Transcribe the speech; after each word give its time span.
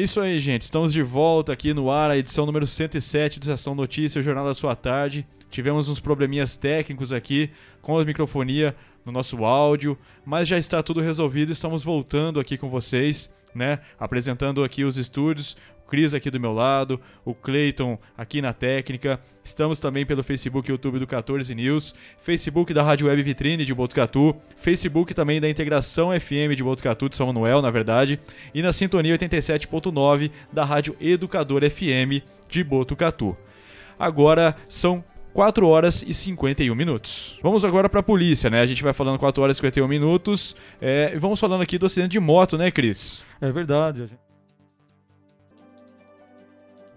É 0.00 0.02
isso 0.02 0.18
aí, 0.18 0.40
gente. 0.40 0.62
Estamos 0.62 0.94
de 0.94 1.02
volta 1.02 1.52
aqui 1.52 1.74
no 1.74 1.90
ar, 1.90 2.10
a 2.10 2.16
edição 2.16 2.46
número 2.46 2.66
107 2.66 3.38
do 3.38 3.42
Estação 3.42 3.74
Notícia, 3.74 4.18
o 4.18 4.22
Jornal 4.22 4.46
da 4.46 4.54
Sua 4.54 4.74
Tarde. 4.74 5.26
Tivemos 5.50 5.90
uns 5.90 6.00
probleminhas 6.00 6.56
técnicos 6.56 7.12
aqui 7.12 7.50
com 7.82 7.98
a 7.98 8.02
microfonia 8.02 8.74
no 9.04 9.12
nosso 9.12 9.44
áudio, 9.44 9.98
mas 10.24 10.48
já 10.48 10.56
está 10.56 10.82
tudo 10.82 11.02
resolvido. 11.02 11.52
Estamos 11.52 11.84
voltando 11.84 12.40
aqui 12.40 12.56
com 12.56 12.70
vocês, 12.70 13.30
né? 13.54 13.80
Apresentando 13.98 14.64
aqui 14.64 14.84
os 14.84 14.96
estúdios. 14.96 15.54
Cris 15.90 16.14
aqui 16.14 16.30
do 16.30 16.38
meu 16.38 16.52
lado, 16.52 17.00
o 17.24 17.34
Clayton 17.34 17.98
aqui 18.16 18.40
na 18.40 18.52
técnica. 18.52 19.18
Estamos 19.42 19.80
também 19.80 20.06
pelo 20.06 20.22
Facebook 20.22 20.70
e 20.70 20.72
YouTube 20.72 21.00
do 21.00 21.06
14 21.06 21.52
News, 21.52 21.94
Facebook 22.20 22.72
da 22.72 22.82
Rádio 22.84 23.08
Web 23.08 23.20
Vitrine 23.22 23.64
de 23.64 23.74
Botucatu, 23.74 24.36
Facebook 24.56 25.12
também 25.12 25.40
da 25.40 25.50
Integração 25.50 26.10
FM 26.18 26.54
de 26.56 26.62
Botucatu 26.62 27.08
de 27.08 27.16
São 27.16 27.26
Manuel, 27.26 27.60
na 27.60 27.70
verdade, 27.70 28.20
e 28.54 28.62
na 28.62 28.72
Sintonia 28.72 29.18
87.9 29.18 30.30
da 30.52 30.64
Rádio 30.64 30.96
Educador 31.00 31.68
FM 31.68 32.24
de 32.48 32.62
Botucatu. 32.62 33.36
Agora 33.98 34.56
são 34.68 35.04
4 35.32 35.66
horas 35.66 36.02
e 36.06 36.14
51 36.14 36.74
minutos. 36.74 37.38
Vamos 37.42 37.64
agora 37.64 37.88
para 37.88 38.00
a 38.00 38.02
polícia, 38.02 38.48
né? 38.48 38.60
A 38.60 38.66
gente 38.66 38.82
vai 38.82 38.92
falando 38.92 39.18
4 39.18 39.42
horas 39.42 39.56
e 39.56 39.58
51 39.58 39.88
minutos. 39.88 40.54
É, 40.80 41.16
vamos 41.18 41.40
falando 41.40 41.62
aqui 41.62 41.78
do 41.78 41.86
acidente 41.86 42.12
de 42.12 42.20
moto, 42.20 42.56
né, 42.56 42.70
Cris? 42.70 43.24
É 43.40 43.50
verdade. 43.50 44.06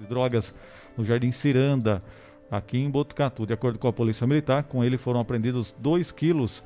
De 0.03 0.09
drogas 0.09 0.53
no 0.97 1.05
Jardim 1.05 1.31
Ciranda, 1.31 2.03
aqui 2.51 2.77
em 2.77 2.89
Botucatu. 2.89 3.45
De 3.45 3.53
acordo 3.53 3.79
com 3.79 3.87
a 3.87 3.93
Polícia 3.93 4.27
Militar, 4.27 4.63
com 4.63 4.83
ele 4.83 4.97
foram 4.97 5.21
apreendidos 5.21 5.73
2 5.79 6.11
quilos 6.11 6.61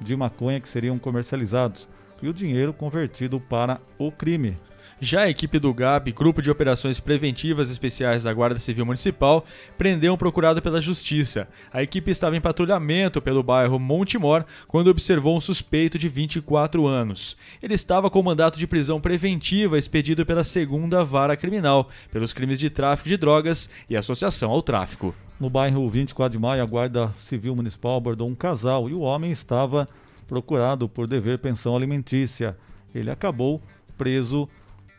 de 0.00 0.16
maconha 0.16 0.60
que 0.60 0.68
seriam 0.68 0.98
comercializados 0.98 1.88
e 2.20 2.28
o 2.28 2.34
dinheiro 2.34 2.72
convertido 2.72 3.38
para 3.40 3.80
o 3.96 4.10
crime. 4.10 4.56
Já 5.02 5.22
a 5.22 5.30
equipe 5.30 5.58
do 5.58 5.72
GAP, 5.72 6.12
Grupo 6.12 6.42
de 6.42 6.50
Operações 6.50 7.00
Preventivas 7.00 7.70
Especiais 7.70 8.22
da 8.22 8.34
Guarda 8.34 8.58
Civil 8.58 8.84
Municipal, 8.84 9.46
prendeu 9.78 10.12
um 10.12 10.16
procurado 10.16 10.60
pela 10.60 10.78
Justiça. 10.78 11.48
A 11.72 11.82
equipe 11.82 12.10
estava 12.10 12.36
em 12.36 12.40
patrulhamento 12.40 13.22
pelo 13.22 13.42
bairro 13.42 13.78
Montemor 13.78 14.44
quando 14.68 14.88
observou 14.88 15.34
um 15.34 15.40
suspeito 15.40 15.96
de 15.96 16.06
24 16.06 16.86
anos. 16.86 17.34
Ele 17.62 17.72
estava 17.72 18.10
com 18.10 18.22
mandato 18.22 18.58
de 18.58 18.66
prisão 18.66 19.00
preventiva 19.00 19.78
expedido 19.78 20.26
pela 20.26 20.44
segunda 20.44 21.02
vara 21.02 21.34
criminal, 21.34 21.88
pelos 22.12 22.34
crimes 22.34 22.58
de 22.58 22.68
tráfico 22.68 23.08
de 23.08 23.16
drogas 23.16 23.70
e 23.88 23.96
associação 23.96 24.50
ao 24.50 24.60
tráfico. 24.60 25.14
No 25.40 25.48
bairro 25.48 25.88
24 25.88 26.32
de 26.32 26.38
Maio, 26.38 26.62
a 26.62 26.66
Guarda 26.66 27.10
Civil 27.18 27.56
Municipal 27.56 27.96
abordou 27.96 28.28
um 28.28 28.34
casal 28.34 28.86
e 28.86 28.92
o 28.92 29.00
homem 29.00 29.30
estava 29.30 29.88
procurado 30.28 30.86
por 30.90 31.06
dever 31.06 31.38
pensão 31.38 31.74
alimentícia. 31.74 32.54
Ele 32.94 33.10
acabou 33.10 33.62
preso 33.96 34.48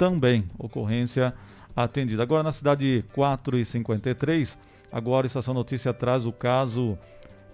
também. 0.02 0.46
Ocorrência 0.58 1.32
atendida. 1.76 2.24
Agora 2.24 2.42
na 2.42 2.52
cidade 2.52 3.06
4 3.14 3.60
e 3.60 3.64
53, 3.64 4.58
agora 4.92 5.26
a 5.26 5.28
Estação 5.28 5.54
Notícia 5.54 5.94
traz 5.94 6.26
o 6.26 6.32
caso 6.32 6.98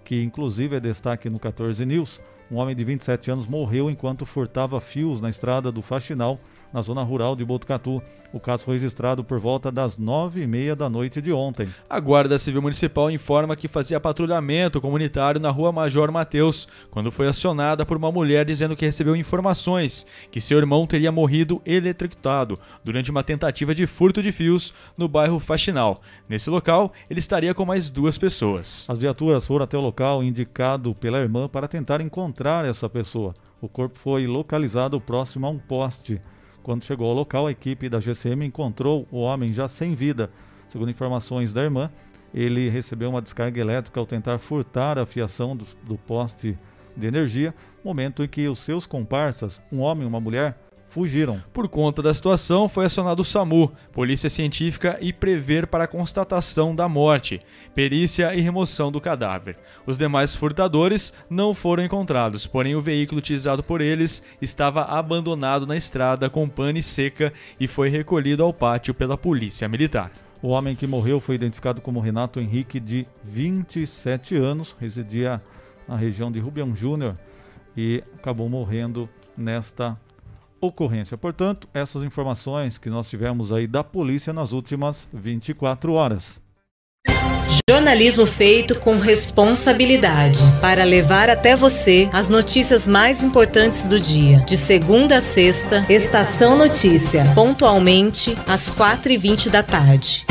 que 0.02 0.22
inclusive 0.22 0.74
é 0.76 0.80
destaque 0.80 1.28
no 1.28 1.38
14 1.38 1.84
News. 1.84 2.18
Um 2.50 2.56
homem 2.56 2.74
de 2.74 2.82
27 2.84 3.30
anos 3.30 3.46
morreu 3.46 3.90
enquanto 3.90 4.24
furtava 4.24 4.80
fios 4.80 5.20
na 5.20 5.28
estrada 5.28 5.70
do 5.70 5.82
Faxinal 5.82 6.40
na 6.72 6.82
zona 6.82 7.02
rural 7.02 7.34
de 7.34 7.44
Botucatu. 7.44 8.02
O 8.32 8.38
caso 8.38 8.64
foi 8.64 8.74
registrado 8.74 9.24
por 9.24 9.40
volta 9.40 9.72
das 9.72 9.96
nove 9.96 10.42
e 10.42 10.46
meia 10.46 10.76
da 10.76 10.88
noite 10.90 11.20
de 11.20 11.32
ontem. 11.32 11.68
A 11.88 11.98
Guarda 11.98 12.38
Civil 12.38 12.60
Municipal 12.60 13.10
informa 13.10 13.56
que 13.56 13.66
fazia 13.66 13.98
patrulhamento 13.98 14.80
comunitário 14.80 15.40
na 15.40 15.48
rua 15.50 15.72
Major 15.72 16.12
Mateus, 16.12 16.68
quando 16.90 17.10
foi 17.10 17.26
acionada 17.26 17.86
por 17.86 17.96
uma 17.96 18.12
mulher 18.12 18.44
dizendo 18.44 18.76
que 18.76 18.84
recebeu 18.84 19.16
informações 19.16 20.06
que 20.30 20.42
seu 20.42 20.58
irmão 20.58 20.86
teria 20.86 21.10
morrido 21.10 21.62
eletrocutado 21.64 22.58
durante 22.84 23.10
uma 23.10 23.22
tentativa 23.22 23.74
de 23.74 23.86
furto 23.86 24.22
de 24.22 24.30
fios 24.30 24.74
no 24.96 25.08
bairro 25.08 25.38
Faxinal. 25.38 26.02
Nesse 26.28 26.50
local, 26.50 26.92
ele 27.08 27.20
estaria 27.20 27.54
com 27.54 27.64
mais 27.64 27.88
duas 27.88 28.18
pessoas. 28.18 28.84
As 28.88 28.98
viaturas 28.98 29.46
foram 29.46 29.64
até 29.64 29.78
o 29.78 29.80
local 29.80 30.22
indicado 30.22 30.94
pela 30.94 31.18
irmã 31.18 31.48
para 31.48 31.66
tentar 31.66 32.02
encontrar 32.02 32.66
essa 32.66 32.90
pessoa. 32.90 33.34
O 33.60 33.68
corpo 33.68 33.98
foi 33.98 34.26
localizado 34.26 35.00
próximo 35.00 35.46
a 35.46 35.50
um 35.50 35.58
poste. 35.58 36.20
Quando 36.68 36.84
chegou 36.84 37.08
ao 37.08 37.14
local, 37.14 37.46
a 37.46 37.50
equipe 37.50 37.88
da 37.88 37.98
GCM 37.98 38.44
encontrou 38.44 39.08
o 39.10 39.20
homem 39.20 39.54
já 39.54 39.66
sem 39.68 39.94
vida. 39.94 40.28
Segundo 40.68 40.90
informações 40.90 41.50
da 41.50 41.62
irmã, 41.62 41.90
ele 42.34 42.68
recebeu 42.68 43.08
uma 43.08 43.22
descarga 43.22 43.58
elétrica 43.58 43.98
ao 43.98 44.04
tentar 44.04 44.36
furtar 44.36 44.98
a 44.98 45.06
fiação 45.06 45.56
do, 45.56 45.64
do 45.82 45.96
poste 45.96 46.58
de 46.94 47.06
energia, 47.06 47.54
momento 47.82 48.22
em 48.22 48.28
que 48.28 48.46
os 48.46 48.58
seus 48.58 48.86
comparsas, 48.86 49.62
um 49.72 49.78
homem 49.78 50.04
e 50.04 50.06
uma 50.06 50.20
mulher, 50.20 50.58
fugiram. 50.88 51.42
Por 51.52 51.68
conta 51.68 52.02
da 52.02 52.12
situação, 52.12 52.68
foi 52.68 52.86
acionado 52.86 53.20
o 53.20 53.24
SAMU, 53.24 53.72
Polícia 53.92 54.30
Científica 54.30 54.98
e 55.00 55.12
Prever 55.12 55.66
para 55.66 55.84
a 55.84 55.88
constatação 55.88 56.74
da 56.74 56.88
morte, 56.88 57.40
perícia 57.74 58.34
e 58.34 58.40
remoção 58.40 58.90
do 58.90 59.00
cadáver. 59.00 59.56
Os 59.86 59.98
demais 59.98 60.34
furtadores 60.34 61.12
não 61.28 61.54
foram 61.54 61.84
encontrados, 61.84 62.46
porém 62.46 62.74
o 62.74 62.80
veículo 62.80 63.18
utilizado 63.18 63.62
por 63.62 63.80
eles 63.80 64.22
estava 64.40 64.82
abandonado 64.82 65.66
na 65.66 65.76
estrada 65.76 66.30
com 66.30 66.48
pane 66.48 66.82
seca 66.82 67.32
e 67.60 67.66
foi 67.66 67.88
recolhido 67.88 68.42
ao 68.42 68.52
pátio 68.52 68.94
pela 68.94 69.16
Polícia 69.16 69.68
Militar. 69.68 70.10
O 70.40 70.48
homem 70.48 70.76
que 70.76 70.86
morreu 70.86 71.20
foi 71.20 71.34
identificado 71.34 71.80
como 71.80 71.98
Renato 71.98 72.38
Henrique, 72.38 72.78
de 72.78 73.06
27 73.24 74.36
anos, 74.36 74.76
residia 74.78 75.42
na 75.86 75.96
região 75.96 76.30
de 76.30 76.38
Rubião 76.38 76.76
Júnior 76.76 77.18
e 77.76 78.04
acabou 78.16 78.48
morrendo 78.48 79.08
nesta 79.36 79.98
ocorrência. 80.60 81.16
Portanto, 81.16 81.68
essas 81.72 82.02
informações 82.02 82.78
que 82.78 82.90
nós 82.90 83.08
tivemos 83.08 83.52
aí 83.52 83.66
da 83.66 83.84
polícia 83.84 84.32
nas 84.32 84.52
últimas 84.52 85.08
24 85.12 85.92
horas. 85.92 86.40
Jornalismo 87.70 88.26
feito 88.26 88.78
com 88.78 88.98
responsabilidade 88.98 90.40
para 90.60 90.84
levar 90.84 91.30
até 91.30 91.56
você 91.56 92.08
as 92.12 92.28
notícias 92.28 92.86
mais 92.86 93.24
importantes 93.24 93.86
do 93.86 93.98
dia. 93.98 94.40
De 94.40 94.56
segunda 94.56 95.18
a 95.18 95.20
sexta, 95.20 95.84
Estação 95.88 96.56
Notícia, 96.58 97.24
pontualmente 97.34 98.36
às 98.46 98.70
4h20 98.70 99.48
da 99.48 99.62
tarde. 99.62 100.26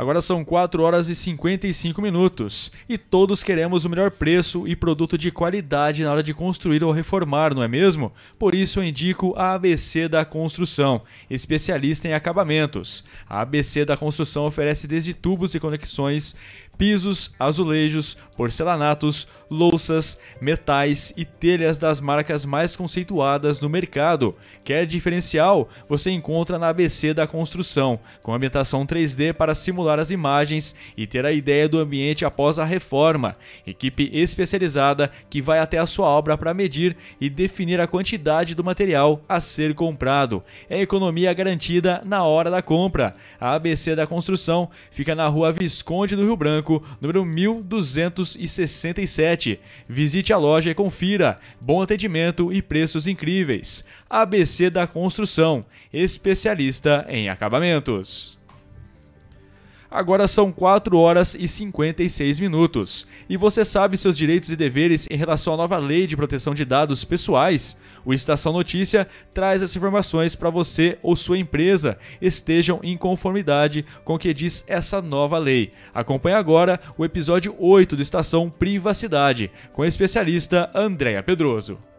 Agora 0.00 0.22
são 0.22 0.42
4 0.42 0.82
horas 0.82 1.10
e 1.10 1.14
55 1.14 2.00
minutos 2.00 2.72
e 2.88 2.96
todos 2.96 3.42
queremos 3.42 3.84
o 3.84 3.90
melhor 3.90 4.10
preço 4.10 4.66
e 4.66 4.74
produto 4.74 5.18
de 5.18 5.30
qualidade 5.30 6.02
na 6.02 6.10
hora 6.10 6.22
de 6.22 6.32
construir 6.32 6.82
ou 6.82 6.90
reformar, 6.90 7.54
não 7.54 7.62
é 7.62 7.68
mesmo? 7.68 8.10
Por 8.38 8.54
isso 8.54 8.78
eu 8.78 8.84
indico 8.84 9.34
a 9.36 9.52
ABC 9.52 10.08
da 10.08 10.24
Construção, 10.24 11.02
especialista 11.28 12.08
em 12.08 12.14
acabamentos. 12.14 13.04
A 13.28 13.42
ABC 13.42 13.84
da 13.84 13.94
Construção 13.94 14.46
oferece 14.46 14.86
desde 14.86 15.12
tubos 15.12 15.54
e 15.54 15.60
conexões 15.60 16.34
pisos, 16.78 17.30
azulejos, 17.38 18.16
porcelanatos, 18.34 19.28
louças, 19.50 20.16
metais 20.40 21.12
e 21.16 21.24
telhas 21.24 21.76
das 21.76 22.00
marcas 22.00 22.44
mais 22.44 22.76
conceituadas 22.76 23.60
no 23.60 23.68
mercado. 23.68 24.36
Quer 24.62 24.86
diferencial? 24.86 25.68
Você 25.88 26.10
encontra 26.10 26.58
na 26.58 26.68
ABC 26.68 27.12
da 27.12 27.26
Construção, 27.26 27.98
com 28.22 28.32
ambientação 28.32 28.86
3D 28.86 29.32
para 29.32 29.54
simular 29.54 29.98
as 29.98 30.10
imagens 30.10 30.76
e 30.96 31.06
ter 31.06 31.26
a 31.26 31.32
ideia 31.32 31.68
do 31.68 31.78
ambiente 31.78 32.24
após 32.24 32.58
a 32.58 32.64
reforma. 32.64 33.36
Equipe 33.66 34.08
especializada 34.12 35.10
que 35.28 35.42
vai 35.42 35.58
até 35.58 35.78
a 35.78 35.86
sua 35.86 36.06
obra 36.06 36.38
para 36.38 36.54
medir 36.54 36.96
e 37.20 37.28
definir 37.28 37.80
a 37.80 37.88
quantidade 37.88 38.54
do 38.54 38.62
material 38.62 39.22
a 39.28 39.40
ser 39.40 39.74
comprado. 39.74 40.42
É 40.68 40.80
economia 40.80 41.34
garantida 41.34 42.02
na 42.04 42.22
hora 42.22 42.50
da 42.50 42.62
compra. 42.62 43.16
A 43.40 43.54
ABC 43.54 43.96
da 43.96 44.06
Construção 44.06 44.70
fica 44.90 45.14
na 45.14 45.26
rua 45.26 45.52
Visconde 45.52 46.14
do 46.14 46.22
Rio 46.22 46.36
Branco 46.36 46.82
número 47.00 47.24
1267. 47.24 49.39
Visite 49.88 50.32
a 50.32 50.38
loja 50.38 50.70
e 50.70 50.74
confira. 50.74 51.38
Bom 51.60 51.80
atendimento 51.80 52.52
e 52.52 52.60
preços 52.60 53.06
incríveis. 53.06 53.84
ABC 54.08 54.70
da 54.70 54.86
Construção, 54.86 55.64
especialista 55.92 57.06
em 57.08 57.28
acabamentos. 57.28 58.39
Agora 59.90 60.28
são 60.28 60.52
4 60.52 60.96
horas 60.96 61.34
e 61.34 61.48
56 61.48 62.38
minutos. 62.38 63.06
E 63.28 63.36
você 63.36 63.64
sabe 63.64 63.98
seus 63.98 64.16
direitos 64.16 64.48
e 64.50 64.54
deveres 64.56 65.08
em 65.10 65.16
relação 65.16 65.54
à 65.54 65.56
nova 65.56 65.78
lei 65.78 66.06
de 66.06 66.16
proteção 66.16 66.54
de 66.54 66.64
dados 66.64 67.02
pessoais? 67.02 67.76
O 68.04 68.14
Estação 68.14 68.52
Notícia 68.52 69.08
traz 69.34 69.64
as 69.64 69.74
informações 69.74 70.36
para 70.36 70.48
você 70.48 70.96
ou 71.02 71.16
sua 71.16 71.38
empresa 71.38 71.98
estejam 72.22 72.78
em 72.84 72.96
conformidade 72.96 73.84
com 74.04 74.14
o 74.14 74.18
que 74.18 74.32
diz 74.32 74.62
essa 74.68 75.02
nova 75.02 75.38
lei. 75.38 75.72
Acompanhe 75.92 76.36
agora 76.36 76.78
o 76.96 77.04
episódio 77.04 77.56
8 77.58 77.96
do 77.96 78.02
Estação 78.02 78.48
Privacidade, 78.48 79.50
com 79.72 79.82
a 79.82 79.88
especialista 79.88 80.70
Andréa 80.72 81.20
Pedroso. 81.20 81.89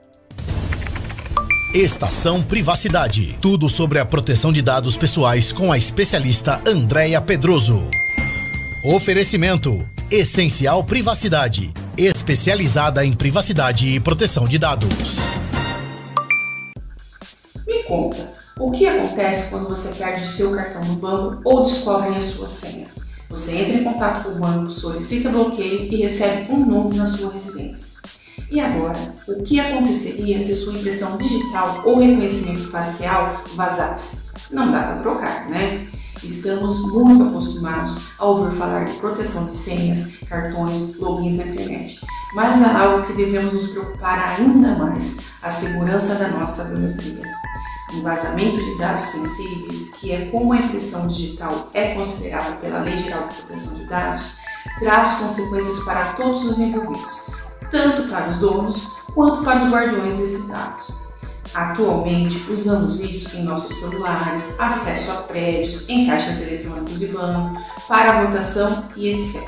Estação 1.74 2.44
Privacidade. 2.44 3.38
Tudo 3.40 3.70
sobre 3.70 3.98
a 3.98 4.06
proteção 4.06 4.52
de 4.52 4.62
dados 4.62 4.98
pessoais 4.98 5.54
com 5.54 5.72
a 5.72 5.78
especialista 5.78 6.62
Andréia 6.68 7.22
Pedroso. 7.22 7.82
Oferecimento: 8.84 9.88
Essencial 10.12 10.84
Privacidade. 10.84 11.74
Especializada 11.98 13.06
em 13.06 13.14
privacidade 13.14 13.88
e 13.88 14.02
proteção 14.02 14.50
de 14.50 14.58
dados. 14.58 14.90
Me 17.66 17.84
conta, 17.84 18.34
o 18.60 18.70
que 18.70 18.86
acontece 18.86 19.50
quando 19.50 19.70
você 19.70 19.94
perde 19.98 20.24
o 20.24 20.28
seu 20.28 20.54
cartão 20.54 20.84
no 20.84 20.96
banco 20.96 21.42
ou 21.46 21.64
descobrem 21.64 22.18
a 22.18 22.22
sua 22.22 22.50
senha? 22.50 22.88
Você 23.30 23.56
entra 23.56 23.78
em 23.78 23.84
contato 23.86 24.26
com 24.26 24.32
o 24.32 24.40
banco, 24.40 24.70
solicita 24.70 25.30
bloqueio 25.30 25.84
e 25.90 25.96
recebe 25.96 26.52
um 26.52 26.66
novo 26.66 26.94
na 26.94 27.06
sua 27.06 27.32
residência. 27.32 27.92
E 28.52 28.60
agora, 28.60 29.00
o 29.30 29.42
que 29.44 29.62
aconteceria 29.62 30.42
se 30.42 30.54
sua 30.54 30.74
impressão 30.74 31.16
digital 31.16 31.84
ou 31.86 32.00
reconhecimento 32.00 32.70
facial 32.70 33.46
vazasse? 33.56 34.24
Não 34.52 34.70
dá 34.70 34.84
para 34.84 34.96
trocar, 34.96 35.50
né? 35.50 35.88
Estamos 36.22 36.92
muito 36.92 37.24
acostumados 37.24 38.02
a 38.20 38.26
ouvir 38.26 38.58
falar 38.58 38.84
de 38.84 38.94
proteção 38.98 39.46
de 39.46 39.54
senhas, 39.54 40.18
cartões, 40.28 41.00
logins 41.00 41.38
na 41.38 41.46
internet. 41.46 42.02
Mas 42.36 42.62
há 42.62 42.78
algo 42.78 43.08
que 43.08 43.14
devemos 43.14 43.54
nos 43.54 43.68
preocupar 43.70 44.38
ainda 44.38 44.76
mais: 44.76 45.20
a 45.42 45.50
segurança 45.50 46.16
da 46.16 46.28
nossa 46.28 46.66
biometria. 46.66 47.24
O 47.94 48.02
vazamento 48.02 48.58
de 48.58 48.78
dados 48.78 49.04
sensíveis, 49.04 49.92
que 49.96 50.12
é 50.12 50.26
como 50.26 50.52
a 50.52 50.58
impressão 50.58 51.08
digital 51.08 51.70
é 51.74 51.94
considerada 51.94 52.52
pela 52.58 52.82
Lei 52.82 52.98
Geral 52.98 53.30
de 53.30 53.36
Proteção 53.36 53.76
de 53.76 53.86
Dados, 53.86 54.34
traz 54.80 55.14
consequências 55.14 55.86
para 55.86 56.14
todos 56.14 56.44
os 56.44 56.60
envolvidos, 56.60 57.28
tanto 57.72 58.04
para 58.10 58.28
os 58.28 58.38
donos 58.38 58.88
quanto 59.14 59.44
para 59.44 59.58
os 59.58 59.72
guardiões 59.72 60.20
desses 60.20 60.48
dados. 60.48 61.02
Atualmente, 61.54 62.50
usamos 62.50 63.02
isso 63.02 63.36
em 63.36 63.44
nossos 63.44 63.78
celulares, 63.78 64.56
acesso 64.58 65.12
a 65.12 65.16
prédios, 65.16 65.88
em 65.90 66.08
caixas 66.08 66.42
eletrônicos 66.42 67.00
de 67.00 67.08
banco, 67.08 67.60
para 67.88 68.24
votação 68.24 68.86
e 68.96 69.10
etc. 69.10 69.42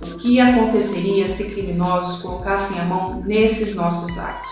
O 0.00 0.16
que 0.16 0.40
aconteceria 0.40 1.28
se 1.28 1.50
criminosos 1.50 2.22
colocassem 2.22 2.80
a 2.80 2.84
mão 2.84 3.22
nesses 3.24 3.76
nossos 3.76 4.14
dados? 4.16 4.48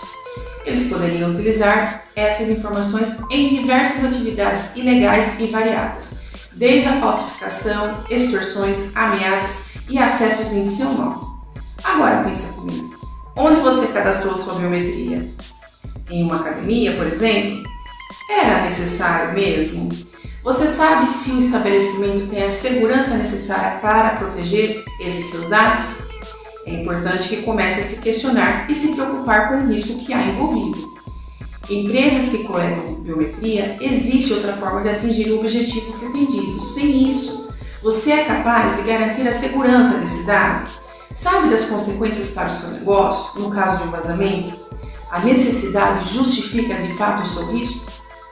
Eles 0.65 0.87
poderiam 0.87 1.31
utilizar 1.31 2.05
essas 2.15 2.49
informações 2.49 3.19
em 3.29 3.49
diversas 3.49 4.05
atividades 4.05 4.75
ilegais 4.75 5.39
e 5.39 5.47
variadas, 5.47 6.19
desde 6.53 6.87
a 6.87 6.99
falsificação, 6.99 8.03
extorsões, 8.09 8.95
ameaças 8.95 9.65
e 9.89 9.99
acessos 9.99 10.53
em 10.53 10.63
seu 10.63 10.91
nome. 10.93 11.34
Agora 11.85 12.23
pensa 12.23 12.53
comigo. 12.53 12.95
Onde 13.35 13.61
você 13.61 13.87
cadastrou 13.87 14.35
sua 14.35 14.55
biometria? 14.55 15.31
Em 16.09 16.23
uma 16.23 16.37
academia, 16.37 16.95
por 16.95 17.05
exemplo? 17.05 17.63
Era 18.29 18.63
necessário 18.63 19.33
mesmo? 19.33 19.95
Você 20.43 20.67
sabe 20.67 21.07
se 21.07 21.31
o 21.31 21.39
estabelecimento 21.39 22.27
tem 22.27 22.43
a 22.43 22.51
segurança 22.51 23.15
necessária 23.17 23.79
para 23.79 24.15
proteger 24.15 24.83
esses 24.99 25.25
seus 25.25 25.49
dados? 25.49 26.07
É 26.65 26.81
importante 26.81 27.29
que 27.29 27.43
comece 27.43 27.79
a 27.79 27.83
se 27.83 28.01
questionar 28.01 28.69
e 28.69 28.73
se 28.73 28.93
preocupar 28.93 29.49
com 29.49 29.59
o 29.59 29.67
risco 29.67 30.03
que 30.03 30.13
há 30.13 30.23
envolvido. 30.23 30.95
Empresas 31.69 32.29
que 32.29 32.43
coletam 32.45 32.95
biometria, 32.95 33.77
existe 33.79 34.33
outra 34.33 34.53
forma 34.53 34.81
de 34.81 34.89
atingir 34.89 35.31
o 35.31 35.39
objetivo 35.39 35.93
pretendido. 35.99 36.61
Sem 36.61 37.07
isso, 37.09 37.53
você 37.83 38.11
é 38.11 38.23
capaz 38.25 38.77
de 38.77 38.83
garantir 38.83 39.27
a 39.27 39.31
segurança 39.31 39.99
desse 39.99 40.23
dado? 40.25 40.84
Sabe 41.15 41.49
das 41.49 41.65
consequências 41.65 42.31
para 42.31 42.49
o 42.49 42.53
seu 42.53 42.69
negócio 42.71 43.39
no 43.39 43.49
caso 43.49 43.77
de 43.77 43.87
um 43.87 43.91
vazamento? 43.91 44.53
A 45.09 45.21
necessidade 45.21 46.13
justifica 46.13 46.75
de 46.75 46.93
fato 46.97 47.23
o 47.23 47.25
seu 47.25 47.53
risco? 47.53 47.89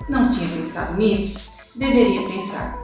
Não 0.09 0.27
tinha 0.27 0.49
pensado 0.49 0.97
nisso? 0.97 1.49
Deveria 1.73 2.27
pensar, 2.27 2.77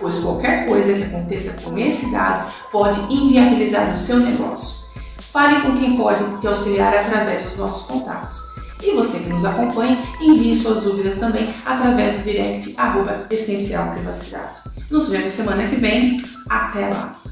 pois 0.00 0.16
qualquer 0.16 0.66
coisa 0.66 0.94
que 0.94 1.02
aconteça 1.02 1.60
com 1.62 1.76
esse 1.78 2.10
dado 2.10 2.50
pode 2.72 2.98
inviabilizar 3.12 3.92
o 3.92 3.94
seu 3.94 4.18
negócio. 4.18 4.86
Fale 5.30 5.60
com 5.60 5.76
quem 5.76 5.96
pode 5.96 6.40
te 6.40 6.46
auxiliar 6.46 6.94
através 6.94 7.42
dos 7.42 7.58
nossos 7.58 7.86
contatos. 7.86 8.38
E 8.82 8.92
você 8.92 9.20
que 9.20 9.28
nos 9.28 9.44
acompanha, 9.44 9.98
envie 10.20 10.54
suas 10.54 10.80
dúvidas 10.80 11.16
também 11.16 11.54
através 11.66 12.16
do 12.16 12.22
direct 12.22 12.74
arroba 12.78 13.26
essencial 13.30 13.92
privacidade. 13.92 14.60
Nos 14.90 15.10
vemos 15.10 15.32
semana 15.32 15.68
que 15.68 15.76
vem. 15.76 16.16
Até 16.48 16.88
lá! 16.88 17.23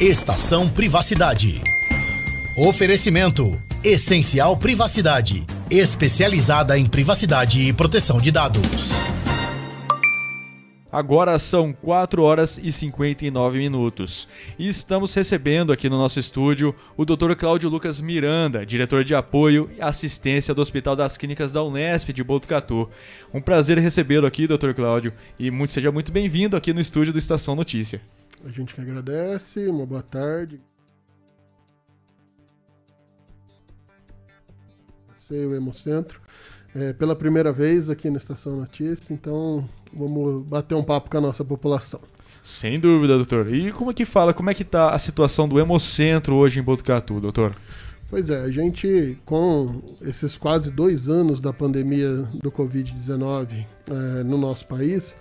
Estação 0.00 0.68
Privacidade. 0.68 1.62
Oferecimento: 2.56 3.62
Essencial 3.84 4.56
Privacidade. 4.56 5.46
Especializada 5.70 6.76
em 6.76 6.84
privacidade 6.84 7.68
e 7.68 7.72
proteção 7.72 8.20
de 8.20 8.32
dados. 8.32 9.04
Agora 10.90 11.38
são 11.38 11.72
4 11.72 12.22
horas 12.24 12.58
e 12.60 12.72
59 12.72 13.58
minutos. 13.58 14.28
E 14.58 14.68
estamos 14.68 15.14
recebendo 15.14 15.72
aqui 15.72 15.88
no 15.88 15.96
nosso 15.96 16.18
estúdio 16.18 16.74
o 16.96 17.04
Dr. 17.04 17.34
Cláudio 17.36 17.70
Lucas 17.70 18.00
Miranda, 18.00 18.66
diretor 18.66 19.04
de 19.04 19.14
apoio 19.14 19.70
e 19.76 19.80
assistência 19.80 20.52
do 20.52 20.60
Hospital 20.60 20.96
das 20.96 21.16
Clínicas 21.16 21.52
da 21.52 21.62
Unesp 21.62 22.12
de 22.12 22.24
Botucatu. 22.24 22.88
Um 23.32 23.40
prazer 23.40 23.78
recebê-lo 23.78 24.26
aqui, 24.26 24.48
Dr. 24.48 24.72
Cláudio, 24.74 25.12
e 25.38 25.52
muito, 25.52 25.72
seja 25.72 25.92
muito 25.92 26.10
bem-vindo 26.10 26.56
aqui 26.56 26.72
no 26.72 26.80
estúdio 26.80 27.12
do 27.12 27.18
Estação 27.18 27.54
Notícia. 27.54 28.00
A 28.44 28.52
gente 28.52 28.74
que 28.74 28.80
agradece, 28.80 29.66
uma 29.68 29.86
boa 29.86 30.02
tarde. 30.02 30.60
Sei 35.16 35.46
o 35.46 35.54
Hemocentro. 35.54 36.20
É, 36.74 36.92
pela 36.92 37.16
primeira 37.16 37.52
vez 37.52 37.88
aqui 37.88 38.10
na 38.10 38.18
Estação 38.18 38.56
Notícia, 38.56 39.14
então 39.14 39.66
vamos 39.92 40.42
bater 40.42 40.74
um 40.74 40.82
papo 40.82 41.08
com 41.08 41.16
a 41.16 41.20
nossa 41.20 41.44
população. 41.44 42.00
Sem 42.42 42.78
dúvida, 42.78 43.16
doutor. 43.16 43.54
E 43.54 43.72
como 43.72 43.90
é 43.92 43.94
que 43.94 44.04
fala, 44.04 44.34
como 44.34 44.50
é 44.50 44.54
que 44.54 44.62
está 44.62 44.90
a 44.90 44.98
situação 44.98 45.48
do 45.48 45.58
Hemocentro 45.58 46.34
hoje 46.34 46.60
em 46.60 46.62
Botucatu, 46.62 47.20
doutor? 47.20 47.56
Pois 48.10 48.28
é, 48.28 48.42
a 48.42 48.50
gente, 48.50 49.16
com 49.24 49.82
esses 50.02 50.36
quase 50.36 50.70
dois 50.70 51.08
anos 51.08 51.40
da 51.40 51.52
pandemia 51.52 52.28
do 52.42 52.52
Covid-19 52.52 53.64
é, 53.88 54.22
no 54.22 54.36
nosso 54.36 54.66
país, 54.66 55.16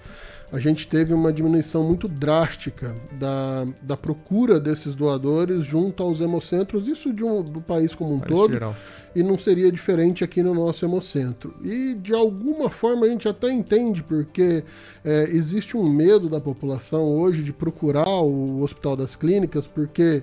a 0.53 0.59
gente 0.59 0.87
teve 0.87 1.15
uma 1.15 1.33
diminuição 1.33 1.83
muito 1.83 2.07
drástica 2.07 2.95
da, 3.13 3.65
da 3.81 3.97
procura 3.97 4.59
desses 4.59 4.93
doadores 4.93 5.65
junto 5.65 6.03
aos 6.03 6.21
hemocentros, 6.21 6.87
isso 6.87 7.11
de 7.11 7.23
um, 7.23 7.41
do 7.41 7.59
país 7.59 7.95
como 7.95 8.13
um 8.13 8.19
país 8.19 8.31
todo, 8.31 8.51
geral. 8.51 8.75
e 9.15 9.23
não 9.23 9.39
seria 9.39 9.71
diferente 9.71 10.23
aqui 10.23 10.43
no 10.43 10.53
nosso 10.53 10.85
hemocentro. 10.85 11.55
E 11.63 11.95
de 11.95 12.13
alguma 12.13 12.69
forma 12.69 13.07
a 13.07 13.09
gente 13.09 13.27
até 13.27 13.51
entende, 13.51 14.03
porque 14.03 14.63
é, 15.03 15.23
existe 15.31 15.75
um 15.75 15.89
medo 15.89 16.29
da 16.29 16.39
população 16.39 17.03
hoje 17.03 17.41
de 17.41 17.51
procurar 17.51 18.21
o 18.21 18.61
Hospital 18.61 18.95
das 18.95 19.15
Clínicas, 19.15 19.65
porque 19.65 20.21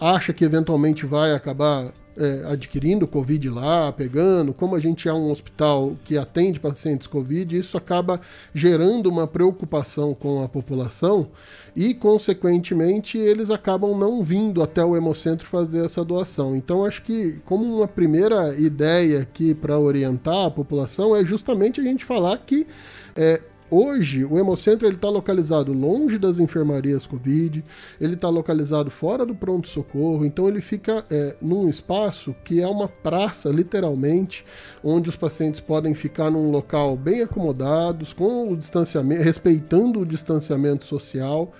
acha 0.00 0.32
que 0.32 0.46
eventualmente 0.46 1.04
vai 1.04 1.34
acabar 1.34 1.92
é, 2.16 2.44
adquirindo 2.46 3.06
Covid 3.06 3.48
lá, 3.48 3.92
pegando, 3.92 4.52
como 4.52 4.76
a 4.76 4.80
gente 4.80 5.08
é 5.08 5.12
um 5.12 5.30
hospital 5.30 5.94
que 6.04 6.18
atende 6.18 6.60
pacientes 6.60 7.06
Covid, 7.06 7.56
isso 7.56 7.76
acaba 7.76 8.20
gerando 8.54 9.08
uma 9.08 9.26
preocupação 9.26 10.14
com 10.14 10.42
a 10.42 10.48
população 10.48 11.28
e, 11.74 11.94
consequentemente, 11.94 13.16
eles 13.16 13.50
acabam 13.50 13.96
não 13.96 14.22
vindo 14.22 14.62
até 14.62 14.84
o 14.84 14.96
Hemocentro 14.96 15.46
fazer 15.46 15.84
essa 15.84 16.04
doação. 16.04 16.54
Então, 16.54 16.84
acho 16.84 17.02
que, 17.02 17.40
como 17.46 17.64
uma 17.64 17.88
primeira 17.88 18.54
ideia 18.56 19.20
aqui 19.22 19.54
para 19.54 19.78
orientar 19.78 20.46
a 20.46 20.50
população, 20.50 21.16
é 21.16 21.24
justamente 21.24 21.80
a 21.80 21.84
gente 21.84 22.04
falar 22.04 22.36
que 22.38 22.66
é, 23.16 23.40
Hoje, 23.74 24.22
o 24.22 24.38
Hemocentro 24.38 24.86
está 24.86 25.08
localizado 25.08 25.72
longe 25.72 26.18
das 26.18 26.38
enfermarias 26.38 27.06
Covid, 27.06 27.64
ele 27.98 28.12
está 28.12 28.28
localizado 28.28 28.90
fora 28.90 29.24
do 29.24 29.34
pronto-socorro, 29.34 30.26
então 30.26 30.46
ele 30.46 30.60
fica 30.60 31.06
é, 31.10 31.36
num 31.40 31.70
espaço 31.70 32.36
que 32.44 32.60
é 32.60 32.66
uma 32.66 32.86
praça, 32.86 33.48
literalmente, 33.48 34.44
onde 34.84 35.08
os 35.08 35.16
pacientes 35.16 35.58
podem 35.58 35.94
ficar 35.94 36.30
num 36.30 36.50
local 36.50 36.98
bem 36.98 37.22
acomodados, 37.22 38.12
com 38.12 38.52
o 38.52 38.56
distanciamento, 38.58 39.22
respeitando 39.22 40.00
o 40.00 40.04
distanciamento 40.06 40.84
social 40.84 41.50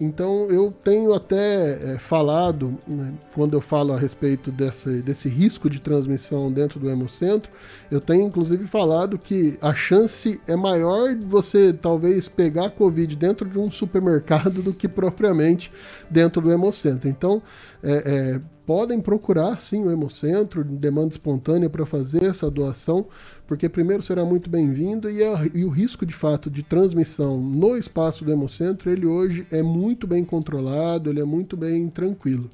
Então 0.00 0.48
eu 0.48 0.72
tenho 0.84 1.12
até 1.12 1.94
é, 1.94 1.98
falado, 1.98 2.78
né, 2.86 3.12
quando 3.34 3.54
eu 3.54 3.60
falo 3.60 3.92
a 3.92 3.98
respeito 3.98 4.52
desse, 4.52 5.02
desse 5.02 5.28
risco 5.28 5.68
de 5.68 5.80
transmissão 5.80 6.52
dentro 6.52 6.78
do 6.78 6.88
hemocentro, 6.88 7.50
eu 7.90 8.00
tenho 8.00 8.26
inclusive 8.26 8.66
falado 8.66 9.18
que 9.18 9.58
a 9.60 9.74
chance 9.74 10.40
é 10.46 10.54
maior 10.54 11.14
de 11.14 11.24
você 11.24 11.72
talvez 11.72 12.28
pegar 12.28 12.70
Covid 12.70 13.16
dentro 13.16 13.48
de 13.48 13.58
um 13.58 13.70
supermercado 13.70 14.62
do 14.62 14.72
que 14.72 14.86
propriamente 14.86 15.72
dentro 16.08 16.40
do 16.40 16.52
hemocentro. 16.52 17.08
Então, 17.08 17.42
é, 17.82 17.92
é, 17.92 18.40
podem 18.66 19.00
procurar 19.00 19.60
sim 19.60 19.84
o 19.84 19.90
Hemocentro, 19.90 20.64
demanda 20.64 21.10
espontânea 21.10 21.70
para 21.70 21.86
fazer 21.86 22.24
essa 22.24 22.50
doação, 22.50 23.06
porque 23.46 23.68
primeiro 23.68 24.02
será 24.02 24.24
muito 24.24 24.50
bem-vindo 24.50 25.08
e, 25.10 25.20
e, 25.54 25.64
o 25.64 25.68
risco 25.68 26.04
de 26.04 26.12
fato 26.12 26.50
de 26.50 26.62
transmissão 26.62 27.40
no 27.40 27.76
espaço 27.76 28.24
do 28.24 28.32
Hemocentro, 28.32 28.90
ele 28.90 29.06
hoje 29.06 29.46
é 29.50 29.62
muito 29.62 30.06
bem 30.06 30.24
controlado, 30.24 31.08
ele 31.08 31.20
é 31.20 31.24
muito 31.24 31.56
bem 31.56 31.88
tranquilo. 31.88 32.50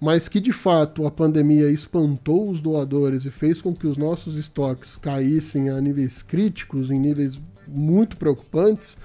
Mas 0.00 0.26
que 0.26 0.40
de 0.40 0.52
fato 0.52 1.06
a 1.06 1.12
pandemia 1.12 1.70
espantou 1.70 2.50
os 2.50 2.60
doadores 2.60 3.24
e 3.24 3.30
fez 3.30 3.60
com 3.60 3.72
que 3.72 3.86
os 3.86 3.96
nossos 3.96 4.36
estoques 4.36 4.96
caíssem 4.96 5.70
a 5.70 5.80
níveis 5.80 6.22
críticos, 6.22 6.90
em 6.90 6.98
níveis 6.98 7.38
muito 7.68 8.16
preocupantes, 8.16 8.98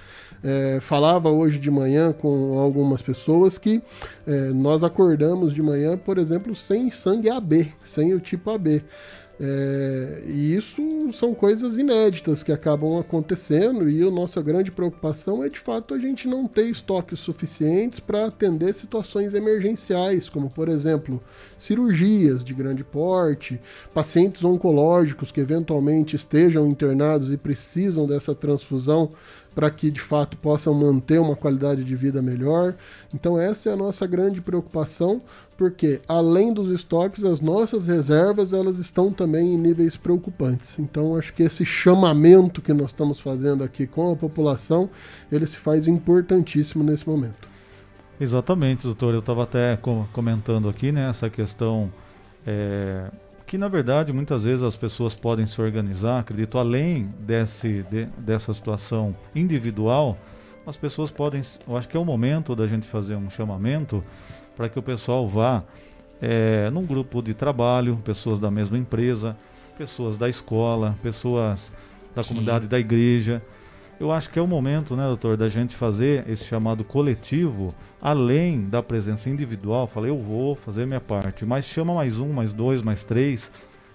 é, 0.44 0.80
falava 0.80 1.30
hoje 1.30 1.60
de 1.60 1.72
manhã 1.72 2.14
com 2.14 2.60
algumas 2.60 3.02
pessoas 3.02 3.58
que 3.58 3.82
é, 4.26 4.50
nós 4.50 4.84
acordamos 4.84 5.54
de 5.54 5.62
manhã, 5.62 5.98
por 5.98 6.18
exemplo, 6.18 6.56
sem 6.56 6.92
sangue 6.92 7.30
AB, 7.30 7.72
sem 7.84 8.14
o 8.14 8.20
tipo 8.20 8.50
AB. 8.50 8.84
É, 9.40 10.24
e 10.26 10.56
isso 10.56 10.82
são 11.14 11.36
coisas 11.36 11.78
inéditas 11.78 12.42
que 12.42 12.52
acabam 12.52 12.98
acontecendo, 13.00 13.88
e 13.88 14.02
a 14.02 14.10
nossa 14.10 14.42
grande 14.42 14.72
preocupação 14.72 15.44
é 15.44 15.50
de 15.50 15.60
fato 15.60 15.94
a 15.94 16.00
gente 16.00 16.28
não 16.28 16.48
ter 16.48 16.64
estoques 16.64 17.20
suficientes 17.20 18.00
para 18.00 18.26
atender 18.26 18.74
situações 18.74 19.36
emergenciais, 19.36 20.28
como 20.28 20.50
por 20.50 20.68
exemplo 20.68 21.22
cirurgias 21.56 22.44
de 22.44 22.52
grande 22.52 22.84
porte, 22.84 23.62
pacientes 23.94 24.44
oncológicos 24.44 25.32
que 25.32 25.40
eventualmente 25.40 26.16
estejam 26.16 26.66
internados 26.66 27.32
e 27.32 27.38
precisam 27.38 28.08
dessa 28.08 28.34
transfusão 28.34 29.12
para 29.58 29.72
que 29.72 29.90
de 29.90 30.00
fato 30.00 30.38
possam 30.38 30.72
manter 30.72 31.20
uma 31.20 31.36
qualidade 31.36 31.84
de 31.84 31.96
vida 31.96 32.22
melhor. 32.22 32.76
Então, 33.12 33.40
essa 33.40 33.72
é 33.72 33.74
a 33.74 33.76
nossa 33.76 34.06
grande 34.06 34.40
preocupação, 34.40 35.20
porque 35.58 36.00
além 36.08 36.54
dos 36.54 36.70
estoques, 36.70 37.24
as 37.24 37.42
nossas 37.42 37.88
reservas 37.88 38.54
elas 38.54 38.78
estão 38.78 39.12
também 39.12 39.56
em 39.56 39.58
níveis 39.58 39.98
preocupantes. 39.98 40.78
Então, 40.78 41.18
acho 41.18 41.34
que 41.34 41.42
esse 41.42 41.66
chamamento 41.66 42.62
que 42.62 42.72
nós 42.72 42.92
estamos 42.92 43.20
fazendo 43.20 43.64
aqui 43.64 43.88
com 43.88 44.12
a 44.12 44.16
população, 44.16 44.92
ele 45.32 45.48
se 45.48 45.58
faz 45.58 45.88
importantíssimo 45.88 46.84
nesse 46.84 47.10
momento. 47.10 47.50
Exatamente, 48.22 48.84
doutor. 48.84 49.16
Eu 49.16 49.22
estava 49.22 49.42
até 49.42 49.76
comentando 50.14 50.70
aqui 50.70 50.92
né, 50.92 51.10
essa 51.10 51.32
questão. 51.32 51.92
É 52.46 53.10
que 53.48 53.58
na 53.58 53.70
verdade 53.70 54.12
muitas 54.12 54.44
vezes 54.44 54.62
as 54.62 54.76
pessoas 54.76 55.16
podem 55.16 55.48
se 55.48 55.60
organizar, 55.62 56.20
acredito, 56.20 56.60
além 56.60 57.10
desse, 57.20 57.84
de, 57.90 58.06
dessa 58.18 58.52
situação 58.52 59.16
individual, 59.34 60.18
as 60.66 60.76
pessoas 60.76 61.10
podem, 61.10 61.42
eu 61.66 61.78
acho 61.78 61.88
que 61.88 61.96
é 61.96 62.00
o 62.00 62.04
momento 62.04 62.54
da 62.54 62.68
gente 62.68 62.86
fazer 62.86 63.16
um 63.16 63.30
chamamento 63.30 64.04
para 64.56 64.68
que 64.68 64.78
o 64.78 64.84
pessoal 64.84 65.26
vá 65.30 65.64
é, 66.22 66.70
num 66.70 66.86
grupo 66.86 67.22
de 67.22 67.34
trabalho, 67.34 67.96
pessoas 68.04 68.38
da 68.38 68.52
mesma 68.52 68.78
empresa, 68.78 69.38
pessoas 69.78 70.18
da 70.18 70.28
escola, 70.28 70.98
pessoas 71.02 71.72
da 72.14 72.22
Sim. 72.24 72.30
comunidade 72.30 72.68
da 72.68 72.78
igreja, 72.78 73.42
eu 74.00 74.12
acho 74.12 74.30
que 74.30 74.38
é 74.38 74.42
o 74.42 74.48
momento, 74.48 74.96
né, 74.96 75.04
doutor, 75.06 75.36
da 75.36 75.50
gente 75.50 75.76
fazer 75.76 76.28
esse 76.30 76.46
chamado 76.46 76.84
coletivo, 76.84 77.74
além 78.02 78.62
da 78.62 78.84
presença 78.84 79.30
individual. 79.30 79.88
Falei, 79.88 80.12
eu 80.12 80.22
vou 80.22 80.56
fazer 80.56 80.86
minha 80.86 81.02
parte, 81.02 81.46
mas 81.46 81.66
chama 81.66 81.94
mais 81.94 82.20
um, 82.20 82.32
mais 82.32 82.54
dois, 82.54 82.84
mais 82.84 83.04
três. 83.04 83.52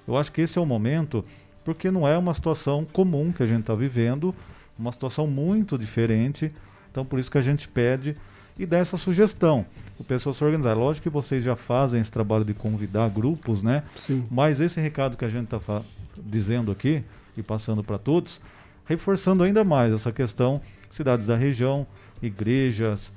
Eu 0.07 0.17
acho 0.17 0.33
que 0.33 0.41
esse 0.41 0.59
é 0.59 0.61
o 0.61 0.67
momento, 0.67 1.25
porque 1.65 1.91
não 1.91 2.07
é 2.07 2.19
uma 2.19 2.35
situação 2.35 2.85
comum 2.85 3.33
que 3.33 3.43
a 3.43 3.47
gente 3.47 3.61
está 3.61 3.75
vivendo, 3.75 4.35
uma 4.77 4.91
situação 4.91 5.27
muito 5.27 5.79
diferente. 5.79 6.53
Então, 6.91 7.05
por 7.05 7.19
isso 7.19 7.31
que 7.31 7.39
a 7.39 7.43
gente 7.43 7.69
pede 7.69 8.17
e 8.59 8.67
dá 8.67 8.79
essa 8.79 8.97
sugestão. 8.97 9.65
O 9.99 10.05
pessoal 10.05 10.35
se 10.35 10.45
organizar. 10.45 10.77
Lógico 10.77 11.05
que 11.05 11.11
vocês 11.11 11.45
já 11.45 11.55
fazem 11.55 12.01
esse 12.01 12.11
trabalho 12.11 12.45
de 12.45 12.53
convidar 12.53 13.09
grupos, 13.09 13.63
né? 13.63 13.85
Sim. 14.01 14.27
Mas 14.31 14.61
esse 14.61 14.81
recado 14.81 15.17
que 15.17 15.25
a 15.25 15.29
gente 15.29 15.55
está 15.55 15.83
dizendo 16.19 16.73
aqui 16.73 17.05
e 17.37 17.43
passando 17.43 17.85
para 17.85 17.99
todos 17.99 18.41
reforçando 18.85 19.43
ainda 19.43 19.65
mais 19.65 19.93
essa 19.93 20.13
questão 20.13 20.61
cidades 20.91 21.27
da 21.27 21.37
região, 21.37 21.87
igrejas, 22.23 23.11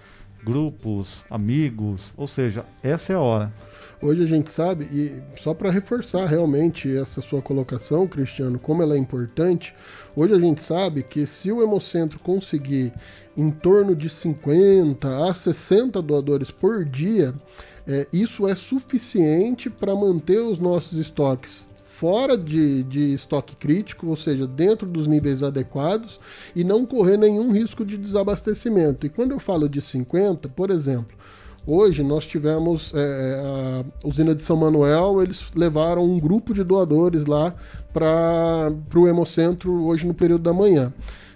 grupos, 0.43 1.25
amigos, 1.29 2.13
ou 2.15 2.27
seja, 2.27 2.65
essa 2.81 3.11
é 3.11 3.15
a 3.15 3.19
hora. 3.19 3.53
Hoje 4.01 4.23
a 4.23 4.25
gente 4.25 4.51
sabe, 4.51 4.85
e 4.91 5.39
só 5.41 5.53
para 5.53 5.71
reforçar 5.71 6.25
realmente 6.25 6.95
essa 6.95 7.21
sua 7.21 7.41
colocação, 7.41 8.07
Cristiano, 8.07 8.59
como 8.59 8.83
ela 8.83 8.95
é 8.95 8.97
importante, 8.97 9.73
hoje 10.15 10.33
a 10.33 10.39
gente 10.39 10.61
sabe 10.61 11.01
que 11.01 11.25
se 11.25 11.51
o 11.51 11.63
Hemocentro 11.63 12.19
conseguir 12.19 12.93
em 13.35 13.49
torno 13.49 13.95
de 13.95 14.09
50 14.09 15.29
a 15.29 15.33
60 15.33 16.01
doadores 16.01 16.51
por 16.51 16.85
dia, 16.85 17.33
é, 17.87 18.07
isso 18.11 18.47
é 18.47 18.55
suficiente 18.55 19.69
para 19.69 19.95
manter 19.95 20.39
os 20.39 20.59
nossos 20.59 20.97
estoques 20.97 21.69
fora 21.95 22.37
de, 22.37 22.83
de 22.83 23.13
estoque 23.13 23.55
crítico, 23.55 24.07
ou 24.07 24.17
seja, 24.17 24.45
dentro 24.45 24.85
dos 24.85 25.07
níveis 25.07 25.41
adequados 25.41 26.19
e 26.53 26.61
não 26.61 26.85
correr 26.85 27.15
nenhum 27.15 27.53
risco 27.53 27.85
de 27.85 27.97
desabastecimento. 27.97 29.05
E 29.05 29.09
quando 29.09 29.31
eu 29.31 29.39
falo 29.39 29.69
de 29.69 29.81
50, 29.81 30.49
por 30.49 30.69
exemplo, 30.69 31.17
hoje 31.65 32.03
nós 32.03 32.25
tivemos 32.25 32.91
é, 32.93 33.41
a 33.41 34.07
usina 34.07 34.35
de 34.35 34.43
São 34.43 34.57
Manuel, 34.57 35.23
eles 35.23 35.45
levaram 35.55 36.03
um 36.03 36.19
grupo 36.19 36.53
de 36.53 36.65
doadores 36.65 37.25
lá 37.25 37.55
para 37.93 38.73
o 38.93 39.07
Hemocentro 39.07 39.85
hoje 39.85 40.05
no 40.05 40.13
período 40.13 40.43
da 40.43 40.53
manhã. 40.53 40.93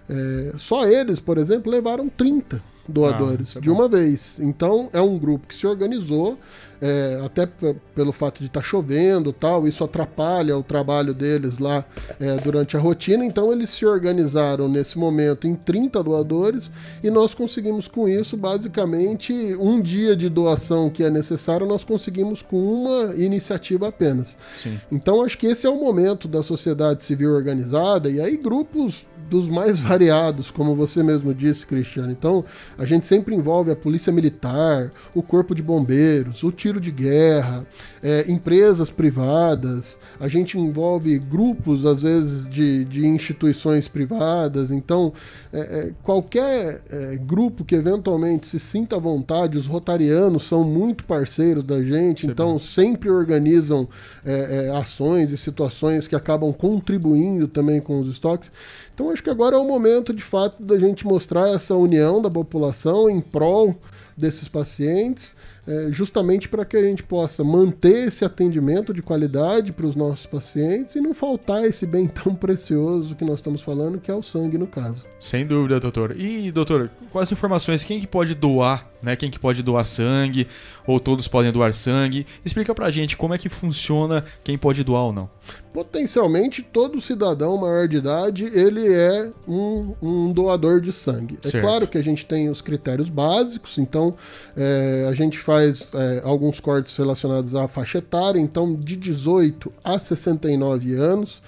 É, 0.09 0.53
só 0.57 0.85
eles, 0.85 1.21
por 1.21 1.37
exemplo, 1.37 1.71
levaram 1.71 2.09
30 2.09 2.61
doadores 2.89 3.55
ah, 3.55 3.59
é 3.59 3.61
de 3.61 3.69
uma 3.69 3.87
vez. 3.87 4.39
Então 4.39 4.89
é 4.91 5.01
um 5.01 5.17
grupo 5.17 5.47
que 5.47 5.55
se 5.55 5.67
organizou, 5.67 6.37
é, 6.81 7.21
até 7.25 7.47
pelo 7.93 8.11
fato 8.11 8.39
de 8.39 8.47
estar 8.47 8.61
tá 8.61 8.65
chovendo 8.65 9.33
tal, 9.33 9.67
isso 9.67 9.83
atrapalha 9.83 10.57
o 10.57 10.63
trabalho 10.63 11.13
deles 11.13 11.57
lá 11.57 11.85
é, 12.19 12.37
durante 12.37 12.77
a 12.77 12.79
rotina. 12.79 13.23
Então 13.25 13.51
eles 13.51 13.69
se 13.69 13.85
organizaram 13.85 14.67
nesse 14.67 14.97
momento 14.97 15.47
em 15.47 15.55
30 15.55 16.01
doadores 16.03 16.71
e 17.03 17.09
nós 17.09 17.33
conseguimos 17.33 17.87
com 17.87 18.07
isso 18.07 18.37
basicamente 18.37 19.33
um 19.59 19.81
dia 19.81 20.15
de 20.15 20.29
doação 20.29 20.89
que 20.89 21.03
é 21.03 21.09
necessário, 21.09 21.67
nós 21.67 21.83
conseguimos 21.83 22.41
com 22.41 22.57
uma 22.57 23.15
iniciativa 23.15 23.87
apenas. 23.89 24.37
Sim. 24.53 24.79
Então 24.91 25.23
acho 25.23 25.37
que 25.37 25.47
esse 25.47 25.67
é 25.67 25.69
o 25.69 25.79
momento 25.79 26.27
da 26.27 26.41
sociedade 26.41 27.03
civil 27.03 27.31
organizada 27.31 28.09
e 28.09 28.21
aí 28.21 28.37
grupos 28.37 29.05
dos 29.29 29.47
mais 29.47 29.79
variados, 29.79 30.49
como 30.49 30.75
você 30.75 31.03
mesmo 31.03 31.33
disse, 31.33 31.65
Cristiano. 31.65 32.11
Então, 32.11 32.43
a 32.77 32.85
gente 32.85 33.07
sempre 33.07 33.35
envolve 33.35 33.71
a 33.71 33.75
polícia 33.75 34.11
militar, 34.11 34.91
o 35.13 35.21
corpo 35.21 35.53
de 35.53 35.61
bombeiros, 35.61 36.43
o 36.43 36.51
tiro 36.51 36.81
de 36.81 36.91
guerra, 36.91 37.65
é, 38.01 38.25
empresas 38.29 38.89
privadas, 38.89 39.99
a 40.19 40.27
gente 40.27 40.57
envolve 40.57 41.17
grupos, 41.19 41.85
às 41.85 42.01
vezes, 42.01 42.49
de, 42.49 42.85
de 42.85 43.05
instituições 43.05 43.87
privadas. 43.87 44.71
Então, 44.71 45.13
é, 45.51 45.59
é, 45.59 45.91
qualquer 46.03 46.81
é, 46.89 47.15
grupo 47.17 47.63
que 47.65 47.75
eventualmente 47.75 48.47
se 48.47 48.59
sinta 48.59 48.95
à 48.95 48.99
vontade, 48.99 49.57
os 49.57 49.65
rotarianos 49.65 50.43
são 50.43 50.63
muito 50.63 51.03
parceiros 51.03 51.63
da 51.63 51.81
gente, 51.81 52.21
Sim, 52.21 52.31
então 52.31 52.59
sempre 52.59 53.09
organizam 53.09 53.87
é, 54.25 54.67
é, 54.67 54.77
ações 54.77 55.31
e 55.31 55.37
situações 55.37 56.07
que 56.07 56.15
acabam 56.15 56.53
contribuindo 56.53 57.47
também 57.47 57.79
com 57.79 57.99
os 57.99 58.07
estoques. 58.07 58.51
Então 58.99 59.11
acho 59.11 59.23
que 59.23 59.29
agora 59.29 59.55
é 59.55 59.57
o 59.57 59.63
momento, 59.63 60.13
de 60.13 60.21
fato, 60.21 60.61
da 60.61 60.77
gente 60.77 61.07
mostrar 61.07 61.47
essa 61.47 61.73
união 61.73 62.21
da 62.21 62.29
população 62.29 63.09
em 63.09 63.21
prol 63.21 63.73
desses 64.17 64.49
pacientes 64.49 65.33
é, 65.69 65.91
justamente 65.91 66.49
para 66.49 66.65
que 66.65 66.75
a 66.75 66.81
gente 66.81 67.03
possa 67.03 67.43
manter 67.43 68.07
esse 68.07 68.25
atendimento 68.25 68.91
de 68.91 69.03
qualidade 69.03 69.71
para 69.71 69.85
os 69.85 69.95
nossos 69.95 70.25
pacientes 70.25 70.95
e 70.95 70.99
não 70.99 71.13
faltar 71.13 71.63
esse 71.63 71.85
bem 71.85 72.07
tão 72.11 72.33
precioso 72.33 73.15
que 73.15 73.23
nós 73.23 73.35
estamos 73.35 73.61
falando, 73.61 73.99
que 73.99 74.09
é 74.09 74.15
o 74.15 74.23
sangue 74.23 74.57
no 74.57 74.65
caso. 74.65 75.05
Sem 75.19 75.45
dúvida, 75.45 75.79
doutor. 75.79 76.19
E, 76.19 76.51
doutor, 76.51 76.89
quais 77.11 77.31
informações? 77.31 77.85
Quem 77.85 77.99
que 77.99 78.07
pode 78.07 78.33
doar, 78.33 78.88
né? 79.01 79.15
Quem 79.15 79.31
que 79.31 79.39
pode 79.39 79.63
doar 79.63 79.85
sangue? 79.85 80.47
Ou 80.85 80.99
todos 80.99 81.27
podem 81.27 81.51
doar 81.51 81.73
sangue? 81.73 82.25
Explica 82.43 82.73
pra 82.73 82.89
gente 82.89 83.15
como 83.15 83.33
é 83.33 83.37
que 83.37 83.49
funciona 83.49 84.23
quem 84.43 84.57
pode 84.57 84.83
doar 84.83 85.05
ou 85.05 85.13
não. 85.13 85.29
Potencialmente, 85.73 86.61
todo 86.61 86.99
cidadão 86.99 87.57
maior 87.57 87.87
de 87.87 87.97
idade, 87.97 88.45
ele 88.45 88.91
é 88.91 89.29
um, 89.47 89.93
um 90.01 90.31
doador 90.31 90.81
de 90.81 90.91
sangue. 90.91 91.37
É 91.43 91.47
certo. 91.47 91.57
É 91.57 91.67
claro 91.67 91.87
que 91.87 91.97
a 91.97 92.03
gente 92.03 92.25
tem 92.25 92.49
os 92.49 92.61
critérios 92.61 93.09
básicos, 93.09 93.77
então 93.77 94.15
é, 94.55 95.07
a 95.09 95.13
gente 95.13 95.39
faz 95.39 95.89
é, 95.93 96.21
alguns 96.23 96.59
cortes 96.59 96.95
relacionados 96.95 97.55
à 97.55 97.67
faixa 97.67 97.99
etária, 97.99 98.39
então 98.39 98.75
de 98.75 98.95
18 98.95 99.71
a 99.83 99.99
69 99.99 100.95
anos. 100.95 101.41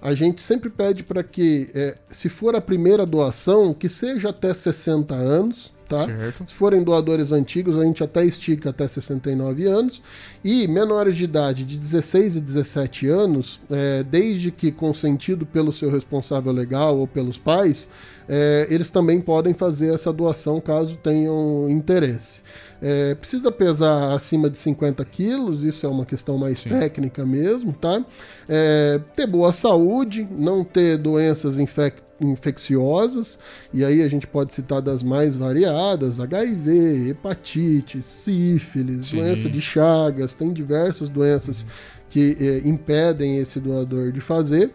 A 0.00 0.14
gente 0.14 0.42
sempre 0.42 0.68
pede 0.68 1.02
para 1.02 1.24
que, 1.24 1.70
é, 1.74 1.96
se 2.10 2.28
for 2.28 2.54
a 2.54 2.60
primeira 2.60 3.06
doação, 3.06 3.72
que 3.72 3.88
seja 3.88 4.28
até 4.28 4.52
60 4.52 5.14
anos, 5.14 5.72
tá? 5.88 5.98
Certo. 5.98 6.46
Se 6.46 6.54
forem 6.54 6.82
doadores 6.82 7.32
antigos, 7.32 7.78
a 7.78 7.84
gente 7.84 8.02
até 8.02 8.24
estica 8.24 8.70
até 8.70 8.86
69 8.86 9.66
anos. 9.66 10.02
E 10.42 10.66
menores 10.66 11.16
de 11.16 11.24
idade 11.24 11.64
de 11.64 11.76
16 11.76 12.36
e 12.36 12.40
17 12.40 13.08
anos, 13.08 13.60
é, 13.70 14.02
desde 14.02 14.50
que 14.50 14.70
consentido 14.70 15.46
pelo 15.46 15.72
seu 15.72 15.90
responsável 15.90 16.52
legal 16.52 16.98
ou 16.98 17.06
pelos 17.06 17.38
pais, 17.38 17.88
é, 18.28 18.66
eles 18.70 18.90
também 18.90 19.20
podem 19.20 19.52
fazer 19.52 19.94
essa 19.94 20.12
doação 20.12 20.60
caso 20.60 20.96
tenham 20.96 21.68
interesse. 21.70 22.40
É, 22.80 23.14
precisa 23.14 23.50
pesar 23.50 24.12
acima 24.12 24.50
de 24.50 24.58
50 24.58 25.04
quilos, 25.06 25.62
isso 25.62 25.86
é 25.86 25.88
uma 25.88 26.04
questão 26.04 26.36
mais 26.36 26.60
Sim. 26.60 26.70
técnica 26.70 27.24
mesmo, 27.24 27.72
tá? 27.72 28.04
É, 28.48 29.00
ter 29.16 29.26
boa 29.26 29.52
saúde, 29.52 30.26
não 30.30 30.64
ter 30.64 30.98
doenças 30.98 31.56
infec 31.56 32.03
infecciosas, 32.20 33.38
e 33.72 33.84
aí 33.84 34.02
a 34.02 34.08
gente 34.08 34.26
pode 34.26 34.54
citar 34.54 34.80
das 34.80 35.02
mais 35.02 35.36
variadas: 35.36 36.20
HIV, 36.20 37.10
hepatite, 37.10 38.02
sífilis, 38.02 39.08
Sim. 39.08 39.18
doença 39.18 39.48
de 39.48 39.60
Chagas, 39.60 40.32
tem 40.34 40.52
diversas 40.52 41.08
doenças 41.08 41.66
que 42.10 42.36
eh, 42.40 42.68
impedem 42.68 43.38
esse 43.38 43.58
doador 43.58 44.12
de 44.12 44.20
fazer. 44.20 44.70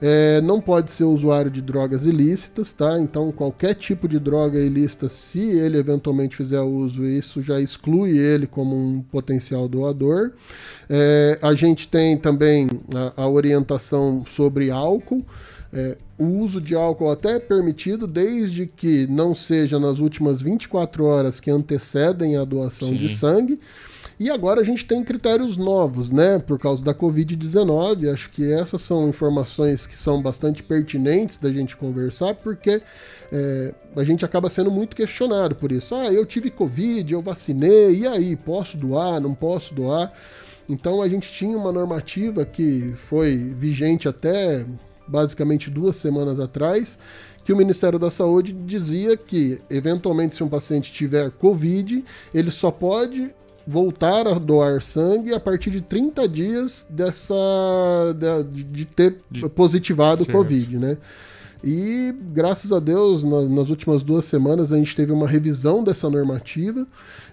É, 0.00 0.42
não 0.42 0.60
pode 0.60 0.90
ser 0.90 1.04
usuário 1.04 1.50
de 1.50 1.62
drogas 1.62 2.04
ilícitas, 2.04 2.72
tá? 2.72 2.98
Então, 3.00 3.32
qualquer 3.32 3.74
tipo 3.74 4.06
de 4.06 4.18
droga 4.18 4.58
ilícita, 4.58 5.08
se 5.08 5.40
ele 5.40 5.78
eventualmente 5.78 6.36
fizer 6.36 6.60
uso, 6.60 7.04
isso 7.04 7.40
já 7.42 7.58
exclui 7.60 8.18
ele 8.18 8.46
como 8.46 8.76
um 8.76 9.00
potencial 9.00 9.66
doador. 9.66 10.32
É, 10.88 11.38
a 11.40 11.54
gente 11.54 11.88
tem 11.88 12.16
também 12.18 12.68
a, 12.94 13.22
a 13.22 13.28
orientação 13.28 14.22
sobre 14.28 14.70
álcool. 14.70 15.24
É, 15.72 15.96
o 16.18 16.24
uso 16.24 16.60
de 16.60 16.74
álcool 16.74 17.10
até 17.10 17.36
é 17.36 17.40
permitido, 17.40 18.06
desde 18.06 18.66
que 18.66 19.06
não 19.06 19.34
seja 19.34 19.78
nas 19.78 19.98
últimas 19.98 20.40
24 20.40 21.04
horas 21.04 21.40
que 21.40 21.50
antecedem 21.50 22.36
a 22.36 22.44
doação 22.44 22.88
Sim. 22.88 22.96
de 22.96 23.08
sangue. 23.08 23.60
E 24.18 24.30
agora 24.30 24.62
a 24.62 24.64
gente 24.64 24.86
tem 24.86 25.04
critérios 25.04 25.58
novos, 25.58 26.10
né? 26.10 26.38
Por 26.38 26.58
causa 26.58 26.82
da 26.82 26.94
Covid-19. 26.94 28.10
Acho 28.10 28.30
que 28.30 28.50
essas 28.50 28.80
são 28.80 29.10
informações 29.10 29.86
que 29.86 29.98
são 29.98 30.22
bastante 30.22 30.62
pertinentes 30.62 31.36
da 31.36 31.52
gente 31.52 31.76
conversar, 31.76 32.34
porque 32.34 32.80
é, 33.30 33.74
a 33.94 34.04
gente 34.04 34.24
acaba 34.24 34.48
sendo 34.48 34.70
muito 34.70 34.96
questionado 34.96 35.54
por 35.54 35.70
isso. 35.70 35.94
Ah, 35.94 36.10
eu 36.10 36.24
tive 36.24 36.50
Covid, 36.50 37.12
eu 37.12 37.20
vacinei, 37.20 38.00
e 38.00 38.06
aí? 38.06 38.36
Posso 38.36 38.78
doar? 38.78 39.20
Não 39.20 39.34
posso 39.34 39.74
doar? 39.74 40.10
Então 40.66 41.02
a 41.02 41.08
gente 41.08 41.30
tinha 41.30 41.56
uma 41.56 41.70
normativa 41.70 42.46
que 42.46 42.94
foi 42.96 43.36
vigente 43.36 44.08
até 44.08 44.64
basicamente 45.06 45.70
duas 45.70 45.96
semanas 45.96 46.38
atrás, 46.40 46.98
que 47.44 47.52
o 47.52 47.56
Ministério 47.56 47.98
da 47.98 48.10
Saúde 48.10 48.52
dizia 48.52 49.16
que, 49.16 49.58
eventualmente, 49.70 50.34
se 50.36 50.42
um 50.42 50.48
paciente 50.48 50.92
tiver 50.92 51.30
Covid, 51.30 52.04
ele 52.34 52.50
só 52.50 52.70
pode 52.70 53.30
voltar 53.66 54.26
a 54.28 54.34
doar 54.34 54.80
sangue 54.82 55.34
a 55.34 55.40
partir 55.40 55.70
de 55.70 55.80
30 55.80 56.28
dias 56.28 56.86
dessa 56.88 57.34
de, 58.50 58.62
de 58.64 58.84
ter 58.84 59.16
De- 59.30 59.48
positivado 59.48 60.24
Certo. 60.24 60.32
Covid, 60.32 60.78
né? 60.78 60.96
E 61.64 62.14
graças 62.32 62.70
a 62.70 62.78
Deus, 62.78 63.24
na- 63.24 63.42
nas 63.42 63.70
últimas 63.70 64.02
duas 64.02 64.24
semanas 64.26 64.72
a 64.72 64.76
gente 64.76 64.94
teve 64.94 65.10
uma 65.12 65.26
revisão 65.26 65.82
dessa 65.82 66.08
normativa 66.08 66.86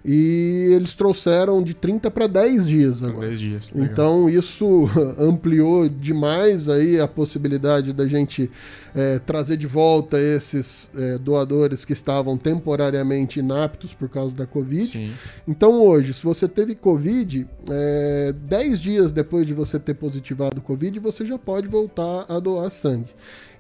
e 0.06 0.70
eles 0.74 0.94
trouxeram 0.94 1.62
de 1.64 1.74
30 1.74 2.10
para 2.12 2.28
10 2.28 2.66
dias 2.68 3.04
agora. 3.04 3.28
10 3.28 3.40
dias. 3.40 3.72
legal. 3.72 3.90
Então 3.92 4.30
isso 4.30 4.90
ampliou 5.20 5.88
demais 5.88 6.68
aí 6.68 7.00
a 7.00 7.08
possibilidade 7.08 7.94
da 7.94 8.08
gente 8.08 8.50
eh, 8.96 9.20
trazer 9.26 9.56
de 9.58 9.68
volta 9.68 10.20
esses 10.20 10.90
eh, 10.96 11.18
doadores 11.18 11.86
que 11.86 11.94
estavam 11.94 12.38
temporariamente 12.38 13.40
inaptos 13.40 13.94
por 13.94 14.10
causa 14.10 14.36
da 14.36 14.46
Covid. 14.46 14.86
Sim. 14.86 15.12
Então 15.48 15.82
hoje, 15.82 16.14
se 16.14 16.24
você 16.24 16.48
teve 16.48 16.76
Covid, 16.76 17.46
eh, 17.70 18.34
10 18.46 18.80
dias 18.80 19.12
depois 19.12 19.46
de 19.46 19.54
você 19.54 19.80
ter 19.80 19.94
positivado 19.94 20.60
Covid, 20.62 21.00
você 21.00 21.26
já 21.26 21.38
pode 21.38 21.68
voltar 21.68 22.26
a 22.28 22.40
doar 22.40 22.70
sangue. 22.72 23.10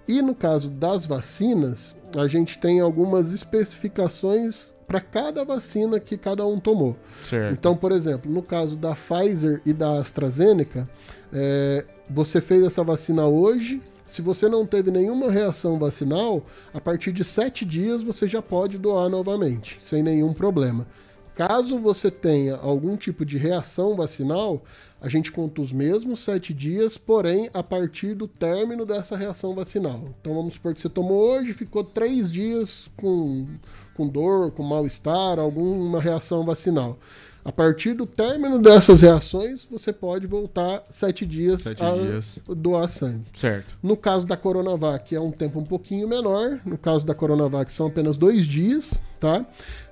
E 0.08 0.22
no 0.22 0.36
caso 0.36 0.70
das 0.70 1.06
vacinas, 1.06 1.98
a 2.18 2.28
gente 2.28 2.58
tem 2.58 2.80
algumas 2.80 3.32
especificações 3.32 4.74
para 4.86 5.00
cada 5.00 5.44
vacina 5.46 6.00
que 6.00 6.18
cada 6.18 6.46
um 6.46 6.60
tomou. 6.60 6.96
Certo. 7.24 7.54
Então, 7.54 7.76
por 7.76 7.92
exemplo, 7.92 8.32
no 8.32 8.44
caso 8.44 8.76
da 8.76 8.96
Pfizer 8.96 9.62
e 9.66 9.74
da 9.74 10.00
AstraZeneca, 10.00 10.88
é, 11.32 11.86
você 12.10 12.42
fez 12.42 12.64
essa 12.64 12.84
vacina 12.84 13.26
hoje. 13.26 13.82
Se 14.06 14.22
você 14.22 14.50
não 14.50 14.66
teve 14.66 14.92
nenhuma 14.92 15.32
reação 15.32 15.80
vacinal, 15.80 16.46
a 16.74 16.82
partir 16.82 17.14
de 17.14 17.24
sete 17.24 17.64
dias 17.64 18.04
você 18.04 18.28
já 18.28 18.42
pode 18.42 18.78
doar 18.78 19.08
novamente, 19.10 19.78
sem 19.80 20.04
nenhum 20.04 20.34
problema. 20.34 20.86
Caso 21.36 21.80
você 21.80 22.12
tenha 22.12 22.56
algum 22.56 22.96
tipo 22.96 23.25
de 23.25 23.38
reação 23.38 23.96
vacinal, 23.96 24.63
a 25.02 25.10
gente 25.10 25.32
conta 25.32 25.62
os 25.62 25.72
mesmos 25.72 26.19
sete 26.24 26.54
dias, 26.54 26.98
porém 26.98 27.50
a 27.54 27.63
partir 27.63 28.13
do 28.13 28.28
término 28.28 28.86
dessa 28.86 29.17
reação 29.17 29.56
vacinal. 29.56 30.02
Então 30.22 30.34
vamos 30.36 30.54
supor 30.54 30.74
que 30.74 30.82
você 30.82 30.89
tomou 30.89 31.32
hoje, 31.32 31.54
ficou 31.54 31.84
três 31.84 32.32
dias 32.32 32.86
com, 32.96 33.48
com 33.96 34.08
dor, 34.08 34.52
com 34.52 34.63
mal-estar, 34.63 35.39
alguma 35.39 36.00
reação 36.00 36.46
vacinal. 36.46 36.98
A 37.46 37.52
partir 37.52 37.93
do 37.93 38.06
término 38.06 38.58
dessas 38.62 39.02
reações, 39.02 39.67
você 39.69 39.91
pode 39.91 40.26
voltar 40.26 40.82
sete 40.89 41.26
dias 41.26 41.63
Sete 41.63 41.84
a 41.84 41.91
dias. 41.91 42.39
doar 42.48 42.88
sangue. 42.89 43.26
Certo. 43.34 43.78
No 43.84 43.98
caso 43.98 44.26
da 44.26 44.38
Coronavac 44.38 45.13
é 45.13 45.19
um 45.19 45.30
tempo 45.32 45.60
um 45.60 45.65
pouquinho 45.65 46.08
menor. 46.08 46.62
No 46.65 46.78
caso 46.78 47.06
da 47.06 47.13
Coronavac 47.13 47.69
são 47.74 47.88
apenas 47.88 48.15
dois 48.15 48.46
dias, 48.46 49.02
tá? 49.19 49.46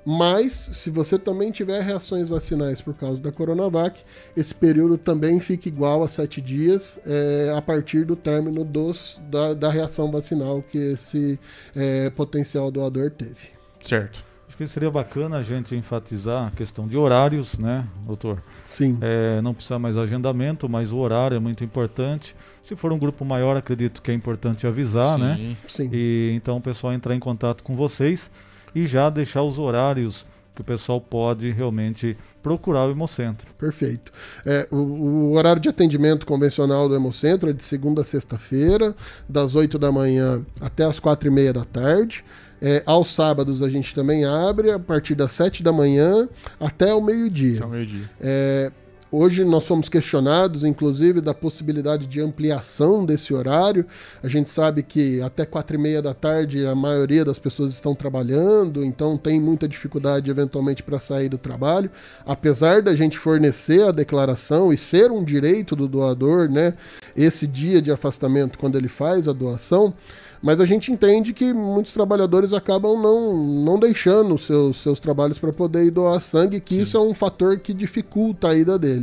Mas 0.05 0.53
se 0.53 0.89
você 0.89 1.17
também 1.19 1.51
tiver 1.51 1.81
reações 1.81 2.27
vacinais 2.27 2.81
por 2.81 2.95
causa 2.95 3.21
da 3.21 3.31
Coronavac, 3.31 3.99
esse 4.35 4.53
período 4.53 4.97
também 4.97 5.39
fica 5.39 5.67
igual 5.67 6.03
a 6.03 6.07
sete 6.07 6.41
dias 6.41 6.99
é, 7.05 7.53
a 7.55 7.61
partir 7.61 8.03
do 8.05 8.15
término 8.15 8.63
dos, 8.63 9.21
da, 9.29 9.53
da 9.53 9.69
reação 9.69 10.11
vacinal 10.11 10.63
que 10.63 10.77
esse 10.77 11.39
é, 11.75 12.09
potencial 12.09 12.71
doador 12.71 13.11
teve. 13.11 13.49
Certo. 13.79 14.23
Acho 14.47 14.57
que 14.57 14.67
seria 14.67 14.91
bacana 14.91 15.37
a 15.37 15.41
gente 15.41 15.75
enfatizar 15.75 16.47
a 16.47 16.51
questão 16.51 16.85
de 16.85 16.97
horários, 16.97 17.57
né, 17.57 17.87
doutor? 18.05 18.41
Sim. 18.69 18.97
É, 18.99 19.39
não 19.41 19.53
precisa 19.53 19.79
mais 19.79 19.95
agendamento, 19.95 20.67
mas 20.67 20.91
o 20.91 20.97
horário 20.97 21.35
é 21.37 21.39
muito 21.39 21.63
importante. 21.63 22.35
Se 22.61 22.75
for 22.75 22.91
um 22.91 22.97
grupo 22.97 23.23
maior, 23.23 23.55
acredito 23.55 24.01
que 24.01 24.11
é 24.11 24.13
importante 24.13 24.67
avisar, 24.67 25.17
né? 25.17 25.35
Sim. 25.37 25.57
Sim. 25.67 25.89
E 25.93 26.33
então 26.35 26.57
o 26.57 26.61
pessoal 26.61 26.91
entrar 26.91 27.15
em 27.15 27.19
contato 27.19 27.63
com 27.63 27.75
vocês 27.75 28.29
e 28.73 28.86
já 28.86 29.10
deixar 29.10 29.43
os 29.43 29.57
horários 29.60 30.25
que 30.53 30.62
o 30.62 30.63
pessoal 30.63 30.99
pode 30.99 31.49
realmente 31.51 32.17
procurar 32.43 32.88
o 32.88 32.91
Hemocentro. 32.91 33.47
Perfeito. 33.57 34.12
É, 34.45 34.67
o, 34.69 34.75
o 34.75 35.31
horário 35.34 35.62
de 35.62 35.69
atendimento 35.69 36.25
convencional 36.25 36.89
do 36.89 36.95
Hemocentro 36.95 37.49
é 37.49 37.53
de 37.53 37.63
segunda 37.63 38.01
a 38.01 38.03
sexta-feira, 38.03 38.95
das 39.27 39.55
8 39.55 39.79
da 39.79 39.91
manhã 39.91 40.45
até 40.60 40.84
as 40.84 40.99
quatro 40.99 41.27
e 41.27 41.31
meia 41.31 41.53
da 41.53 41.63
tarde. 41.63 42.23
É, 42.62 42.84
aos 42.86 43.12
sábados 43.12 43.63
a 43.63 43.69
gente 43.69 43.95
também 43.95 44.23
abre 44.23 44.71
a 44.71 44.77
partir 44.77 45.15
das 45.15 45.31
7 45.31 45.63
da 45.63 45.71
manhã 45.71 46.29
até 46.60 46.93
o 46.93 47.01
meio-dia. 47.01 47.55
Então, 47.55 47.69
meio-dia. 47.69 48.10
É, 48.19 48.71
hoje 49.12 49.43
nós 49.43 49.65
fomos 49.65 49.89
questionados, 49.89 50.63
inclusive, 50.63 51.19
da 51.19 51.34
possibilidade 51.34 52.08
de 52.08 52.21
ampliação 52.21 53.06
desse 53.06 53.34
horário. 53.34 53.86
A 54.24 54.28
gente 54.28 54.50
sabe 54.50 54.82
que 54.82 55.21
até 55.21 55.45
quatro 55.45 55.76
e 55.76 55.80
meia 55.80 56.02
da 56.02 56.13
tarde 56.13 56.65
a 56.65 56.74
maioria 56.74 57.26
das 57.26 57.38
pessoas 57.38 57.74
estão 57.74 57.93
trabalhando, 57.93 58.84
então 58.84 59.17
tem 59.17 59.39
muita 59.39 59.67
dificuldade 59.67 60.30
eventualmente 60.30 60.82
para 60.82 61.00
sair 61.00 61.30
do 61.30 61.38
trabalho. 61.38 61.89
Apesar 62.26 62.82
da 62.82 62.95
gente 62.95 63.17
fornecer 63.17 63.84
a 63.84 63.91
declaração 63.91 64.71
e 64.71 64.78
ser 64.78 65.12
um 65.12 65.24
direito 65.24 65.76
do 65.76 65.88
doador, 65.88 66.50
né, 66.50 66.74
esse 67.15 67.45
dia 67.45 67.82
de 67.82 67.91
afastamento 67.91 68.58
quando 68.58 68.78
ele 68.78 68.88
faz 68.88 69.28
a 69.28 69.34
doação, 69.34 69.93
mas 70.41 70.60
a 70.60 70.65
gente 70.65 70.91
entende 70.91 71.34
que 71.34 71.54
muitos 71.54 71.93
trabalhadores 71.93 72.52
acabam 72.52 73.00
não, 73.00 73.38
não 73.38 73.80
deixando 73.80 74.34
os 74.34 74.45
seus, 74.45 74.78
seus 74.78 75.00
trabalhos 75.00 75.38
para 75.38 75.54
poder 75.54 75.86
ir 75.86 75.91
doar 75.91 76.19
sangue, 76.19 76.60
que 76.60 76.80
isso 76.80 76.97
é 76.97 77.00
um 77.00 77.13
fator 77.13 77.60
que 77.60 77.74
dificulta 77.74 78.50
a 78.50 78.56
ida 78.56 78.80
dele. 78.80 79.00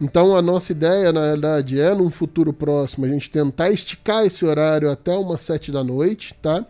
Então 0.00 0.36
a 0.36 0.42
nossa 0.42 0.72
ideia, 0.72 1.12
na 1.12 1.20
verdade, 1.20 1.80
é 1.80 1.94
num 1.94 2.10
futuro 2.10 2.52
próximo 2.52 3.06
a 3.06 3.08
gente 3.08 3.30
tentar 3.30 3.70
esticar 3.70 4.24
esse 4.24 4.44
horário 4.44 4.90
até 4.90 5.16
umas 5.16 5.42
sete 5.42 5.70
da 5.70 5.84
noite, 5.84 6.34
tá? 6.42 6.64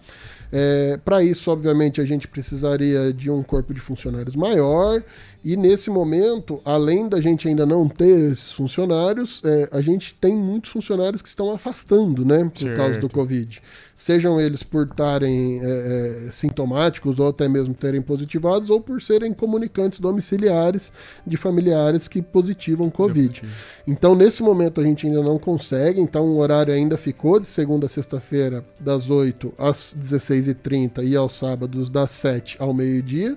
É, 0.53 0.99
para 1.05 1.23
isso, 1.23 1.51
obviamente, 1.51 2.01
a 2.01 2.05
gente 2.05 2.29
precisaria 2.29 3.13
de 3.13 3.31
um 3.31 3.43
corpo 3.43 3.75
de 3.75 3.81
funcionários 3.81 4.37
maior 4.37 5.03
E 5.45 5.59
nesse 5.59 5.91
momento, 5.91 6.59
além 6.65 7.07
da 7.07 7.21
gente 7.21 7.47
ainda 7.47 7.67
não 7.67 7.87
ter 7.87 8.33
esses 8.33 8.51
funcionários, 8.51 9.43
é, 9.45 9.69
a 9.71 9.83
gente 9.83 10.15
tem 10.15 10.35
muitos 10.35 10.71
funcionários 10.71 11.21
que 11.21 11.29
estão 11.29 11.53
afastando, 11.53 12.25
né? 12.25 12.43
Por 12.45 12.61
Certo. 12.61 12.77
causa 12.79 12.99
do 12.99 13.11
Covid. 13.11 13.61
Sejam 13.95 14.41
eles 14.41 14.63
por 14.63 14.87
estarem 14.87 15.61
é, 15.63 16.27
é, 16.29 16.33
sintomáticos 16.33 17.19
ou 17.19 17.29
até 17.29 17.47
mesmo 17.47 17.75
terem 17.75 18.01
positivados, 18.01 18.71
ou 18.71 18.81
por 18.81 19.03
serem 19.03 19.35
comunicantes 19.35 20.01
domiciliares 20.01 20.91
de 21.27 21.37
familiares 21.37 22.09
que 22.09 22.23
positivam 22.23 22.89
Covid. 22.89 23.43
Então, 23.87 24.15
nesse 24.15 24.43
momento, 24.43 24.81
a 24.81 24.85
gente 24.85 25.07
ainda 25.07 25.23
não 25.23 25.39
consegue. 25.39 26.01
Então, 26.01 26.25
o 26.25 26.39
horário 26.39 26.73
ainda 26.73 26.97
ficou 26.97 27.39
de 27.39 27.49
segunda 27.49 27.85
a 27.85 27.89
sexta-feira, 27.89 28.65
das 28.81 29.11
8 29.11 29.53
às 29.59 29.95
16h30 29.95 31.05
e 31.05 31.15
aos 31.15 31.37
sábados, 31.37 31.91
das 31.91 32.13
7 32.13 32.57
ao 32.59 32.73
meio-dia. 32.73 33.37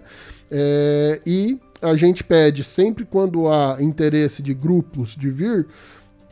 É, 0.50 1.20
e 1.26 1.60
a 1.81 1.95
gente 1.95 2.23
pede 2.23 2.63
sempre 2.63 3.05
quando 3.05 3.47
há 3.47 3.77
interesse 3.79 4.41
de 4.41 4.53
grupos 4.53 5.15
de 5.15 5.29
vir, 5.29 5.67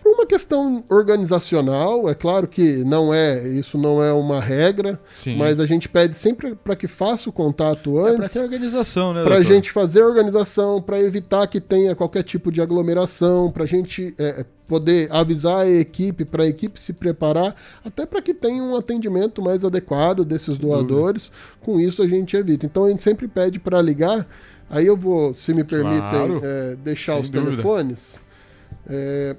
por 0.06 0.14
uma 0.14 0.26
questão 0.28 0.84
organizacional, 0.88 2.08
é 2.08 2.14
claro 2.14 2.48
que 2.48 2.84
não 2.84 3.12
é, 3.12 3.48
isso 3.48 3.76
não 3.76 4.04
é 4.04 4.14
uma 4.14 4.40
regra, 4.40 5.00
Sim. 5.16 5.36
mas 5.36 5.60
a 5.60 5.66
gente 5.66 5.90
pede 5.90 6.14
sempre 6.14 6.54
para 6.54 6.76
que 6.76 6.88
faça 6.88 7.28
o 7.28 7.34
contato 7.34 7.98
É 8.06 8.12
antes 8.12 8.34
ter 8.34 8.44
organização, 8.44 9.16
né, 9.16 9.24
para 9.24 9.38
a 9.38 9.42
gente 9.42 9.72
fazer 9.72 10.04
a 10.04 10.06
organização, 10.06 10.80
para 10.80 11.02
evitar 11.02 11.48
que 11.48 11.60
tenha 11.60 11.96
qualquer 11.96 12.22
tipo 12.22 12.52
de 12.52 12.62
aglomeração, 12.62 13.52
para 13.52 13.64
a 13.64 13.68
gente 13.68 14.14
é, 14.20 14.46
poder 14.68 15.12
avisar 15.12 15.62
a 15.62 15.70
equipe, 15.70 16.24
para 16.24 16.44
a 16.44 16.48
equipe 16.48 16.80
se 16.80 16.94
preparar, 16.94 17.56
até 17.84 18.06
para 18.06 18.22
que 18.22 18.36
tenha 18.36 18.62
um 18.62 18.76
atendimento 18.76 19.42
mais 19.42 19.66
adequado 19.66 20.24
desses 20.24 20.60
doadores. 20.60 21.32
Com 21.62 21.80
isso 21.80 22.04
a 22.04 22.08
gente 22.08 22.38
evita. 22.38 22.68
Então 22.68 22.84
a 22.86 22.90
gente 22.90 23.04
sempre 23.04 23.28
pede 23.28 23.58
para 23.58 23.82
ligar. 23.82 24.28
Aí 24.70 24.86
eu 24.88 24.98
vou, 24.98 25.34
se 25.36 25.54
me 25.54 25.64
permitem, 25.64 26.00
Claro. 26.00 26.42
é, 26.44 26.76
deixar 26.76 27.18
os 27.20 27.30
dúvida. 27.30 27.52
telefones. 27.52 28.20
É, 28.88 29.36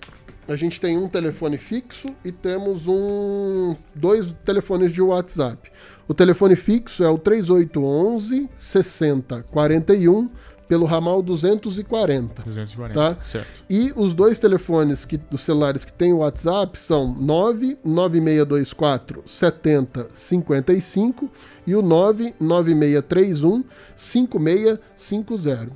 a 0.48 0.54
gente 0.56 0.80
tem 0.80 0.96
um 0.96 1.08
telefone 1.08 1.58
fixo 1.58 2.08
e 2.24 2.30
temos 2.30 2.86
um 2.86 3.74
dois 3.94 4.32
telefones 4.44 4.92
de 4.92 5.02
WhatsApp. 5.02 5.70
O 6.06 6.14
telefone 6.14 6.54
fixo 6.54 7.02
é 7.02 7.08
o 7.08 7.18
3811 7.18 8.48
6041 8.56 10.30
pelo 10.68 10.84
ramal 10.84 11.22
240. 11.22 12.42
240, 12.42 12.94
Tá. 12.94 13.16
certo. 13.22 13.46
E 13.70 13.92
os 13.94 14.12
dois 14.14 14.38
telefones 14.38 15.04
que, 15.04 15.16
dos 15.16 15.42
celulares 15.42 15.84
que 15.84 15.92
tem 15.92 16.12
o 16.12 16.18
WhatsApp 16.18 16.78
são 16.78 17.14
99624 17.14 19.22
7055 19.26 21.30
e 21.66 21.74
o 21.74 21.82
99631 21.82 23.64
5650. 23.96 25.70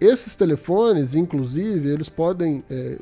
Esses 0.00 0.34
telefones, 0.36 1.14
inclusive, 1.14 1.88
eles 1.90 2.08
podem 2.08 2.62
é, 2.70 2.98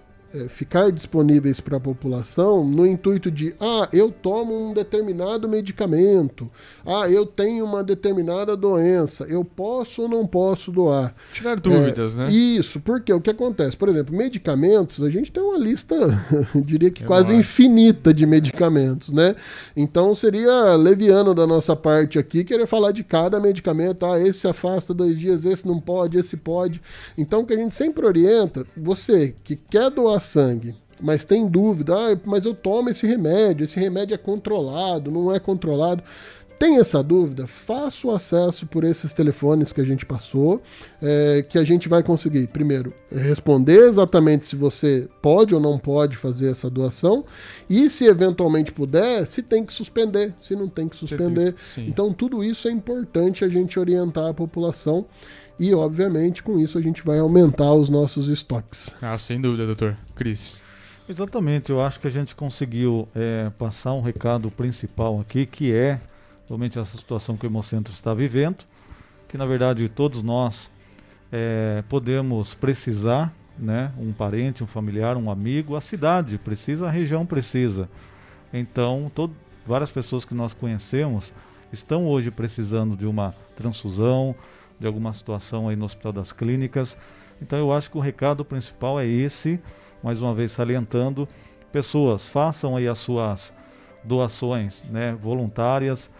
ficar 0.49 0.91
disponíveis 0.93 1.61
para 1.61 1.77
a 1.77 1.81
população 1.81 2.65
no 2.65 2.87
intuito 2.87 3.31
de, 3.31 3.55
ah, 3.61 3.89
eu 3.93 4.11
tomo 4.11 4.55
um 4.69 4.73
determinado 4.75 5.49
medicamento, 5.49 6.47
ah, 6.85 7.09
eu 7.09 7.25
tenho 7.25 7.65
uma 7.65 7.83
determinada 7.83 8.57
doença, 8.57 9.25
eu 9.25 9.45
posso 9.45 10.03
ou 10.03 10.09
não 10.09 10.27
posso 10.27 10.71
doar. 10.71 11.15
Tirar 11.33 11.59
dúvidas, 11.59 12.19
É, 12.19 12.23
né? 12.25 12.31
Isso, 12.33 12.81
porque 12.81 13.13
o 13.13 13.21
que 13.21 13.31
acontece? 13.31 13.77
Por 13.77 13.89
exemplo, 13.89 14.15
medicamentos, 14.17 15.03
a 15.03 15.11
gente 15.11 15.33
tem 15.33 15.43
uma 15.43 15.57
lista, 15.59 15.95
eu 16.55 16.61
diria 16.61 16.91
que 16.91 17.05
quase 17.05 17.31
Enorme. 17.33 17.41
infinita 17.41 18.13
de 18.13 18.27
medicamentos, 18.27 19.11
né? 19.13 19.35
Então 19.77 20.15
seria 20.15 20.75
leviano 20.77 21.35
da 21.35 21.47
nossa 21.47 21.75
parte 21.75 22.19
aqui 22.19 22.45
querer 22.45 22.67
falar 22.67 22.93
de 22.93 23.03
cada 23.05 23.41
medicamento, 23.41 24.05
ah, 24.05 24.21
esse 24.21 24.47
afasta 24.47 24.93
dois 24.93 25.19
dias, 25.19 25.45
esse 25.45 25.67
não 25.67 25.81
pode, 25.81 26.19
esse 26.19 26.37
pode. 26.37 26.81
Então 27.17 27.41
o 27.41 27.47
que 27.47 27.55
a 27.55 27.59
gente 27.59 27.75
sempre 27.75 28.05
orienta, 28.05 28.67
você 28.77 29.35
que 29.45 29.57
quer 29.57 29.91
doar 29.91 30.21
sangue, 30.27 30.75
mas 31.01 31.25
tem 31.25 31.47
dúvida, 31.47 31.95
ah, 31.95 32.19
mas 32.25 32.45
eu 32.45 32.55
tomo 32.55 32.91
esse 32.91 33.07
remédio, 33.07 33.65
esse 33.65 33.79
remédio 33.79 34.15
é 34.15 34.19
controlado, 34.19 35.11
não 35.11 35.33
é 35.33 35.39
controlado. 35.39 36.03
Tem 36.59 36.79
essa 36.79 37.03
dúvida? 37.03 37.47
Faça 37.47 38.07
o 38.07 38.11
acesso 38.11 38.67
por 38.67 38.83
esses 38.83 39.13
telefones 39.13 39.73
que 39.73 39.81
a 39.81 39.85
gente 39.85 40.07
passou, 40.07 40.63
é, 41.03 41.45
que 41.47 41.59
a 41.59 41.65
gente 41.65 41.87
vai 41.87 42.03
conseguir, 42.03 42.47
primeiro, 42.47 42.95
responder 43.13 43.87
exatamente 43.87 44.47
se 44.47 44.57
você 44.57 45.07
pode 45.21 45.55
ou 45.55 45.61
não 45.61 45.79
pode 45.79 46.17
fazer 46.17 46.51
essa 46.51 46.71
doação, 46.71 47.27
e 47.69 47.91
se 47.91 48.07
eventualmente 48.07 48.73
puder, 48.73 49.27
se 49.27 49.43
tem 49.43 49.67
que 49.67 49.73
suspender, 49.73 50.33
se 50.39 50.57
não 50.57 50.67
tem 50.67 50.89
que 50.89 50.97
suspender. 50.97 51.55
Sim. 51.67 51.89
Então, 51.89 52.11
tudo 52.11 52.43
isso 52.43 52.69
é 52.69 52.71
importante 52.71 53.45
a 53.45 53.51
gente 53.51 53.79
orientar 53.79 54.31
a 54.31 54.35
população, 54.35 55.05
e 55.61 55.75
obviamente 55.75 56.43
com 56.43 56.59
isso 56.59 56.79
a 56.79 56.83
gente 56.83 57.05
vai 57.05 57.19
aumentar 57.19 57.75
os 57.75 57.91
nossos 57.91 58.29
estoques. 58.29 58.95
Ah, 59.03 59.19
sem 59.19 59.39
dúvida, 59.39 59.67
doutor. 59.67 59.97
Cris. 60.17 60.61
Exatamente, 61.09 61.71
eu 61.71 61.81
acho 61.81 62.01
que 62.01 62.09
a 62.09 62.11
gente 62.11 62.35
conseguiu 62.35 63.09
é, 63.15 63.49
passar 63.57 63.93
um 63.93 64.01
recado 64.01 64.51
principal 64.51 65.21
aqui, 65.21 65.47
que 65.47 65.73
é 65.73 66.01
realmente 66.49 66.81
essa 66.81 66.97
situação 66.97 67.37
que 67.37 67.47
o 67.47 67.49
Hemocentro 67.49 67.93
está 67.93 68.13
vivendo, 68.13 68.65
que 69.29 69.39
na 69.39 69.47
verdade 69.47 69.89
todos 69.89 70.25
nós 70.25 70.69
é, 71.31 71.85
podemos 71.89 72.55
precisar, 72.55 73.33
né, 73.57 73.93
um 73.99 74.13
parente, 74.13 74.65
um 74.65 74.67
familiar, 74.67 75.17
um 75.17 75.31
amigo, 75.31 75.77
a 75.77 75.81
cidade 75.81 76.39
precisa, 76.39 76.89
a 76.89 76.91
região 76.91 77.25
precisa. 77.25 77.89
Então, 78.53 79.11
todo, 79.15 79.35
várias 79.65 79.91
pessoas 79.91 80.25
que 80.25 80.35
nós 80.35 80.55
conhecemos 80.55 81.33
estão 81.73 82.07
hoje 82.07 82.31
precisando 82.31 82.97
de 82.97 83.07
uma 83.07 83.35
transfusão, 83.55 84.35
de 84.79 84.87
alguma 84.87 85.13
situação 85.13 85.69
aí 85.69 85.77
no 85.77 85.85
Hospital 85.85 86.13
das 86.13 86.33
Clínicas. 86.33 86.97
Então, 87.41 87.59
eu 87.59 87.73
acho 87.73 87.91
que 87.91 87.97
o 87.97 88.01
recado 88.01 88.45
principal 88.45 88.99
é 88.99 89.07
esse, 89.07 89.61
mais 90.03 90.23
uma 90.23 90.35
vez 90.35 90.53
salientando, 90.53 91.29
pessoas 91.73 92.29
façam 92.29 92.77
aí 92.77 92.87
as 92.89 92.99
suas 92.99 93.53
doações, 94.03 94.83
né, 94.91 95.17
voluntárias 95.21 96.11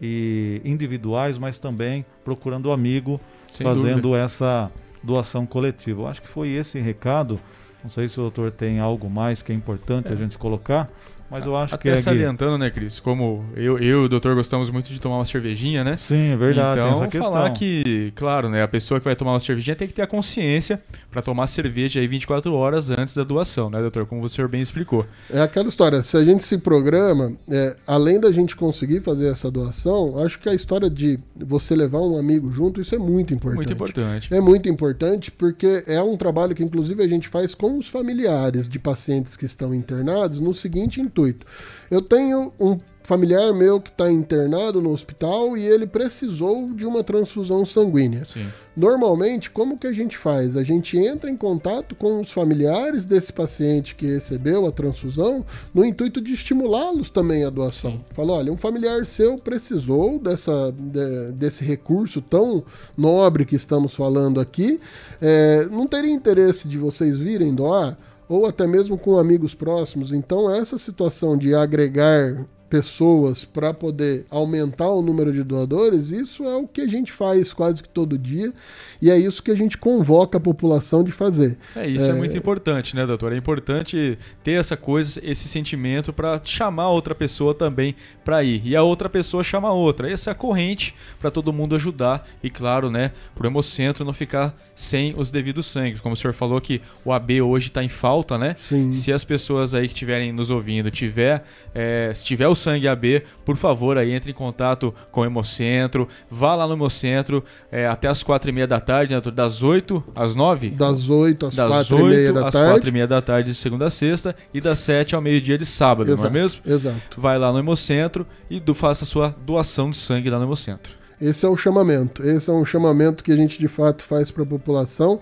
e 0.00 0.60
individuais, 0.64 1.38
mas 1.38 1.58
também 1.58 2.04
procurando 2.24 2.72
amigo, 2.72 3.20
Sem 3.50 3.66
fazendo 3.66 4.02
dúvida. 4.02 4.24
essa 4.24 4.70
doação 5.02 5.46
coletiva. 5.46 6.02
Eu 6.02 6.08
acho 6.08 6.22
que 6.22 6.28
foi 6.28 6.48
esse 6.48 6.80
recado. 6.80 7.38
Não 7.82 7.90
sei 7.90 8.08
se 8.08 8.18
o 8.18 8.22
doutor 8.22 8.50
tem 8.50 8.80
algo 8.80 9.08
mais 9.08 9.42
que 9.42 9.52
é 9.52 9.54
importante 9.54 10.12
a 10.12 10.16
gente 10.16 10.36
colocar, 10.36 10.90
mas 11.30 11.44
eu 11.44 11.56
acho 11.56 11.76
que 11.78 11.88
Até 11.88 11.90
é 11.90 11.94
Gui. 11.96 12.02
salientando, 12.02 12.58
né, 12.58 12.70
Cris? 12.70 13.00
Como 13.00 13.44
eu, 13.54 13.78
eu 13.78 14.02
e 14.02 14.04
o 14.06 14.08
doutor 14.08 14.34
gostamos 14.34 14.70
muito 14.70 14.92
de 14.92 15.00
tomar 15.00 15.16
uma 15.16 15.24
cervejinha, 15.24 15.82
né? 15.82 15.96
Sim, 15.96 16.32
é 16.32 16.36
verdade, 16.36 16.78
então, 16.78 16.90
tem 16.90 17.00
essa 17.00 17.08
questão. 17.08 17.32
falar 17.32 17.50
que, 17.50 18.12
claro, 18.14 18.48
né, 18.48 18.62
a 18.62 18.68
pessoa 18.68 19.00
que 19.00 19.04
vai 19.04 19.16
tomar 19.16 19.32
uma 19.32 19.40
cervejinha 19.40 19.76
tem 19.76 19.88
que 19.88 19.94
ter 19.94 20.02
a 20.02 20.06
consciência 20.06 20.80
para 21.10 21.22
tomar 21.22 21.46
cerveja 21.46 22.00
aí 22.00 22.06
24 22.06 22.52
horas 22.54 22.90
antes 22.90 23.14
da 23.14 23.24
doação, 23.24 23.70
né, 23.70 23.80
doutor? 23.80 24.06
Como 24.06 24.20
você 24.20 24.46
bem 24.46 24.60
explicou. 24.60 25.06
É 25.30 25.40
aquela 25.40 25.68
história, 25.68 26.02
se 26.02 26.16
a 26.16 26.24
gente 26.24 26.44
se 26.44 26.58
programa, 26.58 27.32
é, 27.48 27.76
além 27.86 28.20
da 28.20 28.30
gente 28.30 28.54
conseguir 28.54 29.00
fazer 29.00 29.28
essa 29.28 29.50
doação, 29.50 30.18
acho 30.18 30.38
que 30.38 30.48
a 30.48 30.54
história 30.54 30.88
de 30.88 31.18
você 31.34 31.74
levar 31.74 32.00
um 32.00 32.18
amigo 32.18 32.50
junto, 32.50 32.80
isso 32.80 32.94
é 32.94 32.98
muito 32.98 33.34
importante. 33.34 33.56
Muito 33.56 33.72
importante. 33.72 34.34
É 34.34 34.40
muito 34.40 34.68
importante 34.68 35.30
porque 35.30 35.82
é 35.86 36.00
um 36.02 36.16
trabalho 36.16 36.54
que, 36.54 36.62
inclusive, 36.62 37.02
a 37.02 37.08
gente 37.08 37.28
faz 37.28 37.54
com 37.54 37.78
os 37.78 37.88
familiares 37.88 38.68
de 38.68 38.78
pacientes 38.78 39.36
que 39.36 39.44
estão 39.46 39.74
internados 39.74 40.40
no 40.40 40.54
seguinte 40.54 41.00
intuito. 41.16 41.46
Eu 41.90 42.02
tenho 42.02 42.52
um 42.60 42.78
familiar 43.02 43.54
meu 43.54 43.80
que 43.80 43.88
está 43.88 44.10
internado 44.10 44.82
no 44.82 44.90
hospital 44.90 45.56
e 45.56 45.64
ele 45.64 45.86
precisou 45.86 46.72
de 46.74 46.84
uma 46.84 47.04
transfusão 47.04 47.64
sanguínea. 47.64 48.24
Sim. 48.24 48.44
Normalmente, 48.76 49.48
como 49.48 49.78
que 49.78 49.86
a 49.86 49.92
gente 49.92 50.18
faz? 50.18 50.56
A 50.56 50.64
gente 50.64 50.98
entra 50.98 51.30
em 51.30 51.36
contato 51.36 51.94
com 51.94 52.20
os 52.20 52.32
familiares 52.32 53.06
desse 53.06 53.32
paciente 53.32 53.94
que 53.94 54.06
recebeu 54.06 54.66
a 54.66 54.72
transfusão 54.72 55.46
no 55.72 55.84
intuito 55.84 56.20
de 56.20 56.32
estimulá-los 56.32 57.08
também 57.08 57.44
à 57.44 57.48
doação. 57.50 58.04
Fala, 58.10 58.32
olha, 58.32 58.52
um 58.52 58.56
familiar 58.56 59.06
seu 59.06 59.38
precisou 59.38 60.18
dessa, 60.18 60.74
de- 60.76 61.30
desse 61.34 61.62
recurso 61.64 62.20
tão 62.20 62.64
nobre 62.98 63.44
que 63.44 63.54
estamos 63.54 63.94
falando 63.94 64.40
aqui. 64.40 64.80
É, 65.22 65.64
não 65.70 65.86
teria 65.86 66.10
interesse 66.12 66.66
de 66.66 66.76
vocês 66.76 67.18
virem 67.18 67.54
doar? 67.54 67.96
Ou 68.28 68.46
até 68.46 68.66
mesmo 68.66 68.98
com 68.98 69.18
amigos 69.18 69.54
próximos. 69.54 70.12
Então, 70.12 70.50
essa 70.50 70.78
situação 70.78 71.36
de 71.36 71.54
agregar 71.54 72.44
pessoas 72.68 73.44
para 73.44 73.72
poder 73.72 74.26
aumentar 74.30 74.88
o 74.88 75.00
número 75.02 75.32
de 75.32 75.42
doadores, 75.42 76.10
isso 76.10 76.44
é 76.44 76.54
o 76.56 76.66
que 76.66 76.80
a 76.80 76.88
gente 76.88 77.12
faz 77.12 77.52
quase 77.52 77.82
que 77.82 77.88
todo 77.88 78.18
dia 78.18 78.52
e 79.00 79.10
é 79.10 79.18
isso 79.18 79.42
que 79.42 79.50
a 79.50 79.54
gente 79.54 79.78
convoca 79.78 80.38
a 80.38 80.40
população 80.40 81.04
de 81.04 81.12
fazer. 81.12 81.56
É, 81.74 81.86
isso 81.88 82.06
é, 82.06 82.10
É. 82.10 82.14
muito 82.14 82.36
importante, 82.36 82.96
né, 82.96 83.06
doutor? 83.06 83.32
É 83.32 83.36
importante 83.36 84.18
ter 84.42 84.52
essa 84.52 84.76
coisa, 84.76 85.20
esse 85.24 85.48
sentimento 85.48 86.12
para 86.12 86.40
chamar 86.44 86.90
outra 86.90 87.14
pessoa 87.14 87.54
também 87.54 87.94
para 88.24 88.42
ir. 88.42 88.60
E 88.64 88.74
a 88.74 88.82
outra 88.82 89.08
pessoa 89.08 89.44
chama 89.44 89.72
outra. 89.72 90.10
Essa 90.10 90.30
é 90.30 90.32
a 90.32 90.34
corrente 90.34 90.94
para 91.20 91.30
todo 91.30 91.52
mundo 91.52 91.74
ajudar. 91.76 92.26
E 92.42 92.50
claro, 92.50 92.90
né, 92.90 93.12
pro 93.34 93.46
Hemocentro 93.46 94.04
não 94.04 94.12
ficar 94.12 94.56
sem 94.74 95.14
os 95.16 95.30
devidos 95.30 95.66
sangues. 95.66 96.00
Como 96.00 96.14
o 96.14 96.16
senhor 96.16 96.34
falou 96.34 96.60
que 96.60 96.80
o 97.04 97.12
AB 97.12 97.40
hoje 97.42 97.68
está 97.68 97.84
em 97.84 97.88
falta, 97.88 98.36
né? 98.36 98.54
Sim. 98.58 98.92
Se 98.92 99.12
as 99.12 99.24
pessoas 99.24 99.74
aí 99.74 99.86
que 99.86 99.94
estiverem 99.94 100.32
nos 100.32 100.50
ouvindo 100.50 100.90
tiver, 100.90 101.44
é, 101.74 102.10
se 102.14 102.24
tiver 102.24 102.48
o 102.48 102.54
sangue 102.56 102.88
AB, 102.88 103.22
por 103.44 103.56
favor, 103.56 103.96
aí 103.96 104.12
entre 104.12 104.30
em 104.30 104.34
contato 104.34 104.92
com 105.10 105.20
o 105.20 105.24
Hemocentro, 105.24 106.08
vá 106.30 106.54
lá 106.54 106.66
no 106.66 106.72
Hemocentro 106.72 107.44
é, 107.70 107.86
até 107.86 108.08
as 108.08 108.22
quatro 108.22 108.50
e 108.50 108.52
meia 108.52 108.66
da 108.66 108.80
tarde, 108.80 109.14
né, 109.14 109.20
das 109.32 109.62
8 109.62 110.02
às 110.14 110.34
9? 110.34 110.70
Das 110.70 111.08
8 111.08 111.46
às 111.46 111.54
das 111.54 111.88
4 111.88 111.98
e 111.98 112.02
meia 112.02 112.20
8 112.20 112.32
da 112.32 112.48
às 112.48 112.54
tarde. 112.54 112.70
4 112.70 112.88
e 112.88 112.92
meia 112.92 113.06
da 113.06 113.22
tarde 113.22 113.50
de 113.50 113.56
segunda 113.56 113.86
a 113.86 113.90
sexta 113.90 114.34
e 114.52 114.60
das 114.60 114.78
7 114.80 115.14
ao 115.14 115.22
meio-dia 115.22 115.56
de 115.56 115.66
sábado, 115.66 116.16
não 116.16 116.26
é 116.26 116.30
mesmo? 116.30 116.62
Exato. 116.66 117.20
Vai 117.20 117.38
lá 117.38 117.52
no 117.52 117.58
Hemocentro 117.58 118.26
e 118.50 118.58
do, 118.58 118.74
faça 118.74 119.04
a 119.04 119.06
sua 119.06 119.34
doação 119.44 119.90
de 119.90 119.96
sangue 119.96 120.30
lá 120.30 120.38
no 120.38 120.44
Hemocentro. 120.44 121.06
Esse 121.20 121.46
é 121.46 121.48
o 121.48 121.56
chamamento. 121.56 122.22
Esse 122.22 122.50
é 122.50 122.52
um 122.52 122.64
chamamento 122.64 123.24
que 123.24 123.32
a 123.32 123.36
gente 123.36 123.58
de 123.58 123.68
fato 123.68 124.04
faz 124.04 124.30
para 124.30 124.42
a 124.42 124.46
população. 124.46 125.20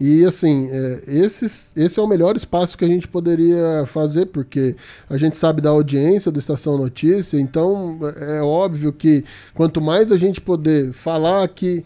E 0.00 0.24
assim, 0.24 0.70
é, 0.72 1.02
esse, 1.06 1.44
é 1.76 2.02
o 2.02 2.06
melhor 2.06 2.34
espaço 2.34 2.78
que 2.78 2.84
a 2.86 2.88
gente 2.88 3.06
poderia 3.06 3.84
fazer, 3.84 4.26
porque 4.26 4.74
a 5.10 5.18
gente 5.18 5.36
sabe 5.36 5.60
da 5.60 5.68
audiência 5.68 6.32
do 6.32 6.38
Estação 6.38 6.78
Notícia, 6.78 7.38
então 7.38 7.98
é 8.16 8.40
óbvio 8.40 8.94
que 8.94 9.22
quanto 9.54 9.78
mais 9.78 10.10
a 10.10 10.16
gente 10.16 10.40
poder 10.40 10.94
falar 10.94 11.44
aqui, 11.44 11.84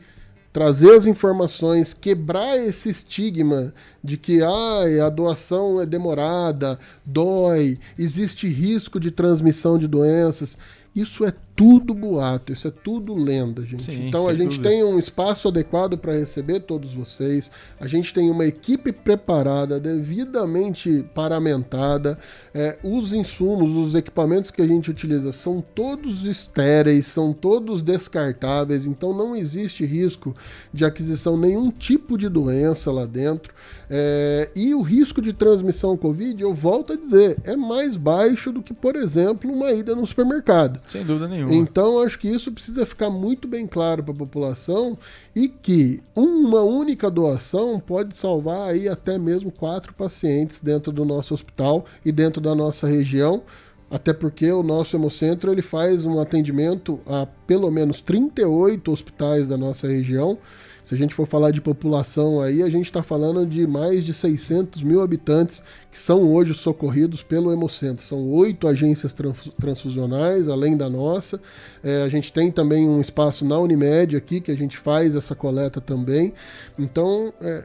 trazer 0.53 0.95
as 0.95 1.07
informações, 1.07 1.93
quebrar 1.93 2.57
esse 2.57 2.89
estigma 2.89 3.75
de 4.03 4.17
que 4.17 4.41
ah, 4.41 5.05
a 5.05 5.11
doação 5.11 5.81
é 5.81 5.85
demorada, 5.85 6.79
dói, 7.05 7.81
existe 7.99 8.47
risco 8.47 9.01
de 9.01 9.11
transmissão 9.11 9.77
de 9.77 9.89
doenças. 9.89 10.57
Isso 10.95 11.25
é 11.25 11.33
tudo 11.57 11.95
boato, 11.95 12.53
isso 12.53 12.67
é 12.67 12.71
tudo 12.71 13.15
lenda, 13.15 13.65
gente. 13.65 13.85
Sim, 13.85 14.09
então 14.09 14.29
a 14.29 14.35
gente 14.35 14.57
dúvida. 14.57 14.69
tem 14.69 14.83
um 14.83 14.99
espaço 14.99 15.47
adequado 15.49 15.97
para 15.97 16.13
receber 16.13 16.61
todos 16.61 16.95
vocês. 16.95 17.51
A 17.81 17.87
gente 17.87 18.13
tem 18.13 18.29
uma 18.29 18.45
equipe 18.45 18.91
preparada, 18.93 19.79
devidamente 19.79 21.05
paramentada. 21.15 22.19
É, 22.53 22.79
os 22.83 23.13
insumos, 23.13 23.71
os 23.77 23.95
equipamentos 23.95 24.51
que 24.51 24.63
a 24.63 24.67
gente 24.67 24.91
utiliza 24.91 25.31
são 25.31 25.63
todos 25.75 26.25
estéreis, 26.25 27.07
são 27.07 27.33
todos 27.33 27.83
descartáveis, 27.83 28.85
então 28.85 29.15
não 29.15 29.37
existe 29.37 29.85
risco 29.85 30.35
de 30.73 30.85
aquisição 30.85 31.37
nenhum 31.37 31.71
tipo 31.71 32.19
de 32.19 32.29
doença 32.29 32.91
lá 32.91 33.07
dentro. 33.07 33.55
É, 33.89 34.51
e 34.57 34.75
o 34.75 34.83
risco 34.83 35.23
de 35.23 35.33
transmissão 35.33 35.97
Covid, 35.97 36.43
eu 36.43 36.53
volto 36.53 36.95
a 36.95 36.97
dizer, 36.97 37.37
é 37.45 37.55
mais 37.55 37.97
baixo 37.97 38.51
do 38.51 38.63
que, 38.63 38.75
por 38.75 38.97
exemplo, 38.97 39.53
uma 39.53 39.71
ida 39.71 39.95
no 39.95 40.07
supermercado. 40.07 40.81
Sem 40.87 41.05
dúvida 41.05 41.29
nenhuma. 41.29 41.44
Então, 41.53 41.99
acho 41.99 42.19
que 42.19 42.29
isso 42.29 42.53
precisa 42.53 42.87
ficar 42.87 43.11
muito 43.11 43.47
bem 43.49 43.67
claro 43.67 44.03
para 44.03 44.13
a 44.13 44.17
população 44.17 44.97
e 45.35 45.49
que 45.49 46.03
uma 46.15 46.63
única 46.63 47.11
doação 47.11 47.81
pode 47.81 48.17
salvar 48.17 48.71
aí 48.71 48.89
até 48.89 49.19
mesmo 49.19 49.51
quatro 49.51 49.93
pacientes 49.95 50.61
dentro 50.61 50.93
do 50.93 51.05
nosso 51.05 51.35
hospital 51.35 51.85
e 52.05 52.13
dentro 52.13 52.41
da 52.41 52.55
nossa 52.55 52.87
região. 52.87 53.43
Até 53.91 54.13
porque 54.13 54.51
o 54.51 54.63
nosso 54.63 54.97
Hemocentro 54.97 55.53
ele 55.53 55.63
faz 55.63 56.05
um 56.07 56.19
atendimento 56.19 56.99
a 57.07 57.27
pelo 57.47 57.71
menos 57.71 58.01
38 58.01 58.91
hospitais 58.91 59.47
da 59.47 59.57
nossa 59.57 59.87
região. 59.87 60.39
Se 60.85 60.95
a 60.95 60.99
gente 60.99 61.15
for 61.15 61.27
falar 61.27 61.51
de 61.51 61.63
população 61.63 62.43
aí, 62.43 62.63
a 62.63 62.69
gente 62.69 62.85
está 62.85 63.03
falando 63.03 63.47
de 63.47 63.67
mais 63.67 64.05
de 64.05 64.13
600 64.13 64.83
mil 64.83 65.01
habitantes 65.01 65.63
que 65.91 65.99
são 65.99 66.31
hoje 66.31 66.53
socorridos 66.53 67.23
pelo 67.23 67.51
Hemocentro. 67.51 68.05
São 68.05 68.29
oito 68.31 68.69
agências 68.69 69.15
trans- 69.15 69.51
transfusionais, 69.59 70.47
além 70.47 70.77
da 70.77 70.91
nossa. 70.91 71.41
É, 71.83 72.03
a 72.03 72.09
gente 72.11 72.31
tem 72.33 72.53
também 72.53 72.87
um 72.87 73.01
espaço 73.01 73.47
na 73.47 73.59
Unimed 73.59 74.15
aqui, 74.15 74.41
que 74.43 74.51
a 74.51 74.57
gente 74.57 74.77
faz 74.77 75.15
essa 75.15 75.35
coleta 75.35 75.81
também. 75.81 76.35
Então, 76.79 77.33
é, 77.41 77.65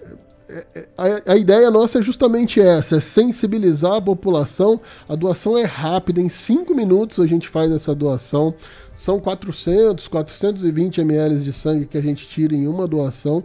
a, 0.97 1.33
a 1.33 1.37
ideia 1.37 1.69
nossa 1.69 1.99
é 1.99 2.01
justamente 2.01 2.59
essa, 2.59 2.97
é 2.97 2.99
sensibilizar 2.99 3.95
a 3.95 4.01
população. 4.01 4.79
A 5.07 5.15
doação 5.15 5.57
é 5.57 5.63
rápida, 5.63 6.19
em 6.19 6.29
5 6.29 6.73
minutos 6.73 7.19
a 7.19 7.27
gente 7.27 7.47
faz 7.47 7.71
essa 7.71 7.93
doação. 7.93 8.53
São 8.95 9.19
400, 9.19 10.07
420 10.07 11.01
ml 11.01 11.39
de 11.39 11.53
sangue 11.53 11.85
que 11.85 11.97
a 11.97 12.01
gente 12.01 12.27
tira 12.27 12.55
em 12.55 12.67
uma 12.67 12.87
doação. 12.87 13.43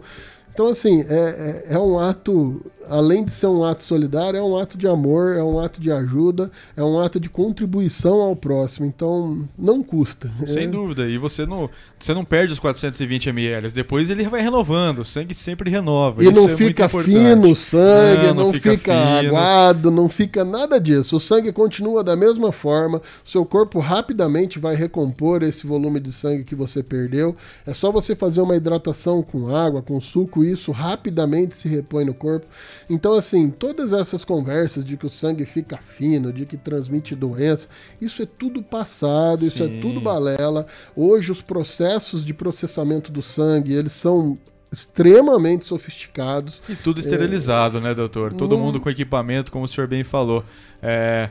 Então, 0.55 0.67
assim, 0.67 1.01
é, 1.09 1.65
é, 1.69 1.73
é 1.73 1.77
um 1.77 1.99
ato, 1.99 2.61
além 2.87 3.25
de 3.25 3.31
ser 3.31 3.47
um 3.47 3.61
ato 3.61 3.83
solidário, 3.83 4.37
é 4.39 4.41
um 4.41 4.55
ato 4.55 4.77
de 4.77 4.87
amor, 4.87 5.35
é 5.35 5.43
um 5.43 5.59
ato 5.59 5.81
de 5.81 5.91
ajuda, 5.91 6.49
é 6.77 6.81
um 6.81 6.97
ato 6.97 7.19
de 7.19 7.27
contribuição 7.27 8.21
ao 8.21 8.37
próximo. 8.37 8.85
Então, 8.85 9.45
não 9.59 9.83
custa. 9.83 10.31
Sem 10.47 10.63
É- 10.63 10.67
dúvida. 10.67 11.09
E 11.09 11.17
você 11.17 11.45
não, 11.45 11.69
você 11.99 12.13
não 12.13 12.23
perde 12.23 12.53
os 12.53 12.59
420 12.59 13.27
ml. 13.27 13.69
Depois 13.71 14.09
ele 14.09 14.23
vai 14.29 14.41
renovando. 14.41 14.99
O 14.99 15.03
sangue 15.05 15.33
sempre 15.33 15.69
renova. 15.69 16.23
E 16.23 16.29
Isso 16.29 16.39
não 16.39 16.49
é 16.49 16.55
fica 16.55 16.87
fino 16.87 17.51
o 17.51 17.55
sangue, 17.55 18.27
Não, 18.27 18.33
não, 18.33 18.43
não 18.45 18.53
fica, 18.53 18.71
fica 18.71 18.95
aguado, 18.95 19.91
não 19.91 20.07
fica 20.07 20.45
nada 20.45 20.79
disso. 20.79 21.17
O 21.17 21.19
sangue 21.19 21.51
continua 21.51 22.01
da 22.01 22.15
mesma 22.15 22.53
forma, 22.53 23.01
o 23.25 23.29
seu 23.29 23.43
corpo 23.45 23.79
rapidamente 23.79 24.57
vai 24.57 24.73
recompor 24.73 25.43
esse 25.43 25.67
volume 25.67 25.99
de 25.99 26.13
sangue 26.13 26.45
que 26.45 26.55
você 26.55 26.81
perdeu. 26.81 27.35
É 27.67 27.73
só 27.73 27.91
você 27.91 28.15
fazer 28.15 28.39
uma 28.39 28.55
hidratação 28.55 29.21
com 29.21 29.53
água, 29.53 29.81
com 29.81 29.99
suco, 29.99 30.44
isso 30.51 30.71
rapidamente 30.71 31.55
se 31.55 31.67
repõe 31.67 32.05
no 32.05 32.13
corpo. 32.13 32.45
Então, 32.89 33.13
assim, 33.13 33.49
todas 33.49 33.91
essas 33.93 34.23
conversas 34.23 34.83
de 34.83 34.97
que 34.97 35.05
o 35.05 35.09
sangue 35.09 35.45
fica 35.45 35.77
fino, 35.77 36.31
de 36.31 36.45
que 36.45 36.57
transmite 36.57 37.15
doença, 37.15 37.67
isso 37.99 38.21
é 38.21 38.25
tudo 38.25 38.61
passado, 38.61 39.43
isso 39.45 39.63
é 39.63 39.67
Sim. 39.67 39.79
tudo 39.81 40.01
balela. 40.01 40.65
Hoje 40.95 41.31
os 41.31 41.41
processos 41.41 42.23
de 42.23 42.33
processamento 42.33 43.11
do 43.11 43.21
sangue, 43.21 43.73
eles 43.73 43.91
são 43.91 44.37
extremamente 44.71 45.65
sofisticados. 45.65 46.61
E 46.67 46.75
tudo 46.75 46.99
esterilizado, 46.99 47.79
né, 47.79 47.93
doutor? 47.93 48.33
Todo 48.33 48.55
Hum. 48.55 48.59
mundo 48.59 48.79
com 48.79 48.89
equipamento, 48.89 49.51
como 49.51 49.65
o 49.65 49.67
senhor 49.67 49.87
bem 49.87 50.03
falou. 50.03 50.43
É, 50.81 51.29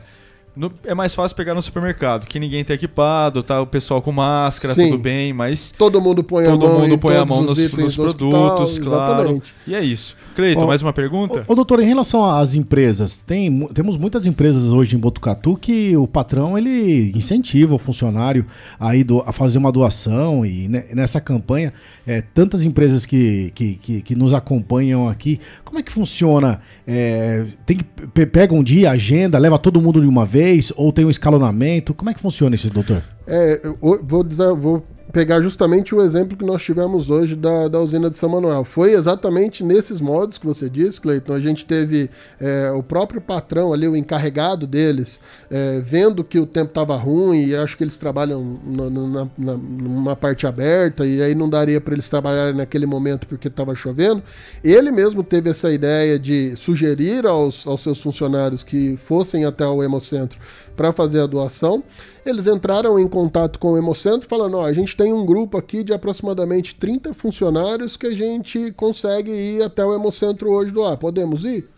no- 0.55 0.71
é 0.83 0.93
mais 0.93 1.13
fácil 1.13 1.35
pegar 1.35 1.53
no 1.53 1.61
supermercado, 1.61 2.25
que 2.25 2.39
ninguém 2.39 2.63
tá 2.63 2.73
equipado, 2.73 3.43
tá 3.43 3.61
o 3.61 3.67
pessoal 3.67 4.01
com 4.01 4.11
máscara, 4.11 4.73
Sim. 4.73 4.89
tudo 4.91 5.01
bem, 5.01 5.33
mas 5.33 5.71
Todo 5.77 6.01
mundo 6.01 6.23
põe 6.23 6.45
a 6.45 6.51
todo 6.51 6.67
mão 6.67 6.79
mundo 6.79 6.93
em 6.93 6.97
põe 6.97 7.17
a 7.17 7.25
mão 7.25 7.39
os 7.45 7.57
nos, 7.57 7.73
nos 7.73 7.95
do 7.95 8.05
hospital, 8.05 8.29
produtos, 8.55 8.77
claro. 8.79 9.13
exatamente. 9.21 9.53
E 9.67 9.75
é 9.75 9.81
isso. 9.81 10.15
Cleiton, 10.35 10.63
Ó, 10.63 10.67
mais 10.67 10.81
uma 10.81 10.91
pergunta? 10.93 11.45
Ô, 11.47 11.53
ô, 11.53 11.55
doutor, 11.55 11.79
em 11.79 11.85
relação 11.85 12.25
às 12.25 12.55
empresas, 12.55 13.21
tem, 13.21 13.67
temos 13.73 13.97
muitas 13.97 14.27
empresas 14.27 14.63
hoje 14.71 14.95
em 14.95 14.99
Botucatu 14.99 15.55
que 15.55 15.95
o 15.95 16.05
patrão 16.07 16.57
ele 16.57 17.11
incentiva 17.15 17.73
o 17.75 17.77
funcionário 17.77 18.45
a, 18.79 18.95
ir 18.95 19.03
do- 19.05 19.23
a 19.25 19.31
fazer 19.31 19.57
uma 19.57 19.71
doação 19.71 20.45
e 20.45 20.67
ne- 20.67 20.83
nessa 20.93 21.21
campanha, 21.21 21.73
é, 22.05 22.21
tantas 22.21 22.63
empresas 22.65 23.05
que, 23.05 23.51
que, 23.55 23.75
que, 23.75 24.01
que 24.01 24.15
nos 24.15 24.33
acompanham 24.33 25.07
aqui, 25.07 25.39
como 25.63 25.79
é 25.79 25.83
que 25.83 25.91
funciona? 25.91 26.59
É, 26.85 27.45
tem 27.65 27.77
que 27.77 27.83
pe- 27.83 28.25
pega 28.25 28.53
um 28.53 28.63
dia, 28.63 28.91
agenda, 28.91 29.37
leva 29.39 29.57
todo 29.57 29.81
mundo 29.81 30.01
de 30.01 30.07
uma 30.07 30.25
vez 30.25 30.71
ou 30.75 30.91
tem 30.91 31.05
um 31.05 31.09
escalonamento? 31.09 31.93
Como 31.93 32.09
é 32.09 32.13
que 32.13 32.19
funciona 32.19 32.55
isso, 32.55 32.69
doutor? 32.69 33.01
É, 33.27 33.61
vou, 34.03 34.23
dizer- 34.23 34.53
vou 34.53 34.85
pegar 35.15 35.39
justamente 35.39 35.95
o 35.95 36.01
exemplo 36.01 36.35
que 36.35 36.43
nós 36.43 36.61
tivemos 36.61 37.09
hoje 37.09 37.37
da, 37.37 37.69
da 37.69 37.79
usina 37.79 38.09
de 38.09 38.17
São 38.17 38.27
Manuel. 38.27 38.65
Foi 38.65 38.91
exatamente 38.91 39.63
nesses 39.63 40.01
modos 40.01 40.37
que 40.37 40.45
você 40.45 40.69
disse, 40.69 40.99
Cleiton. 40.99 41.31
A 41.31 41.39
gente 41.39 41.63
teve 41.63 42.09
é, 42.37 42.69
o 42.71 42.83
próprio 42.83 43.21
patrão 43.21 43.71
ali, 43.71 43.87
o 43.87 43.95
encarregado 43.95 44.67
deles, 44.67 45.21
é, 45.49 45.79
vendo 45.79 46.21
que 46.21 46.37
o 46.37 46.45
tempo 46.45 46.67
estava 46.67 46.97
ruim, 46.97 47.45
e 47.45 47.55
acho 47.55 47.77
que 47.77 47.85
eles 47.85 47.97
trabalham 47.97 48.43
no- 48.65 48.89
no- 48.89 49.07
na, 49.07 49.27
na- 49.37 49.53
numa 49.57 50.17
parte 50.17 50.45
aberta, 50.45 51.05
e 51.07 51.21
aí 51.21 51.33
não 51.33 51.49
daria 51.49 51.79
para 51.79 51.93
eles 51.93 52.09
trabalharem 52.09 52.53
naquele 52.53 52.85
momento 52.85 53.25
porque 53.25 53.47
estava 53.47 53.73
chovendo. 53.73 54.21
Ele 54.61 54.91
mesmo 54.91 55.23
teve 55.23 55.49
essa 55.49 55.71
ideia 55.71 56.19
de 56.19 56.57
sugerir 56.57 57.25
aos, 57.25 57.65
aos 57.65 57.79
seus 57.79 58.01
funcionários 58.01 58.63
que 58.63 58.97
fossem 58.97 59.45
até 59.45 59.65
o 59.65 59.81
Hemocentro 59.81 60.37
para 60.75 60.91
fazer 60.91 61.21
a 61.21 61.27
doação. 61.27 61.83
Eles 62.25 62.47
entraram 62.47 62.99
em 62.99 63.07
contato 63.07 63.59
com 63.59 63.73
o 63.73 63.77
Hemocentro 63.77 64.27
falando: 64.27 64.57
ó, 64.57 64.65
a 64.65 64.73
gente 64.73 64.95
tem 64.95 65.13
um 65.13 65.25
grupo 65.25 65.57
aqui 65.57 65.83
de 65.83 65.93
aproximadamente 65.93 66.75
30 66.75 67.13
funcionários 67.13 67.97
que 67.97 68.07
a 68.07 68.15
gente 68.15 68.71
consegue 68.73 69.31
ir 69.31 69.63
até 69.63 69.85
o 69.85 69.93
Hemocentro 69.93 70.49
hoje 70.51 70.71
doar. 70.71 70.97
Podemos 70.97 71.43
ir? 71.43 71.74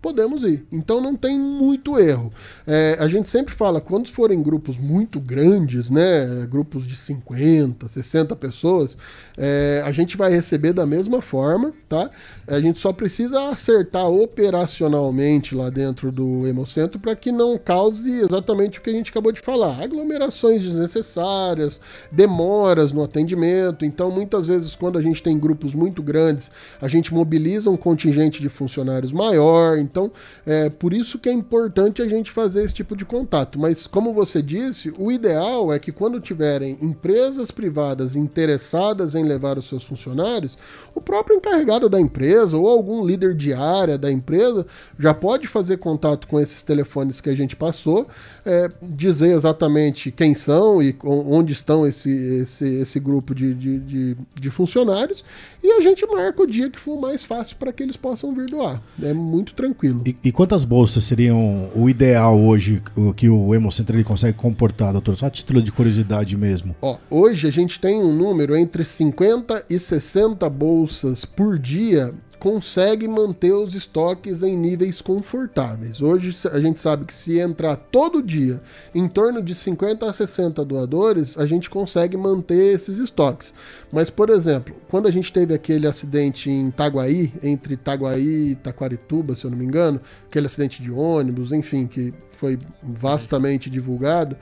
Podemos 0.00 0.42
ir. 0.44 0.64
Então 0.72 0.98
não 0.98 1.14
tem 1.14 1.38
muito 1.38 1.98
erro. 1.98 2.32
É, 2.66 2.96
a 2.98 3.06
gente 3.06 3.28
sempre 3.28 3.54
fala, 3.54 3.82
quando 3.82 4.10
forem 4.10 4.42
grupos 4.42 4.78
muito 4.78 5.20
grandes, 5.20 5.90
né? 5.90 6.46
Grupos 6.48 6.86
de 6.86 6.96
50, 6.96 7.86
60 7.86 8.34
pessoas, 8.36 8.96
é, 9.36 9.82
a 9.84 9.92
gente 9.92 10.16
vai 10.16 10.32
receber 10.32 10.72
da 10.72 10.86
mesma 10.86 11.20
forma, 11.20 11.74
tá? 11.86 12.10
A 12.46 12.58
gente 12.60 12.78
só 12.78 12.94
precisa 12.94 13.50
acertar 13.50 14.08
operacionalmente 14.08 15.54
lá 15.54 15.68
dentro 15.68 16.10
do 16.10 16.46
Hemocentro 16.46 16.98
para 16.98 17.14
que 17.14 17.30
não 17.30 17.58
cause 17.58 18.10
exatamente 18.10 18.78
o 18.78 18.82
que 18.82 18.88
a 18.88 18.94
gente 18.94 19.10
acabou 19.10 19.32
de 19.32 19.40
falar: 19.40 19.82
aglomerações 19.82 20.62
desnecessárias, 20.62 21.78
demoras 22.10 22.90
no 22.90 23.02
atendimento. 23.02 23.84
Então, 23.84 24.10
muitas 24.10 24.46
vezes, 24.46 24.74
quando 24.74 24.98
a 24.98 25.02
gente 25.02 25.22
tem 25.22 25.38
grupos 25.38 25.74
muito 25.74 26.02
grandes, 26.02 26.50
a 26.80 26.88
gente 26.88 27.12
mobiliza 27.12 27.68
um 27.68 27.76
contingente 27.76 28.40
de 28.40 28.48
funcionários 28.48 29.12
maior. 29.12 29.78
Então, 29.90 30.12
é 30.46 30.70
por 30.70 30.92
isso 30.92 31.18
que 31.18 31.28
é 31.28 31.32
importante 31.32 32.00
a 32.00 32.08
gente 32.08 32.30
fazer 32.30 32.64
esse 32.64 32.74
tipo 32.74 32.96
de 32.96 33.04
contato. 33.04 33.58
Mas, 33.58 33.86
como 33.86 34.14
você 34.14 34.40
disse, 34.40 34.92
o 34.98 35.10
ideal 35.10 35.72
é 35.72 35.78
que 35.78 35.90
quando 35.90 36.20
tiverem 36.20 36.78
empresas 36.80 37.50
privadas 37.50 38.14
interessadas 38.14 39.14
em 39.14 39.24
levar 39.24 39.58
os 39.58 39.68
seus 39.68 39.82
funcionários, 39.82 40.56
o 40.94 41.00
próprio 41.00 41.36
encarregado 41.36 41.88
da 41.88 42.00
empresa 42.00 42.56
ou 42.56 42.68
algum 42.68 43.04
líder 43.04 43.34
de 43.34 43.52
área 43.52 43.98
da 43.98 44.10
empresa 44.10 44.66
já 44.98 45.12
pode 45.12 45.48
fazer 45.48 45.78
contato 45.78 46.28
com 46.28 46.38
esses 46.38 46.62
telefones 46.62 47.20
que 47.20 47.30
a 47.30 47.34
gente 47.34 47.56
passou, 47.56 48.06
é, 48.44 48.70
dizer 48.82 49.32
exatamente 49.32 50.10
quem 50.10 50.34
são 50.34 50.82
e 50.82 50.96
onde 51.04 51.52
estão 51.52 51.86
esse, 51.86 52.10
esse, 52.10 52.66
esse 52.66 53.00
grupo 53.00 53.34
de, 53.34 53.54
de, 53.54 53.78
de, 53.78 54.16
de 54.38 54.50
funcionários 54.50 55.24
e 55.62 55.72
a 55.72 55.80
gente 55.80 56.06
marca 56.06 56.42
o 56.42 56.46
dia 56.46 56.70
que 56.70 56.78
for 56.78 57.00
mais 57.00 57.24
fácil 57.24 57.56
para 57.56 57.72
que 57.72 57.82
eles 57.82 57.96
possam 57.96 58.34
vir 58.34 58.46
doar. 58.46 58.80
É 59.02 59.12
muito 59.12 59.54
tranquilo. 59.54 59.79
E, 60.04 60.16
e, 60.24 60.32
quantas 60.32 60.64
bolsas 60.64 61.04
seriam 61.04 61.70
o 61.74 61.88
ideal 61.88 62.38
hoje 62.38 62.82
o 62.96 63.12
que 63.12 63.28
o 63.28 63.54
Hemocentro 63.54 63.96
ele 63.96 64.04
consegue 64.04 64.36
comportar, 64.36 64.92
doutor? 64.92 65.16
Só 65.16 65.26
a 65.26 65.30
título 65.30 65.62
de 65.62 65.72
curiosidade 65.72 66.36
mesmo. 66.36 66.74
Ó, 66.80 66.98
hoje 67.08 67.48
a 67.48 67.50
gente 67.50 67.80
tem 67.80 68.00
um 68.00 68.14
número 68.14 68.56
entre 68.56 68.84
50 68.84 69.64
e 69.68 69.78
60 69.78 70.48
bolsas 70.50 71.24
por 71.24 71.58
dia 71.58 72.14
consegue 72.40 73.06
manter 73.06 73.52
os 73.52 73.74
estoques 73.74 74.42
em 74.42 74.56
níveis 74.56 75.02
confortáveis. 75.02 76.00
Hoje 76.00 76.34
a 76.50 76.58
gente 76.58 76.80
sabe 76.80 77.04
que 77.04 77.12
se 77.12 77.38
entrar 77.38 77.76
todo 77.76 78.22
dia 78.22 78.62
em 78.94 79.06
torno 79.06 79.42
de 79.42 79.54
50 79.54 80.08
a 80.08 80.12
60 80.12 80.64
doadores, 80.64 81.36
a 81.36 81.46
gente 81.46 81.68
consegue 81.68 82.16
manter 82.16 82.74
esses 82.74 82.96
estoques. 82.96 83.52
Mas, 83.92 84.08
por 84.08 84.30
exemplo, 84.30 84.74
quando 84.88 85.06
a 85.06 85.10
gente 85.10 85.30
teve 85.30 85.52
aquele 85.52 85.86
acidente 85.86 86.50
em 86.50 86.68
Itaguaí, 86.68 87.32
entre 87.42 87.74
Itaguaí 87.74 88.52
e 88.52 88.54
Taquarituba, 88.56 89.36
se 89.36 89.44
eu 89.44 89.50
não 89.50 89.58
me 89.58 89.66
engano, 89.66 90.00
aquele 90.26 90.46
acidente 90.46 90.82
de 90.82 90.90
ônibus, 90.90 91.52
enfim, 91.52 91.86
que 91.86 92.14
foi 92.32 92.58
vastamente 92.82 93.68
divulgado, 93.68 94.34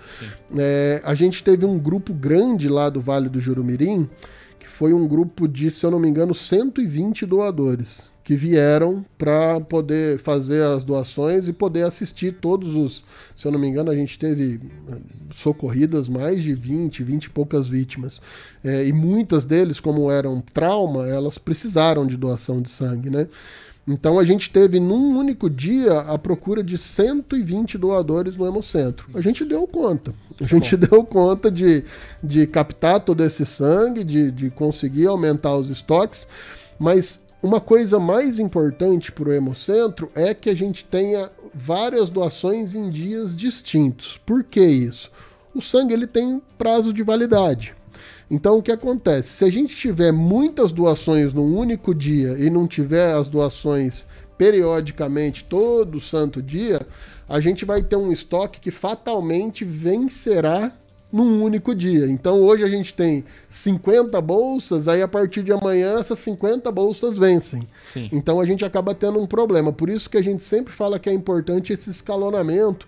é, 0.56 1.02
a 1.04 1.16
gente 1.16 1.42
teve 1.42 1.66
um 1.66 1.76
grupo 1.76 2.14
grande 2.14 2.68
lá 2.68 2.88
do 2.88 3.00
Vale 3.00 3.28
do 3.28 3.40
Jurumirim 3.40 4.08
foi 4.78 4.92
um 4.92 5.08
grupo 5.08 5.48
de, 5.48 5.72
se 5.72 5.84
eu 5.84 5.90
não 5.90 5.98
me 5.98 6.08
engano, 6.08 6.32
120 6.32 7.26
doadores 7.26 8.08
que 8.22 8.36
vieram 8.36 9.04
para 9.18 9.60
poder 9.60 10.20
fazer 10.20 10.62
as 10.62 10.84
doações 10.84 11.48
e 11.48 11.52
poder 11.52 11.84
assistir 11.84 12.36
todos 12.40 12.76
os. 12.76 13.02
Se 13.34 13.44
eu 13.44 13.50
não 13.50 13.58
me 13.58 13.66
engano, 13.66 13.90
a 13.90 13.94
gente 13.96 14.16
teve 14.16 14.60
eh, 14.88 14.96
socorridas 15.34 16.08
mais 16.08 16.44
de 16.44 16.54
20, 16.54 17.02
20 17.02 17.24
e 17.24 17.30
poucas 17.30 17.66
vítimas. 17.66 18.22
É, 18.62 18.86
e 18.86 18.92
muitas 18.92 19.44
deles, 19.44 19.80
como 19.80 20.12
eram 20.12 20.40
trauma, 20.40 21.08
elas 21.08 21.38
precisaram 21.38 22.06
de 22.06 22.16
doação 22.16 22.62
de 22.62 22.70
sangue, 22.70 23.10
né? 23.10 23.26
Então 23.88 24.18
a 24.18 24.24
gente 24.24 24.51
teve 24.51 24.79
num 24.79 25.18
único 25.18 25.48
dia 25.48 26.01
a 26.01 26.18
procura 26.18 26.62
de 26.62 26.77
120 26.77 27.79
doadores 27.79 28.37
no 28.37 28.46
Hemocentro. 28.46 29.09
A 29.14 29.20
gente 29.22 29.46
deu 29.46 29.66
conta. 29.66 30.14
A 30.38 30.44
gente 30.44 30.77
Bom. 30.77 30.87
deu 30.87 31.05
conta 31.05 31.51
de, 31.51 31.83
de 32.22 32.46
captar 32.46 33.01
todo 33.01 33.24
esse 33.24 33.46
sangue, 33.46 34.05
de, 34.05 34.31
de 34.31 34.51
conseguir 34.51 35.07
aumentar 35.07 35.57
os 35.57 35.70
estoques, 35.70 36.29
mas 36.79 37.18
uma 37.42 37.61
coisa 37.61 37.98
mais 37.98 38.38
importante 38.38 39.11
para 39.11 39.31
o 39.31 39.33
Hemocentro 39.33 40.11
é 40.14 40.35
que 40.35 40.51
a 40.51 40.55
gente 40.55 40.85
tenha 40.85 41.31
várias 41.55 42.11
doações 42.11 42.74
em 42.74 42.90
dias 42.90 43.35
distintos. 43.35 44.20
Por 44.27 44.44
que 44.44 44.61
isso? 44.61 45.11
O 45.55 45.62
sangue 45.62 45.94
ele 45.94 46.07
tem 46.07 46.42
prazo 46.59 46.92
de 46.92 47.03
validade. 47.03 47.77
Então 48.30 48.58
o 48.58 48.62
que 48.62 48.72
acontece? 48.72 49.30
Se 49.30 49.44
a 49.44 49.50
gente 49.50 49.74
tiver 49.74 50.12
muitas 50.12 50.70
doações 50.70 51.32
num 51.32 51.56
único 51.56 51.94
dia 51.94 52.36
e 52.38 52.50
não 52.50 52.66
tiver 52.66 53.14
as 53.14 53.28
doações 53.28 54.06
periodicamente 54.36 55.44
todo 55.44 56.00
santo 56.00 56.40
dia, 56.42 56.80
a 57.28 57.40
gente 57.40 57.64
vai 57.64 57.82
ter 57.82 57.96
um 57.96 58.12
estoque 58.12 58.60
que 58.60 58.70
fatalmente 58.70 59.64
vencerá 59.64 60.72
num 61.12 61.42
único 61.42 61.74
dia. 61.74 62.06
Então 62.06 62.40
hoje 62.40 62.62
a 62.62 62.68
gente 62.68 62.92
tem 62.94 63.24
50 63.50 64.20
bolsas, 64.20 64.88
aí 64.88 65.02
a 65.02 65.08
partir 65.08 65.42
de 65.42 65.52
amanhã 65.52 65.98
essas 65.98 66.18
50 66.18 66.70
bolsas 66.70 67.16
vencem. 67.16 67.66
Sim. 67.82 68.08
Então 68.12 68.40
a 68.40 68.46
gente 68.46 68.64
acaba 68.64 68.94
tendo 68.94 69.18
um 69.18 69.26
problema. 69.26 69.72
Por 69.72 69.88
isso 69.88 70.08
que 70.08 70.18
a 70.18 70.22
gente 70.22 70.42
sempre 70.42 70.72
fala 70.72 70.98
que 70.98 71.08
é 71.08 71.12
importante 71.12 71.72
esse 71.72 71.90
escalonamento. 71.90 72.86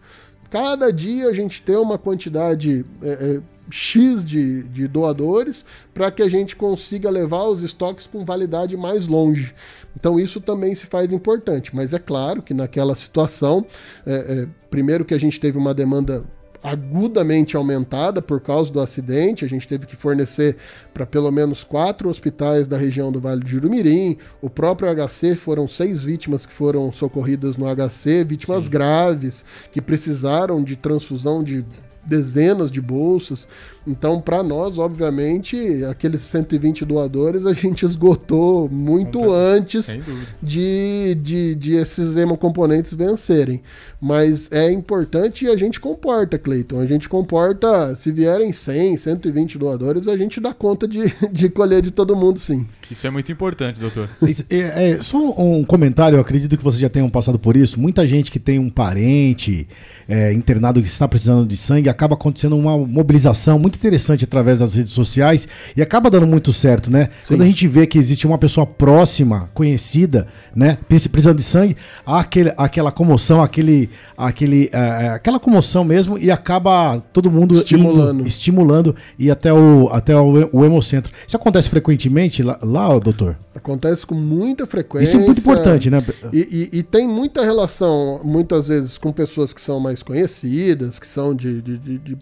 Cada 0.50 0.92
dia 0.92 1.29
a 1.29 1.33
gente 1.33 1.62
ter 1.62 1.76
uma 1.76 1.96
quantidade 1.96 2.85
é, 3.03 3.09
é, 3.09 3.40
X 3.71 4.25
de, 4.25 4.63
de 4.65 4.87
doadores 4.87 5.65
para 5.93 6.11
que 6.11 6.23
a 6.23 6.29
gente 6.29 6.57
consiga 6.57 7.11
levar 7.11 7.45
os 7.45 7.63
estoques 7.63 8.07
com 8.07 8.25
validade 8.25 8.77
mais 8.77 9.07
longe. 9.07 9.55
Então 9.97 10.19
isso 10.19 10.41
também 10.41 10.75
se 10.75 10.87
faz 10.87 11.13
importante, 11.13 11.75
mas 11.75 11.93
é 11.93 11.99
claro 11.99 12.43
que 12.43 12.55
naquela 12.55 12.95
situação, 12.95 13.67
é, 14.07 14.15
é, 14.15 14.49
primeiro 14.71 15.05
que 15.05 15.15
a 15.15 15.19
gente 15.19 15.39
teve 15.39 15.59
uma 15.59 15.75
demanda 15.75 16.25
agudamente 16.63 17.57
aumentada 17.57 18.21
por 18.21 18.41
causa 18.41 18.71
do 18.71 18.81
acidente. 18.81 19.45
A 19.45 19.49
gente 19.49 19.67
teve 19.67 19.87
que 19.87 19.97
fornecer 19.97 20.57
para 20.93 21.07
pelo 21.07 21.31
menos 21.31 21.65
quatro 21.65 22.09
hospitais 22.09 22.69
da 22.69 22.77
região 22.77 23.11
do 23.11 23.21
Vale 23.21 23.41
do 23.41 23.49
Jurumirim. 23.49 24.19
O 24.41 24.51
próprio 24.51 24.89
HC 24.95 25.37
foram 25.37 25.69
seis 25.69 26.03
vítimas 26.03 26.45
que 26.45 26.53
foram 26.53 26.93
socorridas 26.93 27.57
no 27.57 27.67
HC, 27.67 28.25
vítimas 28.25 28.65
Sim. 28.65 28.71
graves 28.71 29.45
que 29.73 29.81
precisaram 29.81 30.63
de 30.63 30.77
transfusão 30.77 31.43
de 31.43 31.65
dezenas 32.05 32.71
de 32.71 32.81
bolsas. 32.81 33.47
Então, 33.87 34.21
para 34.21 34.43
nós, 34.43 34.79
obviamente, 34.79 35.57
aqueles 35.85 36.21
120 36.23 36.85
doadores 36.85 37.47
a 37.47 37.55
gente 37.55 37.85
esgotou 37.85 38.69
muito 38.69 39.33
antes 39.33 39.97
de, 40.43 41.16
de, 41.21 41.55
de 41.55 41.75
esses 41.75 42.14
hemocomponentes 42.14 42.93
vencerem. 42.93 43.62
Mas 44.01 44.51
é 44.53 44.71
importante 44.71 45.45
e 45.45 45.49
a 45.49 45.57
gente 45.57 45.81
comporta, 45.81 46.38
Cleiton. 46.38 46.81
A 46.81 46.87
gente 46.87 47.09
comporta, 47.09 47.95
se 47.97 48.12
vierem 48.12 48.53
100, 48.53 48.99
120 48.99 49.59
doadores, 49.59 50.07
a 50.09 50.16
gente 50.16 50.40
dá 50.40 50.53
conta 50.53 50.87
de, 50.87 51.12
de 51.33 51.49
colher 51.49 51.81
de 51.81 51.90
todo 51.90 52.14
mundo, 52.14 52.38
sim. 52.38 52.66
Isso 52.90 53.07
é 53.07 53.11
muito 53.11 53.31
importante, 53.33 53.81
doutor. 53.81 54.09
É, 54.51 54.90
é, 54.90 55.03
só 55.03 55.19
um 55.38 55.64
comentário, 55.64 56.16
eu 56.16 56.21
acredito 56.21 56.57
que 56.57 56.64
vocês 56.64 56.81
já 56.81 56.88
tenham 56.88 57.09
passado 57.09 57.38
por 57.38 57.57
isso. 57.57 57.81
Muita 57.81 58.07
gente 58.07 58.31
que 58.31 58.38
tem 58.38 58.59
um 58.59 58.69
parente 58.69 59.66
é, 60.09 60.33
internado 60.33 60.83
que 60.83 60.88
está 60.88 61.07
precisando 61.07 61.47
de 61.47 61.57
sangue 61.57 61.88
acaba 61.88 62.14
acontecendo 62.14 62.57
uma 62.57 62.77
mobilização 62.77 63.59
muito 63.59 63.70
interessante 63.77 64.25
através 64.25 64.59
das 64.59 64.75
redes 64.75 64.93
sociais 64.93 65.49
e 65.77 65.83
acaba 65.83 66.11
dando 66.11 66.27
muito 66.27 66.53
certo, 66.53 66.91
né? 66.91 67.09
Sim. 67.21 67.35
Quando 67.35 67.43
a 67.43 67.47
gente 67.47 67.67
vê 67.67 67.87
que 67.87 67.99
existe 67.99 68.27
uma 68.27 68.39
pessoa 68.39 68.67
próxima, 68.67 69.49
conhecida, 69.55 70.27
né, 70.55 70.79
precisando 70.89 71.37
de 71.37 71.43
sangue, 71.43 71.77
há 72.05 72.21
aquele, 72.21 72.53
aquela 72.57 72.93
comoção, 72.93 73.43
aquele, 73.43 73.91
aquele, 74.17 74.71
uh, 74.75 75.15
aquela 75.15 75.39
comoção 75.39 75.85
mesmo 75.85 76.19
e 76.19 76.31
acaba 76.31 77.01
todo 77.13 77.31
mundo 77.31 77.55
estimulando, 77.55 78.21
indo, 78.21 78.29
estimulando 78.29 78.97
e 79.19 79.31
até 79.31 79.53
o, 79.53 79.89
até 79.93 80.17
o, 80.17 80.49
o 80.53 80.65
hemocentro. 80.65 81.13
Isso 81.27 81.37
acontece 81.37 81.69
frequentemente 81.69 82.43
lá, 82.43 82.59
lá, 82.63 82.99
doutor? 82.99 83.37
Acontece 83.55 84.07
com 84.07 84.15
muita 84.15 84.65
frequência. 84.67 85.09
Isso 85.09 85.17
é 85.17 85.27
muito 85.27 85.41
importante, 85.41 85.91
né? 85.91 86.03
E, 86.33 86.71
e, 86.73 86.79
e, 86.79 86.83
tem 86.83 87.07
muita 87.07 87.43
relação, 87.43 88.21
muitas 88.25 88.69
vezes, 88.69 88.97
com 88.97 89.13
pessoas 89.13 89.53
que 89.53 89.61
são 89.61 89.81
mais 89.81 90.03
conhecidas, 90.03 90.99
que 90.99 91.07
são 91.07 91.35
de, 91.35 91.61
de, 91.61 91.79
de, 91.79 91.99
de 91.99 92.19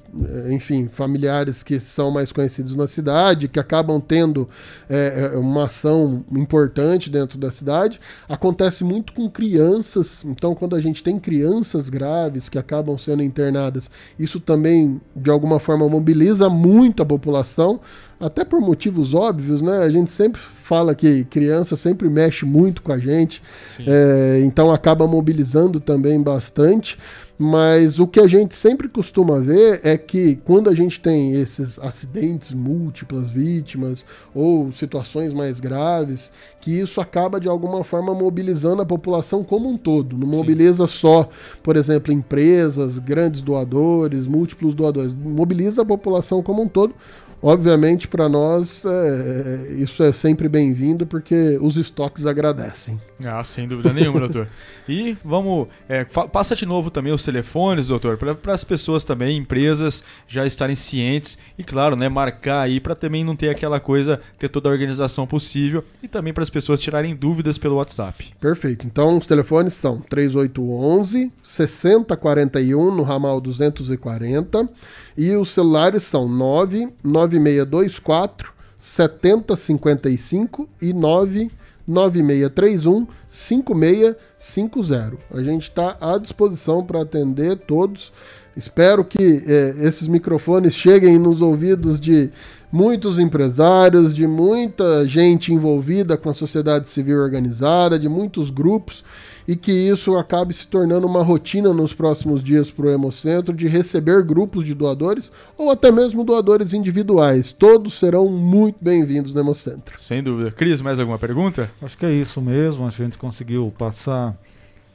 enfim, 0.51 0.89
familiares 0.89 1.38
que 1.63 1.79
são 1.81 2.11
mais 2.11 2.33
conhecidos 2.33 2.75
na 2.77 2.87
cidade, 2.87 3.49
que 3.49 3.59
acabam 3.59 4.01
tendo 4.01 4.49
é, 4.89 5.31
é, 5.35 5.39
uma 5.39 5.65
ação 5.65 6.25
importante 6.33 7.11
dentro 7.11 7.39
da 7.39 7.51
cidade. 7.51 8.01
Acontece 8.29 8.85
muito 8.85 9.13
com 9.13 9.29
crianças, 9.29 10.25
então, 10.25 10.55
quando 10.55 10.77
a 10.77 10.81
gente 10.81 11.03
tem 11.03 11.19
crianças 11.19 11.89
graves 11.89 12.49
que 12.49 12.59
acabam 12.59 12.97
sendo 12.99 13.23
internadas, 13.23 13.91
isso 14.19 14.41
também, 14.41 15.01
de 15.15 15.31
alguma 15.31 15.59
forma, 15.59 15.89
mobiliza 15.89 16.49
muito 16.49 17.03
a 17.03 17.07
população 17.07 17.81
até 18.21 18.45
por 18.45 18.61
motivos 18.61 19.15
óbvios, 19.15 19.63
né? 19.63 19.79
A 19.79 19.91
gente 19.91 20.11
sempre 20.11 20.41
fala 20.41 20.95
que 20.95 21.25
criança 21.25 21.77
sempre 21.77 22.09
mexe 22.09 22.45
muito 22.45 22.83
com 22.83 22.93
a 22.93 22.99
gente, 22.99 23.43
é, 23.87 24.41
então 24.45 24.73
acaba 24.73 25.07
mobilizando 25.07 25.79
também 25.79 26.21
bastante. 26.21 26.99
Mas 27.39 28.01
o 28.01 28.07
que 28.07 28.19
a 28.19 28.27
gente 28.27 28.57
sempre 28.57 28.89
costuma 28.89 29.39
ver 29.39 29.81
é 29.85 29.97
que 29.97 30.37
quando 30.45 30.69
a 30.69 30.75
gente 30.75 30.99
tem 30.99 31.35
esses 31.35 31.79
acidentes, 31.79 32.53
múltiplas 32.53 33.31
vítimas 33.31 34.05
ou 34.35 34.73
situações 34.73 35.33
mais 35.33 35.61
graves, 35.61 36.33
que 36.61 36.73
isso 36.73 37.01
acaba 37.01 37.39
de 37.39 37.49
alguma 37.49 37.85
forma 37.85 38.13
mobilizando 38.13 38.83
a 38.83 38.87
população 38.87 39.45
como 39.45 39.69
um 39.69 39.77
todo. 39.77 40.19
Não 40.19 40.27
mobiliza 40.27 40.89
Sim. 40.89 40.95
só, 40.95 41.29
por 41.63 41.77
exemplo, 41.77 42.13
empresas, 42.13 42.99
grandes 42.99 43.41
doadores, 43.41 44.27
múltiplos 44.27 44.75
doadores. 44.75 45.13
Mobiliza 45.13 45.83
a 45.83 45.87
população 45.87 46.43
como 46.43 46.63
um 46.63 46.69
todo 46.69 46.93
Obviamente, 47.41 48.09
para 48.09 48.29
nós, 48.29 48.85
é, 48.85 49.75
isso 49.79 50.03
é 50.03 50.13
sempre 50.13 50.49
bem-vindo, 50.49 51.07
porque 51.07 51.59
os 51.61 51.77
estoques 51.77 52.27
agradecem. 52.27 53.01
Ah, 53.25 53.43
sem 53.45 53.67
dúvida 53.67 53.93
nenhuma, 53.93 54.21
doutor. 54.21 54.49
E 54.91 55.19
vamos. 55.23 55.69
É, 55.87 56.03
passa 56.05 56.57
de 56.57 56.65
novo 56.65 56.91
também 56.91 57.13
os 57.13 57.23
telefones, 57.23 57.89
doutor, 57.89 58.17
para 58.17 58.55
as 58.55 58.65
pessoas 58.65 59.05
também, 59.05 59.37
empresas, 59.37 60.03
já 60.27 60.47
estarem 60.47 60.75
cientes 60.75 61.37
e, 61.59 61.63
claro, 61.63 61.95
né, 61.95 62.09
marcar 62.09 62.63
aí 62.63 62.81
para 62.81 62.95
também 62.95 63.23
não 63.23 63.37
ter 63.37 63.51
aquela 63.51 63.79
coisa, 63.79 64.19
ter 64.39 64.49
toda 64.49 64.67
a 64.67 64.73
organização 64.73 65.27
possível 65.27 65.85
e 66.03 66.09
também 66.09 66.33
para 66.33 66.43
as 66.43 66.49
pessoas 66.49 66.81
tirarem 66.81 67.15
dúvidas 67.15 67.59
pelo 67.59 67.77
WhatsApp. 67.77 68.33
Perfeito. 68.41 68.87
Então, 68.87 69.19
os 69.19 69.27
telefones 69.27 69.75
são 69.75 70.01
3811 70.01 71.31
6041 71.43 72.95
no 72.95 73.03
ramal 73.03 73.43
240 73.43 74.71
e 75.19 75.35
os 75.35 75.51
celulares 75.51 76.05
são 76.05 76.27
99624 76.29 78.53
7055 78.79 80.69
e 80.81 80.93
99631 80.93 83.09
5650. 83.29 85.17
A 85.35 85.43
gente 85.43 85.63
está 85.63 85.97
à 86.01 86.17
disposição 86.19 86.85
para 86.85 87.03
atender 87.03 87.57
todos. 87.57 88.13
Espero 88.57 89.05
que 89.05 89.43
eh, 89.45 89.75
esses 89.81 90.07
microfones 90.07 90.75
cheguem 90.75 91.19
nos 91.19 91.43
ouvidos 91.43 91.99
de 91.99 92.31
muitos 92.71 93.19
empresários, 93.19 94.15
de 94.15 94.27
muita 94.27 95.07
gente 95.07 95.53
envolvida 95.53 96.17
com 96.17 96.31
a 96.31 96.35
sociedade 96.35 96.89
civil 96.89 97.19
organizada, 97.19 97.99
de 97.99 98.09
muitos 98.09 98.51
grupos 98.51 99.05
e 99.49 99.57
que 99.57 99.73
isso 99.73 100.15
acabe 100.15 100.53
se 100.53 100.69
tornando 100.69 101.07
uma 101.07 101.23
rotina 101.23 101.73
nos 101.73 101.95
próximos 101.95 102.45
dias 102.45 102.71
para 102.71 102.85
o 102.85 102.91
Hemocentro 102.91 103.55
de 103.55 103.67
receber 103.67 104.23
grupos 104.23 104.67
de 104.67 104.75
doadores 104.75 105.33
ou 105.57 105.71
até 105.71 105.91
mesmo 105.91 106.23
doadores 106.23 106.75
individuais. 106.75 107.51
Todos 107.51 107.99
serão 107.99 108.29
muito 108.29 108.85
bem-vindos 108.85 109.33
no 109.33 109.41
Hemocentro. 109.41 109.99
Sem 109.99 110.23
dúvida. 110.23 110.51
Cris, 110.51 110.83
mais 110.83 111.01
alguma 111.01 111.19
pergunta? 111.19 111.71
Acho 111.81 111.97
que 111.97 112.05
é 112.05 112.13
isso 112.13 112.43
mesmo. 112.43 112.87
Acho 112.87 112.99
que 112.99 113.03
a 113.03 113.07
gente 113.07 113.17
conseguiu 113.17 113.73
passar 113.79 114.37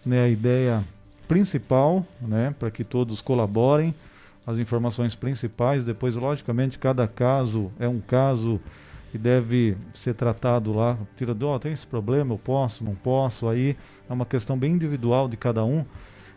né, 0.05 0.25
a 0.25 0.29
ideia 0.29 0.83
principal 1.27 2.05
né, 2.21 2.53
para 2.59 2.69
que 2.69 2.83
todos 2.83 3.23
colaborem, 3.23 3.95
as 4.45 4.57
informações 4.57 5.15
principais. 5.15 5.85
Depois, 5.85 6.15
logicamente, 6.15 6.77
cada 6.77 7.07
caso 7.07 7.71
é 7.79 7.87
um 7.87 7.99
caso 7.99 8.59
que 9.11 9.17
deve 9.17 9.77
ser 9.93 10.13
tratado 10.13 10.73
lá. 10.73 10.97
Tira, 11.15 11.35
oh, 11.39 11.59
tem 11.59 11.71
esse 11.71 11.85
problema, 11.85 12.33
eu 12.33 12.39
posso, 12.39 12.83
não 12.83 12.95
posso. 12.95 13.47
Aí 13.47 13.77
é 14.09 14.13
uma 14.13 14.25
questão 14.25 14.57
bem 14.57 14.73
individual 14.73 15.27
de 15.27 15.37
cada 15.37 15.63
um 15.63 15.85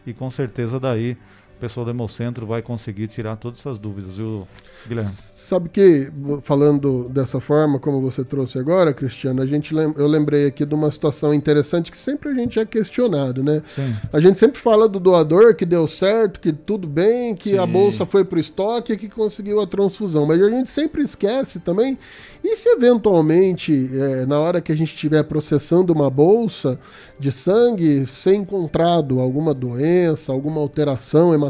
e 0.07 0.13
com 0.13 0.31
certeza 0.31 0.79
daí 0.79 1.17
o 1.57 1.61
pessoal 1.61 1.87
do 1.87 1.91
Hemocentro 1.91 2.47
vai 2.47 2.61
conseguir 2.61 3.09
tirar 3.09 3.37
todas 3.37 3.61
essas 3.61 3.79
dúvidas, 3.79 4.13
viu, 4.13 4.47
Guilherme? 4.87 5.11
Sabe 5.35 5.71
que, 5.71 6.11
falando 6.43 7.09
dessa 7.09 7.41
forma, 7.41 7.79
como 7.79 8.01
você 8.01 8.23
trouxe 8.23 8.59
agora, 8.59 8.93
Cristiano, 8.93 9.41
a 9.41 9.47
gente 9.47 9.75
lem 9.75 9.95
eu 9.97 10.07
lembrei 10.07 10.47
aqui 10.47 10.67
de 10.67 10.75
uma 10.75 10.91
situação 10.91 11.33
interessante 11.33 11.91
que 11.91 11.97
sempre 11.97 12.29
a 12.29 12.35
gente 12.35 12.59
é 12.59 12.67
questionado, 12.67 13.43
né? 13.43 13.63
Sim. 13.65 13.95
A 14.13 14.21
gente 14.21 14.39
sempre 14.39 14.61
fala 14.61 14.87
do 14.87 15.01
doador 15.01 15.55
que 15.55 15.65
deu 15.65 15.89
certo, 15.89 16.41
que 16.41 16.53
tudo 16.53 16.87
bem, 16.87 17.35
que 17.35 17.51
Sim. 17.51 17.59
a 17.59 17.67
bolsa 17.67 18.05
foi 18.05 18.25
para 18.25 18.37
o 18.37 18.41
estoque 18.41 18.93
e 18.93 18.97
que 18.99 19.09
conseguiu 19.09 19.61
a 19.61 19.67
transfusão. 19.67 20.27
Mas 20.27 20.43
a 20.43 20.51
gente 20.51 20.69
sempre 20.69 21.03
esquece 21.03 21.61
também 21.61 21.99
e 22.49 22.55
se 22.55 22.69
eventualmente, 22.69 23.91
é, 23.93 24.25
na 24.25 24.39
hora 24.39 24.61
que 24.61 24.71
a 24.71 24.77
gente 24.77 24.95
estiver 24.95 25.25
processando 25.25 25.93
uma 25.93 26.09
bolsa 26.09 26.79
de 27.19 27.33
sangue, 27.33 28.07
ser 28.07 28.35
encontrado 28.35 29.19
alguma 29.19 29.53
doença, 29.53 30.33
alguma 30.33 30.61
alteração 30.61 31.35
hematológica, 31.35 31.46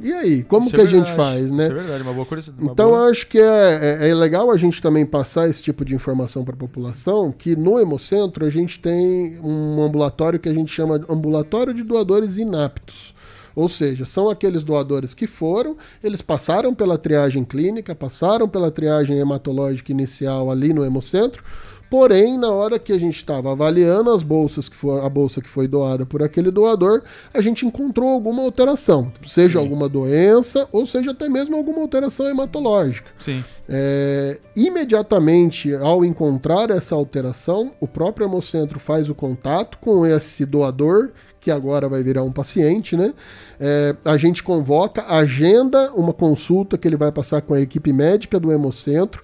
e 0.00 0.12
aí? 0.12 0.42
Como 0.42 0.66
Isso 0.66 0.74
que 0.74 0.80
é 0.80 0.84
a 0.84 0.86
gente 0.86 1.12
faz, 1.12 1.50
né? 1.50 1.64
Isso 1.64 1.72
é 1.72 1.74
verdade, 1.74 2.02
uma 2.02 2.12
boa 2.12 2.26
coisa. 2.26 2.52
Uma 2.58 2.72
então, 2.72 2.90
boa... 2.90 3.10
acho 3.10 3.26
que 3.26 3.38
é, 3.38 4.00
é, 4.02 4.08
é, 4.08 4.14
legal 4.14 4.50
a 4.50 4.56
gente 4.56 4.80
também 4.80 5.04
passar 5.04 5.48
esse 5.48 5.62
tipo 5.62 5.84
de 5.84 5.94
informação 5.94 6.44
para 6.44 6.54
a 6.54 6.58
população, 6.58 7.32
que 7.32 7.56
no 7.56 7.78
Hemocentro 7.78 8.44
a 8.44 8.50
gente 8.50 8.80
tem 8.80 9.38
um 9.40 9.82
ambulatório 9.82 10.38
que 10.38 10.48
a 10.48 10.54
gente 10.54 10.72
chama 10.72 10.98
de 10.98 11.06
ambulatório 11.08 11.74
de 11.74 11.82
doadores 11.82 12.36
inaptos. 12.36 13.14
Ou 13.54 13.68
seja, 13.68 14.06
são 14.06 14.30
aqueles 14.30 14.62
doadores 14.62 15.12
que 15.12 15.26
foram, 15.26 15.76
eles 16.02 16.22
passaram 16.22 16.74
pela 16.74 16.96
triagem 16.96 17.44
clínica, 17.44 17.94
passaram 17.94 18.48
pela 18.48 18.70
triagem 18.70 19.18
hematológica 19.18 19.92
inicial 19.92 20.50
ali 20.50 20.72
no 20.72 20.84
hemocentro, 20.84 21.44
Porém, 21.92 22.38
na 22.38 22.50
hora 22.50 22.78
que 22.78 22.90
a 22.90 22.98
gente 22.98 23.16
estava 23.16 23.52
avaliando 23.52 24.08
as 24.08 24.22
bolsas 24.22 24.66
que 24.66 24.74
foi 24.74 25.04
a 25.04 25.08
bolsa 25.10 25.42
que 25.42 25.48
foi 25.48 25.68
doada 25.68 26.06
por 26.06 26.22
aquele 26.22 26.50
doador, 26.50 27.02
a 27.34 27.42
gente 27.42 27.66
encontrou 27.66 28.08
alguma 28.08 28.42
alteração, 28.42 29.12
seja 29.26 29.58
Sim. 29.58 29.64
alguma 29.66 29.90
doença 29.90 30.66
ou 30.72 30.86
seja 30.86 31.10
até 31.10 31.28
mesmo 31.28 31.54
alguma 31.54 31.82
alteração 31.82 32.26
hematológica. 32.26 33.10
Sim. 33.18 33.44
É, 33.68 34.38
imediatamente 34.56 35.74
ao 35.74 36.02
encontrar 36.02 36.70
essa 36.70 36.94
alteração, 36.94 37.72
o 37.78 37.86
próprio 37.86 38.24
hemocentro 38.26 38.80
faz 38.80 39.10
o 39.10 39.14
contato 39.14 39.76
com 39.76 40.06
esse 40.06 40.46
doador 40.46 41.10
que 41.42 41.50
agora 41.50 41.90
vai 41.90 42.02
virar 42.02 42.22
um 42.22 42.32
paciente, 42.32 42.96
né? 42.96 43.12
É, 43.60 43.94
a 44.02 44.16
gente 44.16 44.42
convoca, 44.42 45.04
agenda 45.08 45.92
uma 45.92 46.14
consulta 46.14 46.78
que 46.78 46.88
ele 46.88 46.96
vai 46.96 47.12
passar 47.12 47.42
com 47.42 47.52
a 47.52 47.60
equipe 47.60 47.92
médica 47.92 48.40
do 48.40 48.50
Hemocentro 48.50 49.22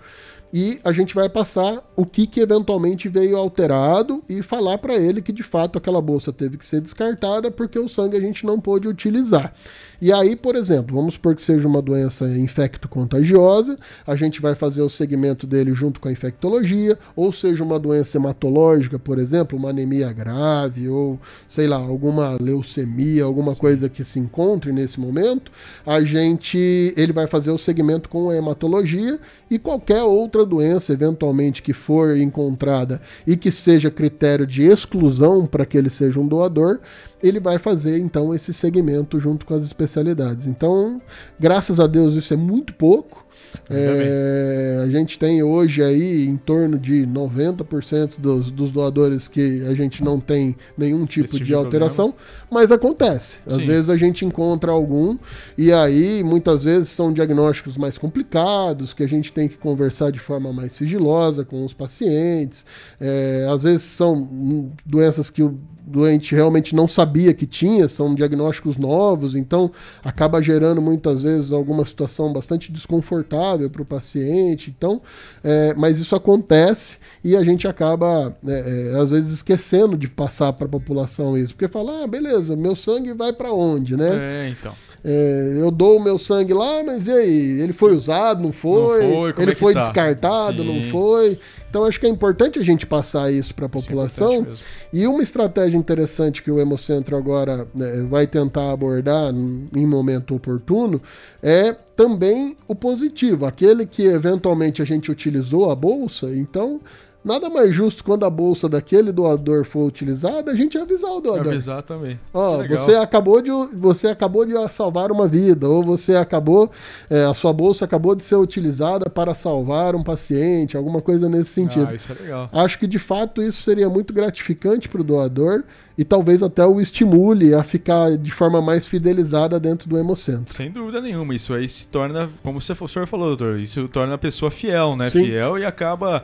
e 0.52 0.80
a 0.82 0.92
gente 0.92 1.14
vai 1.14 1.28
passar 1.28 1.82
o 1.94 2.06
que, 2.06 2.26
que 2.26 2.40
eventualmente 2.40 3.08
veio 3.08 3.36
alterado 3.36 4.22
e 4.28 4.42
falar 4.42 4.78
para 4.78 4.96
ele 4.96 5.20
que 5.20 5.32
de 5.32 5.42
fato 5.42 5.78
aquela 5.78 6.00
bolsa 6.00 6.32
teve 6.32 6.56
que 6.56 6.66
ser 6.66 6.80
descartada 6.80 7.50
porque 7.50 7.78
o 7.78 7.88
sangue 7.88 8.16
a 8.16 8.20
gente 8.20 8.46
não 8.46 8.58
pôde 8.60 8.88
utilizar. 8.88 9.52
E 10.00 10.12
aí, 10.12 10.36
por 10.36 10.54
exemplo, 10.54 10.94
vamos 10.94 11.14
supor 11.14 11.34
que 11.34 11.42
seja 11.42 11.66
uma 11.66 11.82
doença 11.82 12.24
infecto-contagiosa, 12.28 13.76
a 14.06 14.14
gente 14.14 14.40
vai 14.40 14.54
fazer 14.54 14.80
o 14.80 14.88
segmento 14.88 15.44
dele 15.44 15.74
junto 15.74 15.98
com 15.98 16.08
a 16.08 16.12
infectologia, 16.12 16.96
ou 17.16 17.32
seja 17.32 17.64
uma 17.64 17.80
doença 17.80 18.16
hematológica, 18.16 18.96
por 18.96 19.18
exemplo, 19.18 19.58
uma 19.58 19.70
anemia 19.70 20.12
grave, 20.12 20.88
ou 20.88 21.18
sei 21.48 21.66
lá, 21.66 21.76
alguma 21.76 22.36
leucemia, 22.40 23.24
alguma 23.24 23.54
Sim. 23.54 23.60
coisa 23.60 23.88
que 23.88 24.04
se 24.04 24.20
encontre 24.20 24.70
nesse 24.70 25.00
momento, 25.00 25.50
a 25.84 26.00
gente 26.02 26.94
ele 26.96 27.12
vai 27.12 27.26
fazer 27.26 27.50
o 27.50 27.58
segmento 27.58 28.08
com 28.08 28.30
a 28.30 28.36
hematologia 28.36 29.18
e 29.50 29.58
qualquer 29.58 30.04
outra 30.04 30.46
doença 30.46 30.92
eventualmente 30.92 31.60
que 31.60 31.72
for 31.72 32.16
encontrada 32.16 33.00
e 33.26 33.36
que 33.36 33.50
seja 33.50 33.90
critério 33.90 34.46
de 34.46 34.62
exclusão 34.62 35.44
para 35.44 35.66
que 35.66 35.76
ele 35.76 35.90
seja 35.90 36.20
um 36.20 36.28
doador, 36.28 36.78
ele 37.22 37.40
vai 37.40 37.58
fazer 37.58 37.98
então 37.98 38.34
esse 38.34 38.52
segmento 38.52 39.18
junto 39.18 39.44
com 39.44 39.54
as 39.54 39.62
especialidades. 39.62 40.46
Então, 40.46 41.00
graças 41.38 41.80
a 41.80 41.86
Deus, 41.86 42.14
isso 42.14 42.32
é 42.32 42.36
muito 42.36 42.74
pouco. 42.74 43.28
É, 43.70 44.80
a 44.82 44.88
gente 44.88 45.18
tem 45.18 45.42
hoje 45.42 45.82
aí 45.82 46.26
em 46.26 46.36
torno 46.36 46.78
de 46.78 47.06
90% 47.06 48.12
dos, 48.18 48.50
dos 48.50 48.70
doadores 48.70 49.28
que 49.28 49.62
a 49.66 49.74
gente 49.74 50.02
não 50.02 50.18
tem 50.18 50.56
nenhum 50.76 51.04
tipo 51.04 51.28
Esse 51.28 51.40
de 51.40 51.54
alteração, 51.54 52.12
problema. 52.12 52.46
mas 52.50 52.72
acontece. 52.72 53.38
Às 53.46 53.54
Sim. 53.54 53.66
vezes 53.66 53.90
a 53.90 53.96
gente 53.96 54.24
encontra 54.24 54.72
algum 54.72 55.16
e 55.56 55.72
aí 55.72 56.22
muitas 56.22 56.64
vezes 56.64 56.88
são 56.88 57.12
diagnósticos 57.12 57.76
mais 57.76 57.98
complicados, 57.98 58.94
que 58.94 59.02
a 59.02 59.08
gente 59.08 59.32
tem 59.32 59.48
que 59.48 59.58
conversar 59.58 60.10
de 60.10 60.18
forma 60.18 60.52
mais 60.52 60.72
sigilosa 60.72 61.44
com 61.44 61.64
os 61.64 61.74
pacientes. 61.74 62.64
É, 63.00 63.46
às 63.50 63.62
vezes 63.62 63.82
são 63.82 64.72
doenças 64.84 65.28
que 65.30 65.42
o 65.42 65.58
doente 65.88 66.34
realmente 66.34 66.74
não 66.74 66.86
sabia 66.86 67.32
que 67.34 67.46
tinha, 67.46 67.88
são 67.88 68.14
diagnósticos 68.14 68.76
novos, 68.76 69.34
então 69.34 69.70
acaba 70.04 70.40
gerando 70.40 70.80
muitas 70.80 71.22
vezes 71.22 71.50
alguma 71.50 71.84
situação 71.84 72.32
bastante 72.32 72.70
desconfortável 72.70 73.68
para 73.70 73.82
o 73.82 73.84
paciente. 73.84 74.72
Então, 74.76 75.00
é, 75.42 75.74
mas 75.74 75.98
isso 75.98 76.14
acontece 76.14 76.98
e 77.24 77.36
a 77.36 77.42
gente 77.42 77.66
acaba, 77.66 78.36
é, 78.46 78.92
é, 78.94 79.00
às 79.00 79.10
vezes, 79.10 79.32
esquecendo 79.32 79.96
de 79.96 80.08
passar 80.08 80.52
para 80.52 80.66
a 80.66 80.70
população 80.70 81.36
isso, 81.36 81.54
porque 81.54 81.68
fala, 81.68 82.04
ah, 82.04 82.06
beleza, 82.06 82.54
meu 82.54 82.76
sangue 82.76 83.12
vai 83.12 83.32
para 83.32 83.52
onde, 83.52 83.96
né? 83.96 84.10
É, 84.20 84.48
então. 84.50 84.74
É, 85.04 85.54
eu 85.58 85.70
dou 85.70 85.96
o 85.96 86.02
meu 86.02 86.18
sangue 86.18 86.52
lá, 86.52 86.82
mas 86.84 87.06
e 87.06 87.12
aí? 87.12 87.60
Ele 87.60 87.72
foi 87.72 87.94
usado, 87.94 88.42
não 88.42 88.52
foi? 88.52 89.02
Não 89.02 89.32
foi 89.32 89.42
ele 89.42 89.52
é 89.52 89.54
foi 89.54 89.72
tá? 89.72 89.80
descartado, 89.80 90.62
Sim. 90.62 90.68
não 90.68 90.90
foi? 90.90 91.38
Então 91.68 91.84
acho 91.84 92.00
que 92.00 92.06
é 92.06 92.08
importante 92.08 92.58
a 92.58 92.62
gente 92.62 92.86
passar 92.86 93.32
isso 93.32 93.54
para 93.54 93.66
a 93.66 93.68
é 93.68 93.70
população. 93.70 94.46
É 94.50 94.54
e 94.92 95.06
uma 95.06 95.22
estratégia 95.22 95.76
interessante 95.76 96.42
que 96.42 96.50
o 96.50 96.58
Hemocentro 96.58 97.16
agora 97.16 97.68
né, 97.74 98.06
vai 98.08 98.26
tentar 98.26 98.72
abordar 98.72 99.32
em 99.32 99.86
momento 99.86 100.34
oportuno 100.34 101.00
é 101.42 101.74
também 101.94 102.56
o 102.66 102.74
positivo, 102.74 103.44
aquele 103.44 103.84
que 103.84 104.04
eventualmente 104.04 104.80
a 104.80 104.84
gente 104.84 105.10
utilizou 105.10 105.70
a 105.70 105.74
bolsa, 105.74 106.32
então 106.34 106.80
nada 107.28 107.50
mais 107.50 107.74
justo 107.74 108.02
quando 108.02 108.24
a 108.24 108.30
bolsa 108.30 108.68
daquele 108.68 109.12
doador 109.12 109.64
for 109.64 109.86
utilizada, 109.86 110.50
a 110.50 110.54
gente 110.54 110.78
avisar 110.78 111.10
o 111.10 111.20
doador. 111.20 111.48
Avisar 111.48 111.82
também. 111.82 112.18
Ó, 112.32 112.66
você 112.66 112.94
acabou 112.94 113.42
de 113.42 113.50
você 113.74 114.08
acabou 114.08 114.46
de 114.46 114.54
salvar 114.72 115.12
uma 115.12 115.28
vida 115.28 115.68
ou 115.68 115.84
você 115.84 116.16
acabou 116.16 116.70
é, 117.10 117.24
a 117.24 117.34
sua 117.34 117.52
bolsa 117.52 117.84
acabou 117.84 118.14
de 118.14 118.24
ser 118.24 118.36
utilizada 118.36 119.10
para 119.10 119.34
salvar 119.34 119.94
um 119.94 120.02
paciente, 120.02 120.76
alguma 120.76 121.02
coisa 121.02 121.28
nesse 121.28 121.50
sentido. 121.50 121.88
Ah, 121.90 121.94
isso 121.94 122.10
é 122.10 122.22
legal. 122.22 122.48
Acho 122.50 122.78
que 122.78 122.86
de 122.86 122.98
fato 122.98 123.42
isso 123.42 123.62
seria 123.62 123.90
muito 123.90 124.12
gratificante 124.14 124.88
para 124.88 125.00
o 125.02 125.04
doador 125.04 125.64
e 125.98 126.04
talvez 126.04 126.42
até 126.42 126.64
o 126.64 126.80
estimule 126.80 127.52
a 127.52 127.64
ficar 127.64 128.16
de 128.16 128.30
forma 128.30 128.62
mais 128.62 128.86
fidelizada 128.86 129.58
dentro 129.58 129.88
do 129.88 129.98
Hemocentro. 129.98 130.54
Sem 130.54 130.70
dúvida 130.70 131.00
nenhuma, 131.00 131.34
isso 131.34 131.52
aí 131.52 131.68
se 131.68 131.88
torna, 131.88 132.30
como 132.42 132.58
o 132.58 132.60
senhor 132.60 133.06
falou, 133.06 133.36
doutor, 133.36 133.58
isso 133.58 133.88
torna 133.88 134.14
a 134.14 134.18
pessoa 134.18 134.48
fiel, 134.48 134.94
né? 134.96 135.10
Sim. 135.10 135.24
Fiel 135.24 135.58
e 135.58 135.64
acaba 135.64 136.22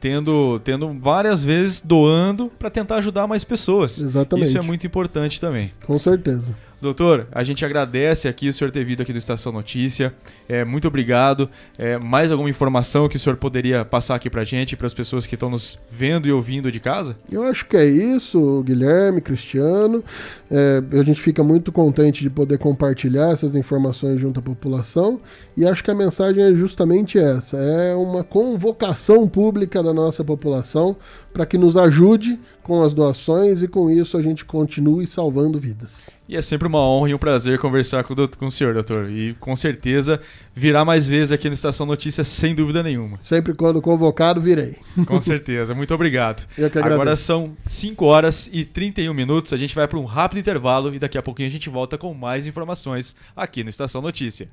tendo, 0.00 0.58
tendo 0.64 0.92
várias 0.98 1.42
vezes 1.42 1.80
doando 1.80 2.50
para 2.58 2.70
tentar 2.70 2.96
ajudar 2.96 3.26
mais 3.26 3.44
pessoas. 3.44 4.00
Exatamente. 4.00 4.48
Isso 4.48 4.58
é 4.58 4.62
muito 4.62 4.86
importante 4.86 5.38
também. 5.38 5.72
Com 5.84 5.98
certeza. 5.98 6.56
Doutor, 6.80 7.26
a 7.30 7.44
gente 7.44 7.62
agradece 7.62 8.26
aqui 8.26 8.48
o 8.48 8.54
senhor 8.54 8.70
ter 8.70 8.84
vindo 8.84 9.02
aqui 9.02 9.12
do 9.12 9.18
Estação 9.18 9.52
Notícia. 9.52 10.14
É, 10.48 10.64
muito 10.64 10.88
obrigado. 10.88 11.50
É, 11.76 11.98
mais 11.98 12.32
alguma 12.32 12.48
informação 12.48 13.06
que 13.06 13.16
o 13.16 13.18
senhor 13.18 13.36
poderia 13.36 13.84
passar 13.84 14.14
aqui 14.14 14.30
pra 14.30 14.44
gente, 14.44 14.76
para 14.76 14.86
as 14.86 14.94
pessoas 14.94 15.26
que 15.26 15.34
estão 15.34 15.50
nos 15.50 15.78
vendo 15.90 16.26
e 16.26 16.32
ouvindo 16.32 16.72
de 16.72 16.80
casa? 16.80 17.16
Eu 17.30 17.42
acho 17.42 17.66
que 17.66 17.76
é 17.76 17.84
isso, 17.84 18.62
Guilherme, 18.64 19.20
Cristiano. 19.20 20.02
É, 20.50 20.82
a 20.92 21.02
gente 21.02 21.20
fica 21.20 21.44
muito 21.44 21.70
contente 21.70 22.22
de 22.22 22.30
poder 22.30 22.56
compartilhar 22.56 23.30
essas 23.30 23.54
informações 23.54 24.18
junto 24.18 24.40
à 24.40 24.42
população. 24.42 25.20
E 25.54 25.66
acho 25.66 25.84
que 25.84 25.90
a 25.90 25.94
mensagem 25.94 26.42
é 26.42 26.54
justamente 26.54 27.18
essa: 27.18 27.58
é 27.58 27.94
uma 27.94 28.24
convocação 28.24 29.28
pública 29.28 29.82
da 29.82 29.92
nossa 29.92 30.24
população 30.24 30.96
para 31.30 31.44
que 31.44 31.58
nos 31.58 31.76
ajude 31.76 32.38
com 32.62 32.82
as 32.82 32.92
doações 32.92 33.62
e 33.62 33.68
com 33.68 33.90
isso 33.90 34.16
a 34.16 34.22
gente 34.22 34.44
continue 34.44 35.06
salvando 35.06 35.58
vidas. 35.58 36.10
E 36.28 36.36
é 36.36 36.40
sempre 36.40 36.68
uma 36.68 36.80
honra 36.80 37.10
e 37.10 37.14
um 37.14 37.18
prazer 37.18 37.58
conversar 37.58 38.04
com 38.04 38.12
o, 38.12 38.16
doutor, 38.16 38.38
com 38.38 38.46
o 38.46 38.50
senhor, 38.50 38.74
doutor. 38.74 39.10
E 39.10 39.34
com 39.34 39.56
certeza 39.56 40.20
virá 40.54 40.84
mais 40.84 41.08
vezes 41.08 41.32
aqui 41.32 41.48
no 41.48 41.54
Estação 41.54 41.86
Notícias, 41.86 42.28
sem 42.28 42.54
dúvida 42.54 42.82
nenhuma. 42.82 43.18
Sempre 43.20 43.54
quando 43.54 43.80
convocado, 43.82 44.40
virei. 44.40 44.76
Com 45.06 45.20
certeza. 45.20 45.74
Muito 45.74 45.92
obrigado. 45.94 46.46
Eu 46.56 46.70
que 46.70 46.78
Agora 46.78 47.16
são 47.16 47.56
5 47.66 48.04
horas 48.04 48.48
e 48.52 48.64
31 48.64 49.12
minutos. 49.12 49.52
A 49.52 49.56
gente 49.56 49.74
vai 49.74 49.88
para 49.88 49.98
um 49.98 50.04
rápido 50.04 50.38
intervalo 50.38 50.94
e 50.94 50.98
daqui 50.98 51.18
a 51.18 51.22
pouquinho 51.22 51.48
a 51.48 51.52
gente 51.52 51.68
volta 51.68 51.98
com 51.98 52.12
mais 52.14 52.46
informações 52.46 53.14
aqui 53.36 53.64
no 53.64 53.70
Estação 53.70 54.00
Notícia. 54.00 54.48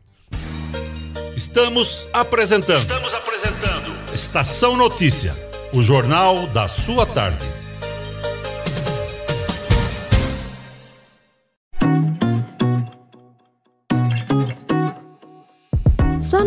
Estamos 1.36 2.08
apresentando. 2.14 2.82
Estamos 2.82 3.14
apresentando. 3.14 3.93
Estação 4.14 4.76
Notícia, 4.76 5.36
o 5.72 5.84
jornal 5.84 6.47
da 6.47 6.68
sua 6.68 7.05
tarde. 7.05 7.57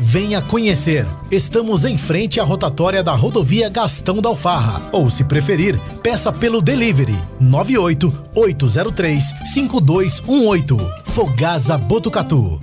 Venha 0.00 0.40
conhecer. 0.40 1.04
Estamos 1.28 1.84
em 1.84 1.98
frente 1.98 2.38
à 2.38 2.44
rotatória 2.44 3.02
da 3.02 3.12
rodovia 3.12 3.68
Gastão 3.68 4.22
da 4.22 4.28
Alfarra. 4.28 4.88
Ou, 4.92 5.10
se 5.10 5.24
preferir, 5.24 5.76
peça 6.02 6.32
pelo 6.32 6.62
delivery 6.62 7.16
98 7.40 8.30
803 8.32 9.24
5218. 9.52 10.78
Fogasa 11.04 11.76
Botucatu. 11.76 12.62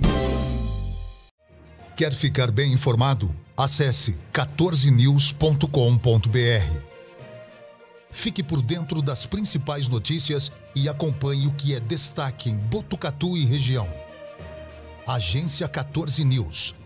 Quer 1.94 2.14
ficar 2.14 2.50
bem 2.50 2.72
informado? 2.72 3.30
Acesse 3.54 4.18
14news.com.br. 4.32 6.80
Fique 8.10 8.42
por 8.42 8.62
dentro 8.62 9.02
das 9.02 9.26
principais 9.26 9.88
notícias 9.88 10.50
e 10.74 10.88
acompanhe 10.88 11.46
o 11.46 11.52
que 11.52 11.74
é 11.74 11.80
destaque 11.80 12.48
em 12.48 12.56
Botucatu 12.56 13.36
e 13.36 13.44
região. 13.44 13.86
Agência 15.06 15.68
14 15.68 16.24
News. 16.24 16.85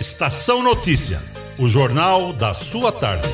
Estação 0.00 0.62
Notícia, 0.62 1.18
o 1.58 1.66
jornal 1.66 2.32
da 2.32 2.54
sua 2.54 2.92
tarde. 2.92 3.28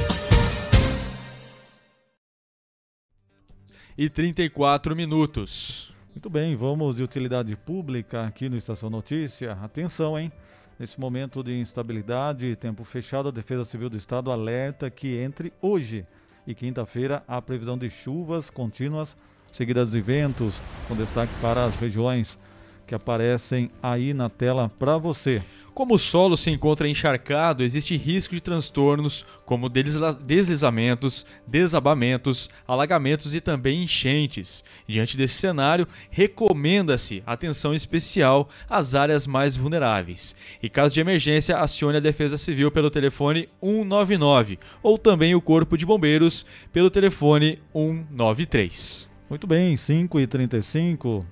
E 3.98 4.08
34 4.08 4.96
minutos. 4.96 5.94
Muito 6.14 6.30
bem, 6.30 6.56
vamos 6.56 6.96
de 6.96 7.02
utilidade 7.02 7.54
pública 7.54 8.24
aqui 8.24 8.48
no 8.48 8.56
Estação 8.56 8.88
Notícia. 8.88 9.52
Atenção, 9.62 10.18
hein? 10.18 10.32
Nesse 10.78 10.98
momento 10.98 11.44
de 11.44 11.52
instabilidade, 11.52 12.56
tempo 12.56 12.82
fechado, 12.82 13.28
a 13.28 13.30
Defesa 13.30 13.66
Civil 13.66 13.90
do 13.90 13.98
Estado 13.98 14.32
alerta 14.32 14.88
que 14.88 15.18
entre 15.18 15.52
hoje 15.60 16.06
e 16.46 16.54
quinta-feira 16.54 17.22
há 17.28 17.42
previsão 17.42 17.76
de 17.76 17.90
chuvas 17.90 18.48
contínuas 18.48 19.14
seguidas 19.52 19.90
de 19.90 20.00
ventos, 20.00 20.62
com 20.88 20.96
destaque 20.96 21.32
para 21.42 21.66
as 21.66 21.76
regiões 21.76 22.38
que 22.86 22.94
aparecem 22.94 23.70
aí 23.82 24.14
na 24.14 24.30
tela 24.30 24.70
para 24.78 24.96
você. 24.96 25.42
Como 25.74 25.96
o 25.96 25.98
solo 25.98 26.36
se 26.36 26.52
encontra 26.52 26.88
encharcado, 26.88 27.64
existe 27.64 27.96
risco 27.96 28.32
de 28.32 28.40
transtornos 28.40 29.26
como 29.44 29.68
deslizamentos, 29.68 31.26
desabamentos, 31.44 32.48
alagamentos 32.64 33.34
e 33.34 33.40
também 33.40 33.82
enchentes. 33.82 34.62
Diante 34.86 35.16
desse 35.16 35.34
cenário, 35.34 35.88
recomenda-se 36.10 37.24
atenção 37.26 37.74
especial 37.74 38.48
às 38.70 38.94
áreas 38.94 39.26
mais 39.26 39.56
vulneráveis. 39.56 40.36
E 40.62 40.68
caso 40.68 40.94
de 40.94 41.00
emergência, 41.00 41.58
acione 41.58 41.96
a 41.96 42.00
Defesa 42.00 42.38
Civil 42.38 42.70
pelo 42.70 42.88
telefone 42.88 43.48
199 43.60 44.60
ou 44.80 44.96
também 44.96 45.34
o 45.34 45.40
Corpo 45.40 45.76
de 45.76 45.84
Bombeiros 45.84 46.46
pelo 46.72 46.88
telefone 46.88 47.58
193. 47.72 49.08
Muito 49.28 49.48
bem, 49.48 49.76
5 49.76 50.20
e 50.20 50.26
35 50.28 51.26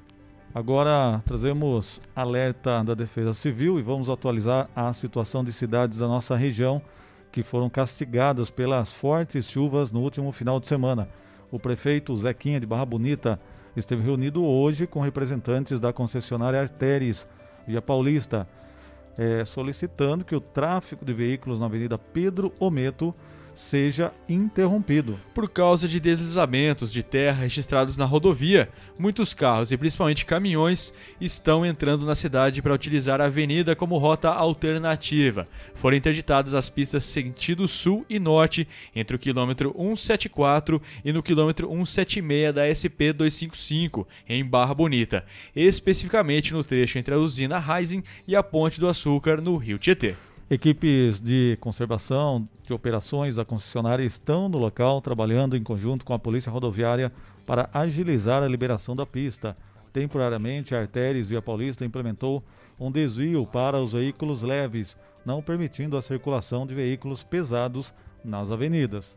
Agora 0.55 1.23
trazemos 1.25 1.99
alerta 2.15 2.85
da 2.85 2.93
Defesa 2.93 3.33
Civil 3.33 3.79
e 3.79 3.83
vamos 3.83 4.11
atualizar 4.11 4.69
a 4.77 4.93
situação 4.93 5.43
de 5.43 5.51
cidades 5.51 6.01
da 6.01 6.07
nossa 6.07 6.37
região 6.37 6.83
que 7.33 7.43
foram 7.43 7.71
castigadas 7.71 8.51
pelas 8.51 8.93
fortes 8.93 9.49
chuvas 9.49 9.91
no 9.91 10.01
último 10.01 10.31
final 10.31 10.61
de 10.61 10.67
semana. 10.67 11.09
O 11.51 11.59
prefeito 11.59 12.15
Zequinha 12.15 12.61
de 12.61 12.67
Barra 12.67 12.85
Bonita 12.85 13.41
esteve 13.75 14.03
reunido 14.03 14.45
hoje 14.45 14.87
com 14.87 15.01
representantes 15.01 15.81
da 15.81 15.91
concessionária 15.91 16.61
Artéries 16.61 17.27
Via 17.67 17.81
Paulista, 17.81 18.47
é, 19.17 19.47
solicitando 19.47 20.23
que 20.23 20.37
o 20.37 20.41
tráfego 20.41 21.03
de 21.03 21.15
veículos 21.15 21.59
na 21.59 21.65
Avenida 21.65 21.97
Pedro 21.97 22.53
Ometo 22.61 23.15
seja 23.55 24.13
interrompido. 24.29 25.19
Por 25.35 25.49
causa 25.49 25.87
de 25.89 26.01
deslizamentos 26.01 26.93
de 26.93 27.03
terra 27.03 27.43
registrados 27.43 27.97
na 27.97 28.05
rodovia, 28.05 28.69
muitos 28.99 29.35
carros 29.35 29.73
e 29.73 29.77
principalmente 29.77 30.25
caminhões 30.25 30.93
estão 31.21 31.65
entrando 31.65 32.07
na 32.07 32.15
cidade 32.15 32.63
para 32.63 32.75
utilizar 32.75 33.21
a 33.21 33.27
avenida 33.27 33.77
como 33.77 33.99
rota 33.99 34.31
alternativa. 34.31 35.49
Foram 35.75 35.97
interditadas 35.97 36.55
as 36.55 36.69
pistas 36.69 37.05
sentido 37.05 37.67
sul 37.69 38.05
e 38.09 38.19
norte 38.19 38.67
entre 38.95 39.17
o 39.17 39.19
quilômetro 39.19 39.75
174 39.77 40.81
e 41.05 41.13
no 41.13 41.23
quilômetro 41.23 41.69
176 41.69 42.55
da 42.55 42.63
SP 42.73 43.13
255 43.13 44.07
em 44.29 44.45
Barra 44.45 44.75
Bonita, 44.75 45.25
especificamente 45.55 46.53
no 46.53 46.65
trecho 46.65 46.99
entre 46.99 47.15
a 47.15 47.19
usina 47.19 47.59
Rising 47.59 48.03
e 48.27 48.35
a 48.35 48.43
Ponte 48.43 48.81
do 48.81 48.89
Açúcar 48.89 49.41
no 49.41 49.57
Rio 49.57 49.79
Tietê. 49.79 50.17
Equipes 50.53 51.19
de 51.19 51.57
conservação 51.63 52.47
de 52.67 52.75
operações 52.75 53.37
da 53.37 53.43
concessionária 53.43 54.05
estão 54.05 54.51
no 54.51 54.59
local 54.59 55.01
trabalhando 55.01 55.57
em 55.57 55.63
conjunto 55.63 56.05
com 56.05 56.13
a 56.13 56.19
Polícia 56.19 56.53
Rodoviária 56.53 57.11
para 57.47 57.71
agilizar 57.73 58.43
a 58.43 58.49
liberação 58.49 58.95
da 58.95 59.07
pista. 59.07 59.57
Temporariamente, 59.95 60.75
a 60.75 60.81
Artérias 60.81 61.31
Via 61.31 61.41
Paulista 61.41 61.87
implementou 61.87 62.45
um 62.79 62.93
desvio 62.93 63.47
para 63.47 63.81
os 63.81 63.95
veículos 63.95 64.43
leves, 64.43 64.95
não 65.25 65.41
permitindo 65.41 65.97
a 65.97 66.03
circulação 66.03 66.67
de 66.67 66.75
veículos 66.75 67.25
pesados 67.25 67.95
nas 68.23 68.51
avenidas. 68.51 69.17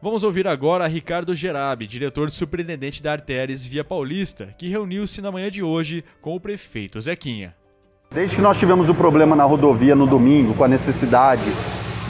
Vamos 0.00 0.22
ouvir 0.22 0.46
agora 0.46 0.86
Ricardo 0.86 1.34
Gerabi, 1.34 1.88
diretor 1.88 2.30
superintendente 2.30 3.02
da 3.02 3.10
Artérias 3.10 3.64
Via 3.64 3.82
Paulista, 3.82 4.54
que 4.56 4.68
reuniu-se 4.68 5.20
na 5.20 5.32
manhã 5.32 5.50
de 5.50 5.60
hoje 5.60 6.04
com 6.20 6.36
o 6.36 6.40
prefeito 6.40 7.00
Zequinha. 7.00 7.56
Desde 8.10 8.36
que 8.36 8.42
nós 8.42 8.58
tivemos 8.58 8.88
o 8.88 8.94
problema 8.94 9.36
na 9.36 9.44
rodovia 9.44 9.94
no 9.94 10.06
domingo, 10.06 10.54
com 10.54 10.64
a 10.64 10.68
necessidade 10.68 11.42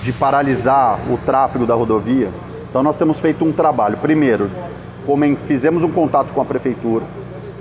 de 0.01 0.13
paralisar 0.13 0.97
o 1.11 1.19
tráfego 1.19 1.67
da 1.67 1.75
rodovia, 1.75 2.31
então 2.71 2.85
nós 2.85 2.97
temos 2.97 3.19
feito 3.19 3.45
um 3.45 3.51
trabalho. 3.51 3.97
Primeiro, 3.97 4.49
fizemos 5.49 5.83
um 5.83 5.91
contato 5.91 6.33
com 6.33 6.41
a 6.41 6.45
prefeitura, 6.45 7.05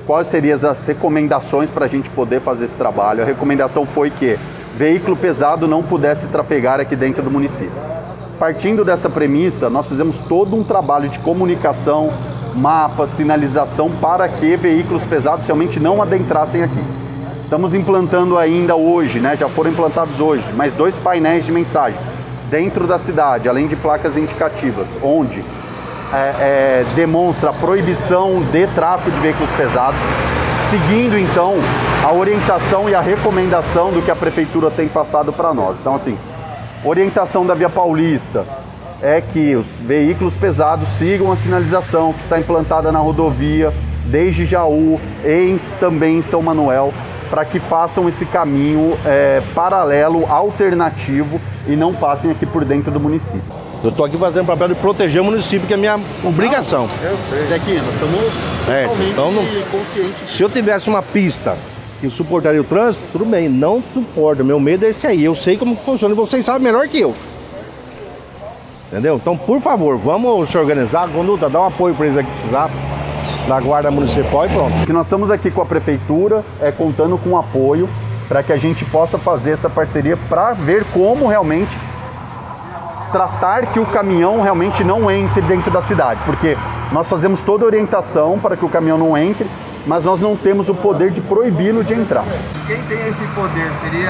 quais 0.06 0.28
seriam 0.28 0.56
as 0.56 0.86
recomendações 0.86 1.72
para 1.72 1.86
a 1.86 1.88
gente 1.88 2.12
poder 2.12 2.40
fazer 2.40 2.66
esse 2.66 2.78
trabalho. 2.78 3.24
A 3.24 3.26
recomendação 3.26 3.88
foi 3.88 4.12
que 4.12 4.38
veículo 4.76 5.18
pesado 5.18 5.68
não 5.68 5.82
pudesse 5.82 6.28
trafegar 6.28 6.80
aqui 6.80 6.96
dentro 6.96 7.24
do 7.24 7.32
município. 7.32 7.72
Partindo 8.38 8.86
dessa 8.86 9.10
premissa, 9.10 9.68
nós 9.68 9.90
fizemos 9.90 10.20
todo 10.20 10.56
um 10.56 10.64
trabalho 10.64 11.10
de 11.10 11.18
comunicação, 11.18 12.14
mapa, 12.56 13.08
sinalização 13.08 13.90
para 13.90 14.30
que 14.30 14.56
veículos 14.56 15.04
pesados 15.08 15.48
realmente 15.48 15.80
não 15.80 16.04
adentrassem 16.04 16.62
aqui. 16.62 17.07
Estamos 17.48 17.74
implantando 17.74 18.38
ainda 18.38 18.76
hoje, 18.76 19.22
né? 19.22 19.38
Já 19.38 19.48
foram 19.48 19.72
implantados 19.72 20.20
hoje, 20.20 20.44
mais 20.52 20.76
dois 20.76 20.98
painéis 20.98 21.46
de 21.46 21.52
mensagem 21.54 21.98
dentro 22.50 22.86
da 22.86 23.00
cidade, 23.00 23.48
além 23.48 23.68
de 23.68 23.76
placas 23.78 24.18
indicativas, 24.18 24.90
onde 25.02 25.40
é, 26.12 26.18
é, 26.18 26.86
demonstra 26.94 27.52
a 27.52 27.54
proibição 27.54 28.42
de 28.52 28.68
tráfego 28.76 29.12
de 29.12 29.22
veículos 29.22 29.50
pesados, 29.52 29.98
seguindo 30.70 31.18
então 31.18 31.54
a 32.04 32.12
orientação 32.12 32.90
e 32.90 32.94
a 32.94 33.00
recomendação 33.00 33.94
do 33.94 34.02
que 34.02 34.12
a 34.12 34.16
prefeitura 34.16 34.70
tem 34.70 34.90
passado 34.90 35.32
para 35.32 35.54
nós. 35.54 35.78
Então, 35.80 35.96
assim, 35.96 36.18
orientação 36.84 37.46
da 37.46 37.54
Via 37.54 37.70
Paulista 37.70 38.44
é 39.02 39.22
que 39.22 39.56
os 39.56 39.68
veículos 39.80 40.34
pesados 40.34 40.90
sigam 40.98 41.32
a 41.32 41.38
sinalização 41.38 42.12
que 42.12 42.24
está 42.24 42.38
implantada 42.38 42.92
na 42.92 43.00
rodovia 43.00 43.74
desde 44.06 44.46
Jaú 44.46 45.00
e 45.24 45.56
também 45.80 46.18
em 46.18 46.22
São 46.22 46.42
Manuel 46.42 46.94
para 47.30 47.46
que 47.46 47.60
façam 47.60 48.08
esse 48.08 48.26
caminho 48.26 48.98
é, 49.06 49.42
paralelo, 49.54 50.26
alternativo 50.28 51.40
e 51.68 51.76
não 51.76 51.94
passem 51.94 52.32
aqui 52.32 52.46
por 52.46 52.66
dentro 52.66 52.92
do 52.92 53.00
município. 53.00 53.42
Eu 53.84 53.92
estou 53.92 54.06
aqui 54.06 54.18
fazendo 54.18 54.44
o 54.44 54.48
papel 54.48 54.70
de 54.70 54.76
proteger 54.76 55.22
o 55.22 55.26
município, 55.26 55.68
que 55.68 55.74
é 55.74 55.76
a 55.76 55.80
minha 55.80 56.00
obrigação. 56.24 56.88
Eu 57.04 57.18
sei. 57.30 57.56
Aqui, 57.56 57.76
nós 57.76 57.94
estamos 57.94 58.20
é, 58.68 58.84
totalmente 58.84 59.12
então 59.12 59.32
não, 59.32 59.44
conscientes. 59.72 60.30
Se 60.30 60.42
eu 60.42 60.50
tivesse 60.50 60.90
uma 60.90 61.04
pista 61.04 61.56
que 62.02 62.10
suportaria 62.10 62.60
o 62.60 62.64
trânsito, 62.64 63.04
tudo 63.12 63.26
bem, 63.26 63.48
não 63.48 63.84
suporta. 63.94 64.44
Meu 64.44 64.60
medo 64.60 64.86
é 64.86 64.90
esse 64.90 65.06
aí. 65.06 65.24
Eu 65.24 65.36
sei 65.36 65.58
como 65.58 65.76
funciona 65.76 66.14
e 66.14 66.18
vocês 66.18 66.44
sabem 66.44 66.64
melhor 66.64 66.88
que 66.88 67.00
eu. 67.00 67.14
Entendeu? 68.92 69.16
Então, 69.16 69.38
por 69.38 69.62
favor, 69.62 69.98
vamos 69.98 70.50
se 70.50 70.58
organizar. 70.58 71.08
Conduta, 71.10 71.50
dá 71.50 71.62
um 71.62 71.66
apoio 71.66 71.94
para 71.94 72.08
eles 72.08 72.18
aqui 72.18 72.32
precisar 72.32 72.70
da 73.48 73.60
Guarda 73.62 73.90
Municipal 73.90 74.46
e 74.46 74.50
pronto. 74.50 74.86
Que 74.86 74.94
nós 74.94 75.06
estamos 75.06 75.32
aqui 75.32 75.50
com 75.50 75.62
a 75.62 75.66
Prefeitura, 75.66 76.44
é, 76.62 76.72
contando 76.72 77.18
com 77.18 77.38
apoio 77.38 77.90
para 78.28 78.44
que 78.44 78.52
a 78.52 78.58
gente 78.58 78.84
possa 78.86 79.18
fazer 79.18 79.52
essa 79.52 79.70
parceria 79.70 80.18
para 80.30 80.52
ver 80.52 80.84
como 80.94 81.28
realmente 81.28 81.76
tratar 83.12 83.68
que 83.68 83.80
o 83.80 83.86
caminhão 83.86 84.42
realmente 84.42 84.84
não 84.84 85.10
entre 85.10 85.42
dentro 85.42 85.72
da 85.72 85.82
cidade, 85.82 86.20
porque 86.26 86.58
nós 86.92 87.08
fazemos 87.08 87.42
toda 87.42 87.64
a 87.64 87.68
orientação 87.68 88.38
para 88.38 88.58
que 88.58 88.66
o 88.66 88.70
caminhão 88.70 88.98
não 88.98 89.18
entre, 89.18 89.48
mas 89.86 90.04
nós 90.04 90.20
não 90.20 90.36
temos 90.36 90.68
o 90.68 90.76
poder 90.76 91.12
de 91.12 91.22
proibi-lo 91.22 91.86
de 91.86 91.94
entrar. 91.94 92.26
Quem 92.68 92.82
tem 92.84 93.08
esse 93.08 93.24
poder 93.34 93.72
seria. 93.82 94.10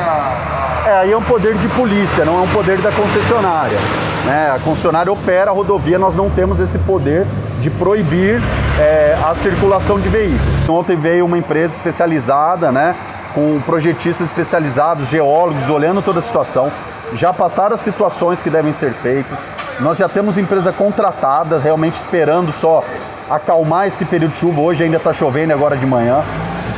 É, 0.87 0.99
aí 1.01 1.11
é 1.11 1.17
um 1.17 1.21
poder 1.21 1.53
de 1.53 1.67
polícia, 1.69 2.25
não 2.25 2.39
é 2.39 2.41
um 2.41 2.47
poder 2.47 2.79
da 2.79 2.91
concessionária. 2.91 3.77
Né? 4.25 4.51
A 4.55 4.59
concessionária 4.59 5.11
opera 5.11 5.51
a 5.51 5.53
rodovia, 5.53 5.99
nós 5.99 6.15
não 6.15 6.27
temos 6.31 6.59
esse 6.59 6.79
poder 6.79 7.27
de 7.67 7.69
proibir 7.71 8.41
é, 8.79 9.17
a 9.25 9.35
circulação 9.35 9.99
de 9.99 10.07
veículos. 10.07 10.69
Ontem 10.69 10.95
veio 10.95 11.25
uma 11.25 11.37
empresa 11.37 11.73
especializada, 11.73 12.71
né, 12.71 12.95
com 13.35 13.59
projetistas 13.65 14.27
especializados, 14.27 15.09
geólogos, 15.09 15.69
olhando 15.69 16.01
toda 16.01 16.19
a 16.19 16.21
situação, 16.21 16.71
já 17.13 17.33
passaram 17.33 17.75
as 17.75 17.81
situações 17.81 18.41
que 18.41 18.49
devem 18.49 18.71
ser 18.71 18.93
feitas. 18.93 19.37
Nós 19.81 19.97
já 19.97 20.07
temos 20.07 20.37
empresa 20.37 20.71
contratada, 20.71 21.59
realmente 21.59 21.95
esperando 21.95 22.53
só 22.53 22.83
acalmar 23.29 23.87
esse 23.87 24.05
período 24.05 24.31
de 24.31 24.37
chuva. 24.37 24.61
Hoje 24.61 24.83
ainda 24.83 24.97
está 24.97 25.11
chovendo 25.13 25.51
agora 25.51 25.75
de 25.75 25.85
manhã. 25.85 26.23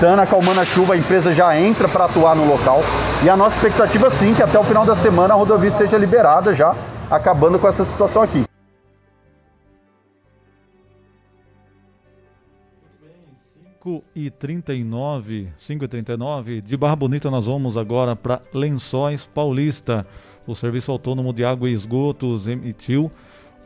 Dando, 0.02 0.22
acalmando 0.22 0.60
a 0.60 0.66
chuva, 0.66 0.96
a 0.96 0.98
empresa 0.98 1.32
já 1.34 1.56
entra 1.56 1.88
para 1.88 2.06
atuar 2.06 2.36
no 2.36 2.48
local. 2.48 2.84
E 3.24 3.30
a 3.30 3.38
nossa 3.38 3.56
expectativa 3.56 4.10
sim 4.10 4.34
que 4.34 4.42
até 4.42 4.58
o 4.58 4.64
final 4.64 4.86
da 4.86 4.96
semana 4.96 5.34
a 5.34 5.38
rodovia 5.38 5.70
esteja 5.70 5.98
liberada 5.98 6.54
já, 6.54 6.74
acabando 7.12 7.60
com 7.60 7.68
essa 7.68 7.86
situação 7.86 8.22
aqui. 8.22 8.49
5 13.90 14.04
e 14.16 14.30
39, 14.30 15.50
5 15.58 15.84
e 15.84 15.88
39, 15.88 16.62
de 16.62 16.78
Barra 16.78 16.96
Bonita 16.96 17.32
nós 17.32 17.48
vamos 17.48 17.76
agora 17.76 18.16
para 18.16 18.40
Lençóis 18.54 19.26
Paulista. 19.26 20.06
O 20.46 20.54
Serviço 20.54 20.92
Autônomo 20.92 21.34
de 21.34 21.44
Água 21.44 21.68
e 21.68 21.74
Esgotos 21.74 22.48
emitiu 22.48 23.12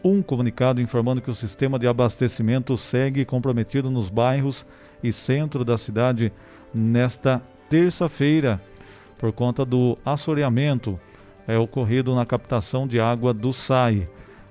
um 0.02 0.22
comunicado 0.22 0.80
informando 0.80 1.22
que 1.22 1.30
o 1.30 1.34
sistema 1.34 1.78
de 1.78 1.88
abastecimento 1.88 2.78
segue 2.78 3.26
comprometido 3.26 3.92
nos 3.92 4.10
bairros 4.10 4.66
e 5.04 5.12
centro 5.12 5.66
da 5.66 5.78
cidade 5.78 6.32
nesta 6.74 7.42
terça-feira. 7.70 8.62
por 9.18 9.34
conta 9.34 9.66
do 9.66 9.98
assoreamento 10.06 10.98
é, 11.46 11.58
ocorrido 11.58 12.16
na 12.16 12.26
captação 12.26 12.88
de 12.88 13.00
água 13.00 13.34
do 13.34 13.52
SAI. 13.52 14.08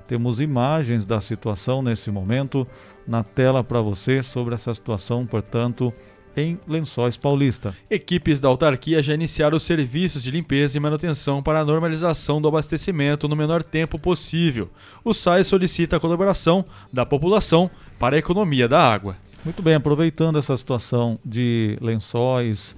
Temos 0.06 0.40
imagens 0.40 1.06
da 1.06 1.20
situação 1.20 1.80
nesse 1.80 2.10
momento 2.10 2.66
na 3.06 3.22
tela 3.22 3.62
para 3.64 3.80
você 3.80 4.22
sobre 4.22 4.54
essa 4.54 4.72
situação, 4.72 5.26
portanto, 5.26 5.92
em 6.36 6.58
Lençóis 6.66 7.16
Paulista. 7.16 7.74
Equipes 7.90 8.40
da 8.40 8.48
autarquia 8.48 9.02
já 9.02 9.14
iniciaram 9.14 9.56
os 9.56 9.62
serviços 9.62 10.22
de 10.22 10.30
limpeza 10.30 10.76
e 10.76 10.80
manutenção 10.80 11.42
para 11.42 11.60
a 11.60 11.64
normalização 11.64 12.40
do 12.40 12.48
abastecimento 12.48 13.28
no 13.28 13.36
menor 13.36 13.62
tempo 13.62 13.98
possível. 13.98 14.68
O 15.04 15.12
SAI 15.12 15.44
solicita 15.44 15.96
a 15.96 16.00
colaboração 16.00 16.64
da 16.92 17.04
população 17.04 17.70
para 17.98 18.16
a 18.16 18.18
economia 18.18 18.66
da 18.66 18.80
água. 18.80 19.16
Muito 19.44 19.62
bem, 19.62 19.74
aproveitando 19.74 20.38
essa 20.38 20.56
situação 20.56 21.18
de 21.24 21.76
lençóis 21.80 22.76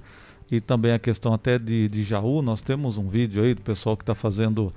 e 0.51 0.59
também 0.59 0.91
a 0.91 0.99
questão 0.99 1.33
até 1.33 1.57
de, 1.57 1.87
de 1.87 2.03
Jaú, 2.03 2.41
nós 2.41 2.61
temos 2.61 2.97
um 2.97 3.07
vídeo 3.07 3.43
aí 3.43 3.53
do 3.53 3.61
pessoal 3.61 3.95
que 3.95 4.03
está 4.03 4.15
fazendo 4.15 4.73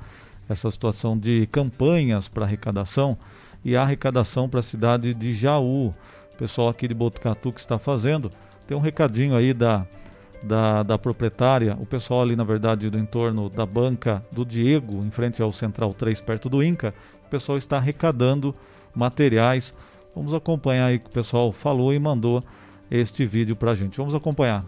essa 0.49 0.71
situação 0.71 1.19
de 1.19 1.47
campanhas 1.47 2.29
para 2.29 2.45
arrecadação 2.45 3.19
e 3.65 3.77
a 3.77 3.83
arrecadação 3.83 4.49
para 4.49 4.61
a 4.61 4.63
cidade 4.63 5.15
de 5.15 5.33
Jaú. 5.33 5.89
O 6.35 6.37
pessoal 6.39 6.69
aqui 6.69 6.87
de 6.87 6.95
Botucatu 6.95 7.53
que 7.53 7.61
está 7.61 7.79
fazendo. 7.79 8.31
Tem 8.67 8.77
um 8.77 8.81
recadinho 8.81 9.35
aí 9.35 9.53
da, 9.53 9.87
da, 10.43 10.83
da, 10.83 10.99
proprietária, 10.99 11.77
o 11.81 11.87
pessoal 11.87 12.23
ali, 12.23 12.37
na 12.37 12.45
verdade, 12.45 12.91
do 12.91 12.99
entorno 12.99 13.49
da 13.49 13.67
banca 13.67 14.23
do 14.31 14.45
Diego, 14.45 15.05
em 15.05 15.11
frente 15.11 15.43
ao 15.43 15.51
Central 15.51 15.93
3, 15.95 16.21
perto 16.21 16.49
do 16.49 16.63
Inca. 16.63 16.95
O 17.27 17.31
pessoal 17.31 17.59
está 17.59 17.77
arrecadando 17.79 18.55
materiais. 18.95 19.75
Vamos 20.15 20.35
acompanhar 20.35 20.87
aí 20.87 20.97
o 20.97 21.01
que 21.01 21.07
o 21.07 21.13
pessoal 21.13 21.53
falou 21.53 21.93
e 21.93 21.99
mandou 21.99 22.43
este 22.91 23.25
vídeo 23.25 23.57
para 23.57 23.73
a 23.73 23.75
gente. 23.75 23.97
Vamos 23.97 24.15
acompanhar. 24.15 24.65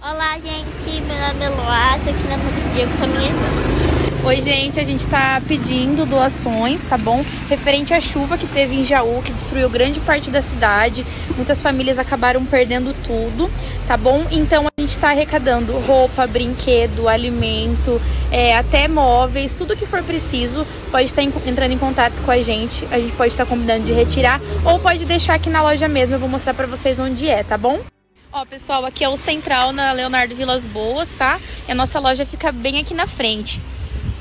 Olá, 0.00 0.38
gente. 0.38 1.00
Meu 1.06 1.18
nome 1.18 1.44
é 1.44 1.48
Loata, 1.48 2.10
aqui 2.10 2.28
na 2.28 2.36
banca 2.36 2.60
do 2.60 2.74
Diego 2.74 2.96
com 2.98 3.04
a 3.04 3.06
minha 3.06 3.28
irmã. 3.28 3.95
Oi, 4.26 4.42
gente, 4.42 4.80
a 4.80 4.82
gente 4.82 5.02
está 5.02 5.40
pedindo 5.46 6.04
doações, 6.04 6.82
tá 6.82 6.98
bom? 6.98 7.24
Referente 7.48 7.94
à 7.94 8.00
chuva 8.00 8.36
que 8.36 8.48
teve 8.48 8.74
em 8.74 8.84
Jaú, 8.84 9.22
que 9.22 9.30
destruiu 9.30 9.70
grande 9.70 10.00
parte 10.00 10.32
da 10.32 10.42
cidade, 10.42 11.06
muitas 11.36 11.60
famílias 11.60 11.96
acabaram 11.96 12.44
perdendo 12.44 12.92
tudo, 13.04 13.48
tá 13.86 13.96
bom? 13.96 14.26
Então 14.32 14.66
a 14.66 14.80
gente 14.80 14.90
está 14.90 15.10
arrecadando 15.10 15.78
roupa, 15.78 16.26
brinquedo, 16.26 17.06
alimento, 17.06 18.02
é, 18.32 18.56
até 18.56 18.88
móveis, 18.88 19.54
tudo 19.54 19.76
que 19.76 19.86
for 19.86 20.02
preciso, 20.02 20.66
pode 20.90 21.04
estar 21.04 21.22
entrando 21.22 21.70
em 21.70 21.78
contato 21.78 22.20
com 22.24 22.32
a 22.32 22.42
gente, 22.42 22.84
a 22.90 22.98
gente 22.98 23.12
pode 23.12 23.30
estar 23.30 23.46
combinando 23.46 23.84
de 23.84 23.92
retirar 23.92 24.40
ou 24.64 24.80
pode 24.80 25.04
deixar 25.04 25.34
aqui 25.34 25.48
na 25.48 25.62
loja 25.62 25.86
mesmo, 25.86 26.16
eu 26.16 26.18
vou 26.18 26.28
mostrar 26.28 26.52
para 26.52 26.66
vocês 26.66 26.98
onde 26.98 27.28
é, 27.28 27.44
tá 27.44 27.56
bom? 27.56 27.78
Ó, 28.32 28.44
pessoal, 28.44 28.84
aqui 28.84 29.04
é 29.04 29.08
o 29.08 29.16
Central 29.16 29.72
na 29.72 29.92
Leonardo 29.92 30.34
Vilas 30.34 30.64
Boas, 30.64 31.12
tá? 31.12 31.38
E 31.68 31.70
a 31.70 31.76
nossa 31.76 32.00
loja 32.00 32.26
fica 32.26 32.50
bem 32.50 32.80
aqui 32.80 32.92
na 32.92 33.06
frente. 33.06 33.60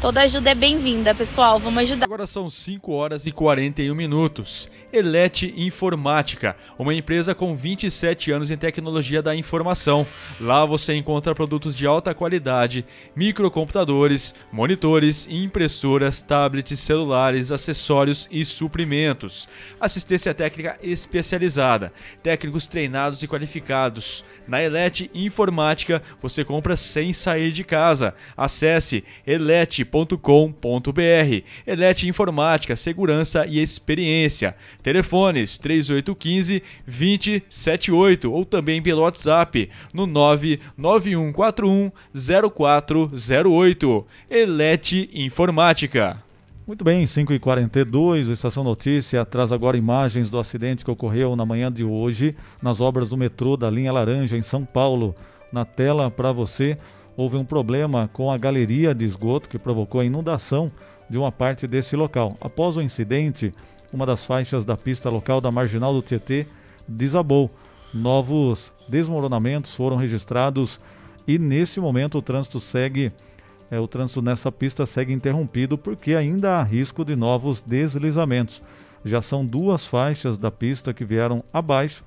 Toda 0.06 0.22
ajuda 0.22 0.52
é 0.52 0.54
bem-vinda, 0.54 1.16
pessoal. 1.16 1.58
Vamos 1.58 1.80
ajudar. 1.80 2.06
Agora 2.06 2.28
são 2.28 2.48
5 2.48 2.94
horas 2.94 3.26
e 3.26 3.32
41 3.32 3.96
minutos. 3.96 4.70
Elete 4.94 5.52
Informática, 5.58 6.56
uma 6.78 6.94
empresa 6.94 7.34
com 7.34 7.56
27 7.56 8.32
anos 8.32 8.52
em 8.52 8.56
tecnologia 8.56 9.20
da 9.20 9.36
informação. 9.36 10.06
Lá 10.40 10.64
você 10.64 10.94
encontra 10.94 11.34
produtos 11.34 11.76
de 11.76 11.88
alta 11.88 12.14
qualidade, 12.14 12.86
microcomputadores, 13.16 14.36
monitores, 14.52 15.28
impressoras, 15.28 16.22
tablets, 16.22 16.80
celulares, 16.80 17.52
acessórios 17.52 18.28
e 18.30 18.46
suprimentos. 18.46 19.50
Assistência 19.82 20.36
técnica 20.36 20.78
especializada, 20.84 21.92
técnicos 22.22 22.68
treinados 22.68 23.24
e 23.24 23.28
qualificados. 23.28 24.24
Na 24.48 24.62
Elete 24.62 25.10
Informática 25.16 26.00
você 26.22 26.46
compra 26.46 26.78
sem 26.78 27.12
sair 27.12 27.52
de 27.52 27.64
casa. 27.64 28.14
Acesse 28.38 29.04
elete.com 29.26 29.95
elete.com.br. 29.96 31.46
Elete 31.66 32.08
Informática, 32.08 32.76
Segurança 32.76 33.46
e 33.48 33.62
Experiência. 33.62 34.56
Telefones 34.84 35.58
3815 35.58 36.62
2078 36.86 38.32
ou 38.32 38.44
também 38.44 38.82
pelo 38.82 39.02
WhatsApp 39.02 39.70
no 39.94 40.06
99141 40.06 41.92
0408. 42.14 44.06
Elete 44.30 45.10
Informática. 45.14 46.24
Muito 46.68 46.84
bem, 46.84 47.04
5h42, 47.04 48.32
Estação 48.32 48.64
Notícia 48.64 49.24
traz 49.24 49.52
agora 49.52 49.78
imagens 49.78 50.32
do 50.32 50.40
acidente 50.40 50.84
que 50.84 50.90
ocorreu 50.90 51.36
na 51.36 51.46
manhã 51.46 51.72
de 51.72 51.86
hoje 51.86 52.36
nas 52.60 52.82
obras 52.82 53.10
do 53.10 53.18
metrô 53.18 53.56
da 53.56 53.70
linha 53.70 53.92
Laranja 53.92 54.36
em 54.36 54.42
São 54.42 54.66
Paulo. 54.66 55.16
Na 55.52 55.64
tela 55.64 56.10
para 56.10 56.32
você 56.32 56.76
houve 57.18 57.38
um 57.38 57.46
problema 57.46 58.10
com 58.12 58.32
a 58.32 58.38
galeria 58.38 58.94
de 58.94 59.06
esgoto 59.06 59.50
que 59.50 59.60
provocou 59.60 60.02
a 60.02 60.06
inundação 60.06 60.70
de 61.10 61.18
uma 61.18 61.32
parte 61.32 61.68
desse 61.68 61.96
local. 61.96 62.36
Após 62.42 62.76
o 62.76 62.82
incidente, 62.82 63.54
uma 63.94 64.06
das 64.06 64.26
faixas 64.26 64.66
da 64.66 64.76
pista 64.76 65.10
local 65.10 65.40
da 65.40 65.52
Marginal 65.52 65.94
do 65.94 66.02
Tietê 66.02 66.48
desabou. 66.88 67.50
Novos 67.94 68.74
desmoronamentos 68.90 69.76
foram 69.76 69.96
registrados 69.96 70.80
e 71.28 71.40
nesse 71.40 71.80
momento 71.80 72.18
o 72.18 72.22
trânsito 72.22 72.60
segue 72.60 73.12
é, 73.72 73.80
o 73.80 73.88
trânsito 73.88 74.22
nessa 74.22 74.52
pista 74.52 74.86
segue 74.86 75.12
interrompido 75.12 75.78
porque 75.78 76.14
ainda 76.14 76.58
há 76.58 76.64
risco 76.64 77.04
de 77.04 77.16
novos 77.16 77.62
deslizamentos. 77.62 78.62
Já 79.04 79.22
são 79.22 79.46
duas 79.46 79.88
faixas 79.88 80.38
da 80.38 80.52
pista 80.52 80.94
que 80.94 81.06
vieram 81.06 81.44
abaixo 81.52 82.04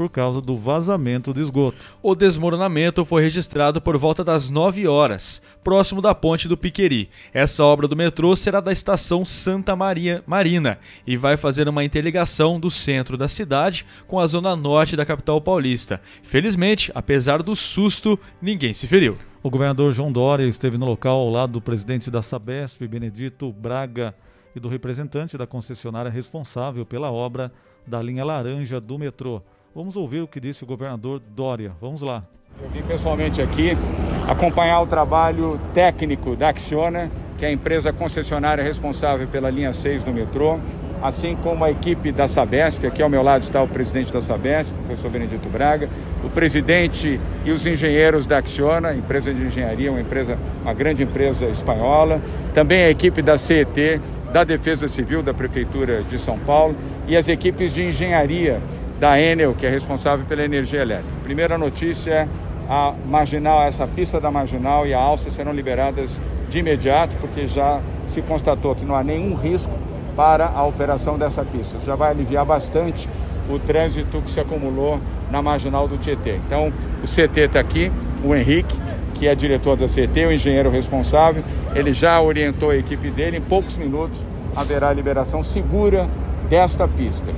por 0.00 0.08
causa 0.08 0.40
do 0.40 0.56
vazamento 0.56 1.34
de 1.34 1.42
esgoto. 1.42 1.76
O 2.02 2.14
desmoronamento 2.14 3.04
foi 3.04 3.20
registrado 3.20 3.82
por 3.82 3.98
volta 3.98 4.24
das 4.24 4.48
9 4.48 4.88
horas, 4.88 5.42
próximo 5.62 6.00
da 6.00 6.14
ponte 6.14 6.48
do 6.48 6.56
Piqueri. 6.56 7.10
Essa 7.34 7.62
obra 7.66 7.86
do 7.86 7.94
metrô 7.94 8.34
será 8.34 8.60
da 8.60 8.72
estação 8.72 9.26
Santa 9.26 9.76
Maria 9.76 10.24
Marina 10.26 10.78
e 11.06 11.18
vai 11.18 11.36
fazer 11.36 11.68
uma 11.68 11.84
interligação 11.84 12.58
do 12.58 12.70
centro 12.70 13.14
da 13.14 13.28
cidade 13.28 13.84
com 14.06 14.18
a 14.18 14.26
zona 14.26 14.56
norte 14.56 14.96
da 14.96 15.04
capital 15.04 15.38
paulista. 15.38 16.00
Felizmente, 16.22 16.90
apesar 16.94 17.42
do 17.42 17.54
susto, 17.54 18.18
ninguém 18.40 18.72
se 18.72 18.86
feriu. 18.86 19.18
O 19.42 19.50
governador 19.50 19.92
João 19.92 20.10
Dória 20.10 20.44
esteve 20.44 20.78
no 20.78 20.86
local 20.86 21.18
ao 21.18 21.28
lado 21.28 21.52
do 21.52 21.60
presidente 21.60 22.10
da 22.10 22.22
Sabesp, 22.22 22.88
Benedito 22.88 23.52
Braga, 23.52 24.14
e 24.56 24.60
do 24.60 24.70
representante 24.70 25.36
da 25.36 25.46
concessionária 25.46 26.10
responsável 26.10 26.86
pela 26.86 27.12
obra 27.12 27.52
da 27.86 28.00
linha 28.00 28.24
laranja 28.24 28.80
do 28.80 28.98
metrô. 28.98 29.42
Vamos 29.72 29.96
ouvir 29.96 30.20
o 30.20 30.26
que 30.26 30.40
disse 30.40 30.64
o 30.64 30.66
governador 30.66 31.22
Dória. 31.36 31.70
Vamos 31.80 32.02
lá. 32.02 32.24
Eu 32.60 32.68
vim 32.70 32.82
pessoalmente 32.82 33.40
aqui 33.40 33.70
acompanhar 34.28 34.80
o 34.80 34.86
trabalho 34.86 35.60
técnico 35.72 36.34
da 36.34 36.48
Acciona, 36.48 37.08
que 37.38 37.44
é 37.44 37.48
a 37.48 37.52
empresa 37.52 37.92
concessionária 37.92 38.64
responsável 38.64 39.28
pela 39.28 39.48
linha 39.48 39.72
6 39.72 40.02
do 40.02 40.12
metrô, 40.12 40.58
assim 41.00 41.36
como 41.36 41.64
a 41.64 41.70
equipe 41.70 42.10
da 42.10 42.26
Sabesp. 42.26 42.84
Aqui 42.84 43.00
ao 43.00 43.08
meu 43.08 43.22
lado 43.22 43.42
está 43.42 43.62
o 43.62 43.68
presidente 43.68 44.12
da 44.12 44.20
Sabesp, 44.20 44.72
o 44.72 44.86
professor 44.86 45.08
Benedito 45.08 45.48
Braga, 45.48 45.88
o 46.24 46.28
presidente 46.28 47.20
e 47.44 47.52
os 47.52 47.64
engenheiros 47.64 48.26
da 48.26 48.38
Acciona, 48.38 48.92
empresa 48.92 49.32
de 49.32 49.40
engenharia, 49.40 49.92
uma 49.92 50.00
empresa, 50.00 50.36
uma 50.62 50.74
grande 50.74 51.04
empresa 51.04 51.46
espanhola, 51.46 52.20
também 52.52 52.82
a 52.82 52.90
equipe 52.90 53.22
da 53.22 53.38
CET, 53.38 54.00
da 54.32 54.42
Defesa 54.42 54.88
Civil 54.88 55.22
da 55.22 55.32
Prefeitura 55.32 56.02
de 56.02 56.18
São 56.18 56.38
Paulo 56.40 56.74
e 57.06 57.16
as 57.16 57.28
equipes 57.28 57.72
de 57.72 57.84
engenharia 57.84 58.60
da 59.00 59.18
Enel, 59.18 59.54
que 59.54 59.66
é 59.66 59.70
responsável 59.70 60.26
pela 60.26 60.44
energia 60.44 60.82
elétrica. 60.82 61.10
Primeira 61.24 61.56
notícia 61.56 62.28
a 62.68 62.94
marginal, 63.08 63.62
essa 63.62 63.86
pista 63.86 64.20
da 64.20 64.30
marginal 64.30 64.86
e 64.86 64.94
a 64.94 65.00
alça 65.00 65.30
serão 65.30 65.52
liberadas 65.52 66.20
de 66.50 66.58
imediato, 66.58 67.16
porque 67.16 67.48
já 67.48 67.80
se 68.06 68.20
constatou 68.22 68.76
que 68.76 68.84
não 68.84 68.94
há 68.94 69.02
nenhum 69.02 69.34
risco 69.34 69.72
para 70.14 70.46
a 70.46 70.64
operação 70.64 71.18
dessa 71.18 71.42
pista. 71.42 71.78
Já 71.84 71.94
vai 71.94 72.10
aliviar 72.10 72.44
bastante 72.44 73.08
o 73.48 73.58
trânsito 73.58 74.20
que 74.20 74.30
se 74.30 74.38
acumulou 74.38 75.00
na 75.30 75.40
marginal 75.40 75.88
do 75.88 75.96
Tietê. 75.96 76.36
Então, 76.46 76.72
o 77.02 77.06
CT 77.06 77.40
está 77.40 77.58
aqui, 77.58 77.90
o 78.22 78.34
Henrique, 78.34 78.76
que 79.14 79.26
é 79.26 79.34
diretor 79.34 79.76
da 79.76 79.86
CT, 79.86 80.26
o 80.26 80.32
engenheiro 80.32 80.70
responsável, 80.70 81.42
ele 81.74 81.92
já 81.92 82.20
orientou 82.20 82.70
a 82.70 82.76
equipe 82.76 83.10
dele, 83.10 83.38
em 83.38 83.40
poucos 83.40 83.76
minutos 83.76 84.20
haverá 84.54 84.92
liberação 84.92 85.42
segura 85.42 86.08
desta 86.48 86.86
pista. 86.86 87.32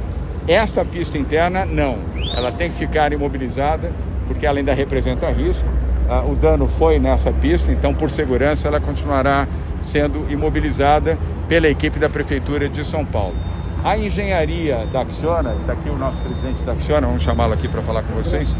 Esta 0.46 0.84
pista 0.84 1.16
interna, 1.16 1.64
não. 1.64 1.98
Ela 2.36 2.50
tem 2.50 2.70
que 2.70 2.76
ficar 2.76 3.12
imobilizada, 3.12 3.92
porque 4.26 4.44
ela 4.44 4.58
ainda 4.58 4.74
representa 4.74 5.30
risco. 5.30 5.68
Ah, 6.08 6.22
o 6.22 6.34
dano 6.34 6.66
foi 6.66 6.98
nessa 6.98 7.32
pista, 7.32 7.70
então, 7.70 7.94
por 7.94 8.10
segurança, 8.10 8.68
ela 8.68 8.80
continuará 8.80 9.46
sendo 9.80 10.26
imobilizada 10.30 11.16
pela 11.48 11.68
equipe 11.68 11.98
da 11.98 12.08
Prefeitura 12.08 12.68
de 12.68 12.84
São 12.84 13.04
Paulo. 13.04 13.36
A 13.84 13.96
engenharia 13.96 14.86
da 14.92 15.00
Acciona, 15.02 15.54
está 15.60 15.72
aqui 15.72 15.88
o 15.88 15.96
nosso 15.96 16.18
presidente 16.18 16.62
da 16.64 16.72
Acciona, 16.72 17.06
vamos 17.06 17.22
chamá-lo 17.22 17.52
aqui 17.52 17.68
para 17.68 17.82
falar 17.82 18.02
com 18.02 18.12
vocês, 18.14 18.54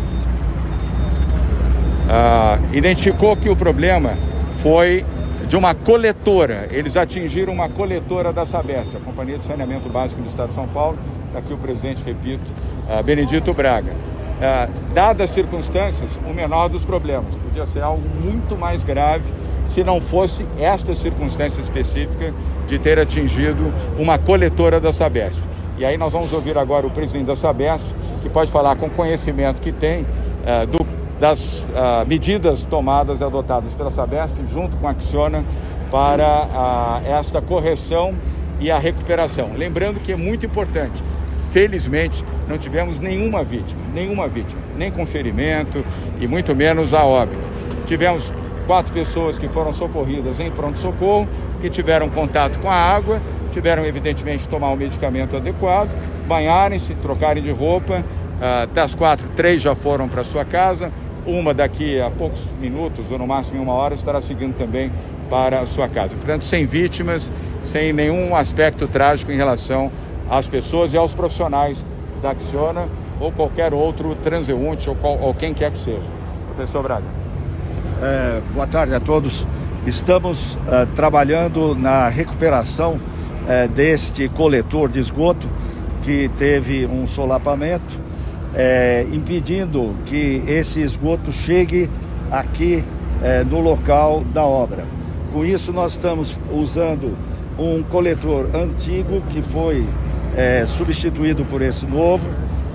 ah, 2.08 2.58
identificou 2.72 3.36
que 3.36 3.48
o 3.48 3.56
problema 3.56 4.14
foi 4.58 5.04
de 5.52 5.56
uma 5.58 5.74
coletora. 5.74 6.66
Eles 6.70 6.96
atingiram 6.96 7.52
uma 7.52 7.68
coletora 7.68 8.32
da 8.32 8.46
Sabesp, 8.46 8.96
a 8.96 9.00
Companhia 9.00 9.36
de 9.36 9.44
Saneamento 9.44 9.86
Básico 9.86 10.22
do 10.22 10.26
Estado 10.26 10.48
de 10.48 10.54
São 10.54 10.66
Paulo, 10.66 10.96
aqui 11.34 11.52
o 11.52 11.58
presidente, 11.58 12.02
repito, 12.02 12.50
uh, 12.88 13.02
Benedito 13.02 13.52
Braga. 13.52 13.92
é, 14.40 14.66
dadas 14.94 15.28
as 15.28 15.34
circunstâncias, 15.34 16.10
o 16.26 16.32
menor 16.32 16.68
dos 16.68 16.86
problemas. 16.86 17.36
Podia 17.36 17.66
ser 17.66 17.82
algo 17.82 18.02
muito 18.18 18.56
mais 18.56 18.82
grave 18.82 19.30
se 19.62 19.84
não 19.84 20.00
fosse 20.00 20.46
esta 20.58 20.94
circunstância 20.94 21.60
específica 21.60 22.32
de 22.66 22.78
ter 22.78 22.98
atingido 22.98 23.74
uma 23.98 24.18
coletora 24.18 24.80
da 24.80 24.90
Sabesp. 24.90 25.42
E 25.76 25.84
aí 25.84 25.98
nós 25.98 26.14
vamos 26.14 26.32
ouvir 26.32 26.56
agora 26.56 26.86
o 26.86 26.90
presidente 26.90 27.26
da 27.26 27.36
Sabesp, 27.36 27.84
que 28.22 28.30
pode 28.30 28.50
falar 28.50 28.76
com 28.76 28.88
conhecimento 28.88 29.60
que 29.60 29.70
tem 29.70 30.06
é, 30.46 30.64
do, 30.64 30.78
das 31.20 31.64
uh, 31.64 32.06
medidas 32.06 32.64
tomadas 32.64 33.20
e 33.20 33.24
adotadas 33.24 33.74
pela 33.74 33.90
Sabesp 33.90 34.36
junto 34.52 34.76
com 34.76 34.88
a 34.88 34.90
Acciona 34.90 35.44
para 35.90 36.46
uh, 36.46 37.06
esta 37.06 37.40
correção 37.40 38.14
e 38.60 38.70
a 38.70 38.78
recuperação. 38.78 39.50
Lembrando 39.56 40.00
que 40.00 40.12
é 40.12 40.16
muito 40.16 40.46
importante, 40.46 41.02
felizmente 41.50 42.24
não 42.48 42.58
tivemos 42.58 42.98
nenhuma 42.98 43.44
vítima, 43.44 43.80
nenhuma 43.94 44.26
vítima, 44.28 44.60
nem 44.76 44.90
com 44.90 45.04
ferimento 45.06 45.84
e 46.20 46.26
muito 46.26 46.54
menos 46.54 46.94
a 46.94 47.04
óbito. 47.04 47.48
Tivemos 47.86 48.32
quatro 48.66 48.92
pessoas 48.92 49.38
que 49.38 49.48
foram 49.48 49.72
socorridas 49.72 50.40
em 50.40 50.50
pronto-socorro, 50.50 51.28
que 51.60 51.68
tiveram 51.68 52.08
contato 52.08 52.58
com 52.58 52.70
a 52.70 52.74
água, 52.74 53.20
tiveram 53.52 53.84
evidentemente 53.84 54.48
tomar 54.48 54.70
o 54.70 54.76
medicamento 54.76 55.36
adequado, 55.36 55.90
banharem-se, 56.26 56.94
trocarem 56.96 57.42
de 57.42 57.50
roupa. 57.50 58.04
Uh, 58.42 58.66
das 58.74 58.92
quatro, 58.92 59.28
três 59.36 59.62
já 59.62 59.72
foram 59.72 60.08
para 60.08 60.24
sua 60.24 60.44
casa, 60.44 60.90
uma 61.24 61.54
daqui 61.54 62.00
a 62.00 62.10
poucos 62.10 62.44
minutos, 62.60 63.08
ou 63.08 63.16
no 63.16 63.24
máximo 63.24 63.62
uma 63.62 63.72
hora, 63.72 63.94
estará 63.94 64.20
seguindo 64.20 64.56
também 64.56 64.90
para 65.30 65.60
a 65.60 65.66
sua 65.66 65.88
casa. 65.88 66.16
Portanto, 66.16 66.44
sem 66.44 66.66
vítimas, 66.66 67.32
sem 67.62 67.92
nenhum 67.92 68.34
aspecto 68.34 68.88
trágico 68.88 69.30
em 69.30 69.36
relação 69.36 69.92
às 70.28 70.48
pessoas 70.48 70.92
e 70.92 70.96
aos 70.96 71.14
profissionais 71.14 71.86
da 72.20 72.30
Acciona 72.30 72.88
ou 73.20 73.30
qualquer 73.30 73.72
outro 73.72 74.16
transeunte 74.16 74.90
ou, 74.90 74.96
qual, 74.96 75.16
ou 75.20 75.32
quem 75.32 75.54
quer 75.54 75.70
que 75.70 75.78
seja. 75.78 76.02
Professor 76.56 76.82
Braga. 76.82 77.06
É, 78.02 78.40
boa 78.52 78.66
tarde 78.66 78.92
a 78.92 78.98
todos. 78.98 79.46
Estamos 79.86 80.54
uh, 80.54 80.86
trabalhando 80.96 81.76
na 81.76 82.08
recuperação 82.08 82.94
uh, 82.94 83.68
deste 83.68 84.28
coletor 84.28 84.88
de 84.88 84.98
esgoto 84.98 85.48
que 86.02 86.28
teve 86.36 86.84
um 86.86 87.06
solapamento, 87.06 88.00
uh, 88.52 89.14
impedindo 89.14 89.94
que 90.06 90.42
esse 90.46 90.80
esgoto 90.80 91.32
chegue 91.32 91.88
aqui 92.30 92.84
no 93.48 93.60
local 93.60 94.24
da 94.34 94.42
obra. 94.42 94.84
Com 95.32 95.44
isso, 95.44 95.72
nós 95.72 95.92
estamos 95.92 96.36
usando 96.52 97.16
um 97.58 97.82
coletor 97.82 98.48
antigo 98.54 99.22
que 99.28 99.42
foi 99.42 99.86
é, 100.36 100.64
substituído 100.66 101.44
por 101.44 101.62
esse 101.62 101.86
novo. 101.86 102.26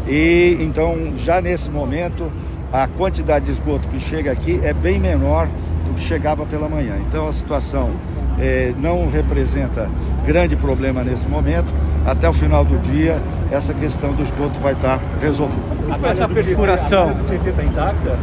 E 0.08 0.58
então, 0.62 1.14
já 1.18 1.42
nesse 1.42 1.70
momento, 1.70 2.32
a 2.72 2.88
quantidade 2.88 3.46
de 3.46 3.52
esgoto 3.52 3.88
que 3.88 4.00
chega 4.00 4.32
aqui 4.32 4.60
é 4.64 4.74
bem 4.74 5.00
menor 5.00 5.48
do 5.86 5.96
que 5.96 6.04
chegava 6.04 6.46
pela 6.46 6.70
manhã. 6.70 6.98
Então, 7.08 7.28
a 7.28 7.32
situação 7.32 7.92
é, 8.40 8.74
não 8.80 9.10
representa 9.10 9.90
grande 10.26 10.56
problema 10.56 11.04
nesse 11.04 11.28
momento. 11.28 11.74
Até 12.08 12.30
o 12.30 12.32
final 12.32 12.64
do 12.64 12.80
dia, 12.80 13.22
essa 13.52 13.74
questão 13.74 14.14
do 14.14 14.24
esgoto 14.24 14.58
vai 14.62 14.72
estar 14.72 15.02
resolvida. 15.20 15.62
Essa 16.10 16.26
perfuração 16.26 17.12
está 17.46 17.64
intacta? 17.64 18.18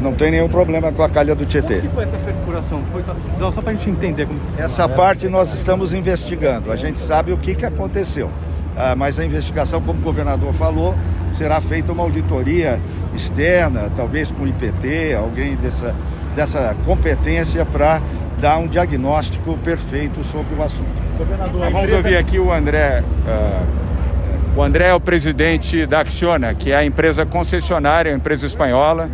Não 0.00 0.12
tem 0.12 0.32
nenhum 0.32 0.48
problema 0.48 0.90
com 0.90 1.04
a 1.04 1.08
calha 1.08 1.36
do 1.36 1.46
Tietê. 1.46 1.76
Como 1.76 1.88
que 1.88 1.94
foi 1.94 2.04
essa 2.04 2.18
perfuração? 2.18 2.82
Foi, 2.90 3.04
só 3.38 3.62
para 3.62 3.70
a 3.70 3.74
gente 3.74 3.88
entender 3.90 4.26
como. 4.26 4.40
Essa 4.58 4.88
parte 4.88 5.28
nós 5.28 5.54
estamos 5.54 5.92
investigando. 5.92 6.72
A 6.72 6.76
gente 6.76 6.98
sabe 6.98 7.32
o 7.32 7.38
que, 7.38 7.54
que 7.54 7.64
aconteceu. 7.64 8.28
Ah, 8.76 8.96
mas 8.96 9.20
a 9.20 9.24
investigação, 9.24 9.80
como 9.80 10.00
o 10.00 10.02
governador 10.02 10.52
falou, 10.54 10.96
será 11.30 11.60
feita 11.60 11.92
uma 11.92 12.02
auditoria 12.02 12.80
externa, 13.14 13.88
talvez 13.94 14.32
com 14.32 14.42
o 14.42 14.48
IPT, 14.48 15.14
alguém 15.14 15.54
dessa, 15.54 15.94
dessa 16.34 16.74
competência 16.84 17.64
para 17.64 18.00
dar 18.40 18.58
um 18.58 18.66
diagnóstico 18.66 19.56
perfeito 19.58 20.22
sobre 20.24 20.54
o 20.54 20.62
assunto. 20.62 20.88
Governador, 21.16 21.70
vamos 21.70 21.92
ouvir 21.92 22.16
aqui 22.16 22.38
o 22.38 22.52
André. 22.52 23.02
Uh, 23.02 24.58
o 24.58 24.62
André 24.62 24.88
é 24.88 24.94
o 24.94 25.00
presidente 25.00 25.86
da 25.86 26.00
Acciona, 26.00 26.54
que 26.54 26.72
é 26.72 26.76
a 26.76 26.84
empresa 26.84 27.26
concessionária, 27.26 28.12
a 28.12 28.14
empresa 28.14 28.46
espanhola 28.46 29.10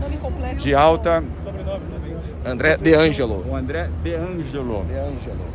de 0.56 0.74
alta. 0.74 1.22
André 2.46 2.76
De 2.76 2.94
Angelo. 2.94 3.44
O 3.48 3.56
André 3.56 3.88
De 4.02 4.14
Angelo. 4.14 4.86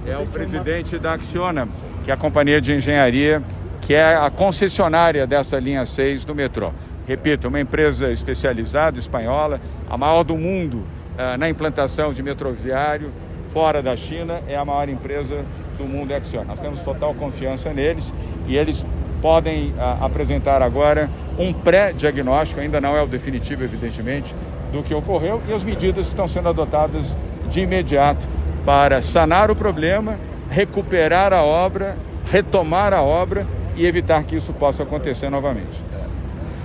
É 0.08 0.18
o 0.18 0.26
presidente 0.26 0.98
da 0.98 1.14
Acciona, 1.14 1.68
que 2.04 2.10
é 2.10 2.14
a 2.14 2.18
companhia 2.18 2.60
de 2.60 2.74
engenharia 2.74 3.44
que 3.90 3.96
é 3.96 4.16
a 4.16 4.30
concessionária 4.30 5.26
dessa 5.26 5.60
linha 5.60 5.84
6 5.84 6.24
do 6.24 6.36
metrô. 6.36 6.72
Repito, 7.08 7.48
uma 7.48 7.60
empresa 7.60 8.12
especializada, 8.12 9.00
espanhola, 9.00 9.60
a 9.90 9.98
maior 9.98 10.24
do 10.24 10.38
mundo 10.38 10.86
uh, 11.16 11.36
na 11.40 11.50
implantação 11.50 12.14
de 12.14 12.22
metroviário, 12.22 13.12
fora 13.50 13.82
da 13.82 13.96
China, 13.96 14.42
é 14.48 14.56
a 14.56 14.64
maior 14.64 14.90
empresa 14.90 15.44
do 15.78 15.86
mundo 15.86 16.14
Axion. 16.14 16.44
Nós 16.46 16.60
temos 16.60 16.82
total 16.82 17.14
confiança 17.14 17.74
neles 17.74 18.14
e 18.48 18.58
eles 18.58 18.86
podem 19.22 19.70
uh, 19.72 20.06
apresentar 20.06 20.62
agora 20.62 21.10
um 21.38 21.52
pré-diagnóstico, 21.52 22.62
ainda 22.62 22.80
não 22.80 22.96
é 22.96 23.02
o 23.02 23.08
definitivo, 23.08 23.64
evidentemente, 23.64 24.34
do 24.72 24.84
que 24.84 24.94
ocorreu 24.94 25.42
e 25.48 25.54
as 25.54 25.64
medidas 25.64 26.06
que 26.06 26.14
estão 26.14 26.28
sendo 26.28 26.50
adotadas 26.50 27.16
de 27.50 27.62
imediato 27.62 28.28
para 28.66 29.02
sanar 29.02 29.50
o 29.50 29.56
problema, 29.56 30.18
recuperar 30.50 31.34
a 31.34 31.44
obra, 31.44 31.98
retomar 32.26 32.94
a 32.94 33.02
obra 33.02 33.46
e 33.76 33.86
evitar 33.86 34.24
que 34.24 34.36
isso 34.36 34.54
possa 34.54 34.84
acontecer 34.84 35.30
novamente. 35.30 35.84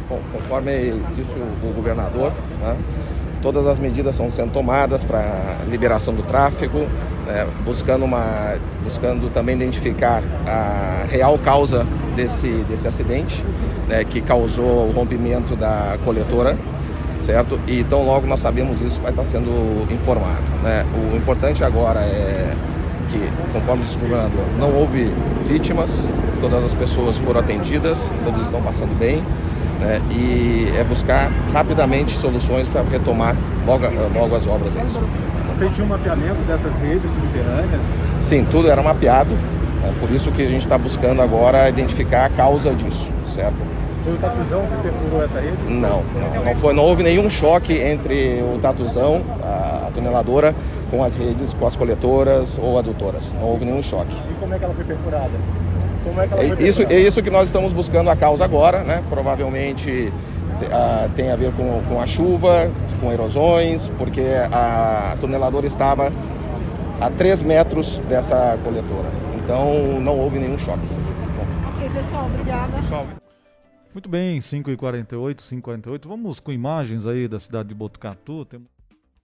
Bom, 0.08 0.20
conforme 0.32 1.00
disse 1.16 1.34
o 1.34 1.72
governador, 1.72 2.32
né, 2.60 2.76
todas 3.44 3.66
as 3.66 3.78
medidas 3.78 4.14
estão 4.14 4.30
sendo 4.30 4.50
tomadas 4.52 5.04
para 5.04 5.58
liberação 5.68 6.14
do 6.14 6.22
tráfego, 6.22 6.86
né, 7.26 7.46
buscando, 7.62 8.02
uma, 8.02 8.54
buscando 8.82 9.30
também 9.30 9.54
identificar 9.54 10.22
a 10.46 11.04
real 11.10 11.38
causa 11.38 11.86
desse, 12.16 12.48
desse 12.66 12.88
acidente, 12.88 13.44
né, 13.86 14.02
que 14.02 14.22
causou 14.22 14.88
o 14.88 14.92
rompimento 14.92 15.54
da 15.54 15.98
coletora, 16.06 16.56
certo? 17.20 17.60
E 17.66 17.80
então 17.80 18.02
logo 18.02 18.26
nós 18.26 18.40
sabemos 18.40 18.80
isso 18.80 18.98
vai 19.02 19.10
estar 19.10 19.26
sendo 19.26 19.86
informado. 19.92 20.50
Né? 20.62 20.86
O 20.94 21.14
importante 21.14 21.62
agora 21.62 22.00
é 22.00 22.54
que, 23.14 23.52
conforme 23.52 23.84
disse 23.84 23.96
o 23.96 24.00
governador, 24.00 24.44
não 24.58 24.74
houve 24.74 25.12
vítimas, 25.46 26.06
todas 26.40 26.64
as 26.64 26.74
pessoas 26.74 27.16
foram 27.16 27.40
atendidas, 27.40 28.12
todos 28.24 28.42
estão 28.42 28.60
passando 28.60 28.98
bem. 28.98 29.22
Né, 29.80 30.00
e 30.10 30.72
é 30.78 30.84
buscar 30.84 31.30
rapidamente 31.52 32.16
soluções 32.16 32.68
para 32.68 32.82
retomar 32.82 33.36
logo, 33.66 33.84
logo 34.14 34.36
as 34.36 34.46
obras. 34.46 34.76
É. 34.76 34.80
Você 34.80 35.68
tinha 35.68 35.84
um 35.84 35.88
mapeamento 35.88 36.40
dessas 36.46 36.74
redes 36.76 37.10
subterrâneas? 37.10 37.80
Sim, 38.20 38.46
tudo 38.50 38.70
era 38.70 38.82
mapeado, 38.82 39.36
é 39.84 39.92
por 40.00 40.10
isso 40.10 40.30
que 40.30 40.42
a 40.42 40.48
gente 40.48 40.62
está 40.62 40.78
buscando 40.78 41.20
agora 41.20 41.68
identificar 41.68 42.26
a 42.26 42.30
causa 42.30 42.72
disso, 42.72 43.10
certo? 43.28 43.62
Foi 44.04 44.12
o 44.12 44.16
Tatuzão 44.16 44.66
que 44.66 44.88
perfurou 44.88 45.24
essa 45.24 45.40
rede? 45.40 45.56
Não, 45.68 46.02
não, 46.14 46.44
não, 46.44 46.54
foi, 46.54 46.74
não 46.74 46.82
houve 46.84 47.02
nenhum 47.02 47.28
choque 47.28 47.72
entre 47.74 48.42
o 48.42 48.58
Tatuzão, 48.60 49.22
a, 49.42 49.86
a 49.88 49.90
tuneladora, 49.94 50.54
com 50.94 51.02
as 51.02 51.16
redes, 51.16 51.52
com 51.52 51.66
as 51.66 51.74
coletoras 51.74 52.56
ou 52.56 52.78
adutoras. 52.78 53.32
Não 53.32 53.48
houve 53.48 53.64
nenhum 53.64 53.82
choque. 53.82 54.14
E 54.30 54.34
como 54.34 54.54
é 54.54 54.58
que 54.58 54.64
ela 54.64 54.74
foi 54.74 54.84
perfurada? 54.84 55.30
Como 56.04 56.20
é 56.20 56.28
que 56.28 56.32
ela 56.32 56.40
foi 56.42 56.48
perfurada? 56.50 56.68
Isso, 56.68 56.82
é 56.82 57.00
isso 57.00 57.22
que 57.22 57.30
nós 57.30 57.48
estamos 57.48 57.72
buscando 57.72 58.10
a 58.10 58.16
causa 58.16 58.44
agora, 58.44 58.84
né? 58.84 59.02
Provavelmente 59.10 60.12
uh, 60.62 61.08
tem 61.16 61.32
a 61.32 61.36
ver 61.36 61.52
com, 61.52 61.82
com 61.88 62.00
a 62.00 62.06
chuva, 62.06 62.70
com 63.00 63.10
erosões, 63.10 63.88
porque 63.98 64.22
a 64.52 65.16
tuneladora 65.20 65.66
estava 65.66 66.12
a 67.00 67.10
3 67.10 67.42
metros 67.42 67.98
dessa 68.08 68.56
coletora. 68.62 69.10
Então 69.42 70.00
não 70.00 70.16
houve 70.18 70.38
nenhum 70.38 70.56
choque. 70.56 70.86
Ok, 71.74 71.90
pessoal, 71.90 72.26
obrigada. 72.26 72.76
Pessoal. 72.76 73.06
Muito 73.92 74.08
bem, 74.08 74.38
5h48, 74.38 75.36
5h48. 75.38 76.08
Vamos 76.08 76.38
com 76.38 76.52
imagens 76.52 77.04
aí 77.04 77.26
da 77.26 77.40
cidade 77.40 77.68
de 77.68 77.74
Botucatu. 77.74 78.44
Temos 78.44 78.73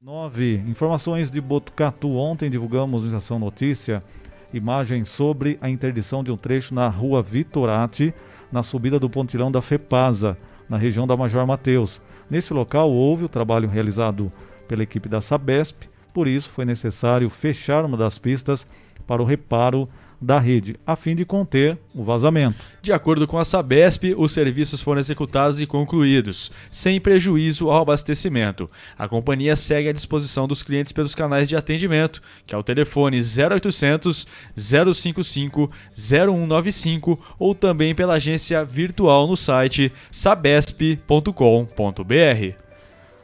9. 0.03 0.63
Informações 0.67 1.31
de 1.31 1.43
Botucatu. 1.43 2.17
Ontem 2.17 2.49
divulgamos 2.49 3.13
na 3.13 3.19
Ação 3.19 3.39
Notícia 3.39 4.03
imagens 4.51 5.11
sobre 5.11 5.59
a 5.61 5.69
interdição 5.69 6.25
de 6.25 6.33
um 6.33 6.39
trecho 6.39 6.75
na 6.75 6.89
rua 6.89 7.23
Vitorati, 7.23 8.15
na 8.51 8.63
subida 8.63 8.99
do 8.99 9.11
pontilhão 9.11 9.53
da 9.53 9.61
FEPASA, 9.61 10.39
na 10.71 10.79
região 10.79 11.07
da 11.07 11.19
Major 11.19 11.47
Mateus. 11.47 12.01
Nesse 12.31 12.55
local 12.55 12.91
houve 12.91 13.27
o 13.27 13.29
trabalho 13.29 13.69
realizado 13.69 14.33
pela 14.67 14.83
equipe 14.83 15.07
da 15.07 15.21
Sabesp, 15.21 15.83
por 16.15 16.27
isso 16.27 16.49
foi 16.49 16.65
necessário 16.65 17.29
fechar 17.29 17.85
uma 17.85 17.99
das 17.99 18.19
pistas 18.19 18.67
para 19.07 19.21
o 19.21 19.27
reparo 19.27 19.87
da 20.21 20.39
rede, 20.39 20.77
a 20.87 20.95
fim 20.95 21.17
de 21.17 21.25
conter 21.25 21.79
o 21.95 22.05
vazamento. 22.05 22.63
De 22.83 22.93
acordo 22.93 23.27
com 23.27 23.39
a 23.39 23.45
Sabesp, 23.45 24.15
os 24.17 24.33
serviços 24.33 24.83
foram 24.83 25.01
executados 25.01 25.61
e 25.61 25.67
concluídos, 25.67 26.51
sem 26.71 27.01
prejuízo 27.01 27.71
ao 27.71 27.83
abastecimento. 27.83 28.69
A 28.99 29.09
companhia 29.09 29.57
segue 29.57 29.89
à 29.89 29.93
disposição 29.93 30.47
dos 30.47 30.63
clientes 30.63 30.93
pelos 30.93 31.15
canais 31.15 31.49
de 31.49 31.57
atendimento, 31.57 32.21
que 32.47 32.55
é 32.55 32.59
o 32.59 32.63
telefone 32.63 33.19
0800 33.19 34.27
055 34.57 35.71
0195 35.95 37.19
ou 37.39 37.55
também 37.55 37.95
pela 37.95 38.15
agência 38.15 38.63
virtual 38.65 39.27
no 39.27 39.37
site 39.37 39.93
sabesp.com.br. 40.11 41.31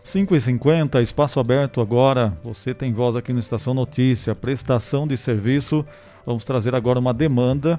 5h50, 0.07 1.03
espaço 1.03 1.41
aberto 1.41 1.81
agora. 1.81 2.39
Você 2.45 2.73
tem 2.73 2.93
voz 2.93 3.17
aqui 3.17 3.33
no 3.33 3.41
Estação 3.41 3.75
Notícia, 3.75 4.37
prestação 4.37 5.07
de 5.07 5.17
serviço 5.17 5.85
Vamos 6.27 6.43
trazer 6.43 6.75
agora 6.75 6.99
uma 6.99 7.15
demanda 7.15 7.79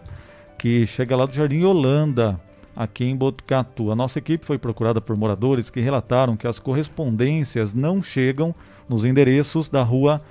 que 0.57 0.87
chega 0.87 1.17
lá 1.17 1.25
do 1.25 1.35
Jardim 1.35 1.65
Holanda, 1.65 2.39
aqui 2.73 3.03
em 3.03 3.13
Botucatu. 3.13 3.91
A 3.91 3.95
nossa 3.95 4.19
equipe 4.19 4.45
foi 4.45 4.57
procurada 4.57 5.01
por 5.01 5.17
moradores 5.17 5.69
que 5.69 5.81
relataram 5.81 6.37
que 6.37 6.47
as 6.47 6.57
correspondências 6.57 7.73
não 7.73 8.01
chegam 8.01 8.55
nos 8.87 9.03
endereços 9.03 9.67
da 9.67 9.83
rua 9.83 10.21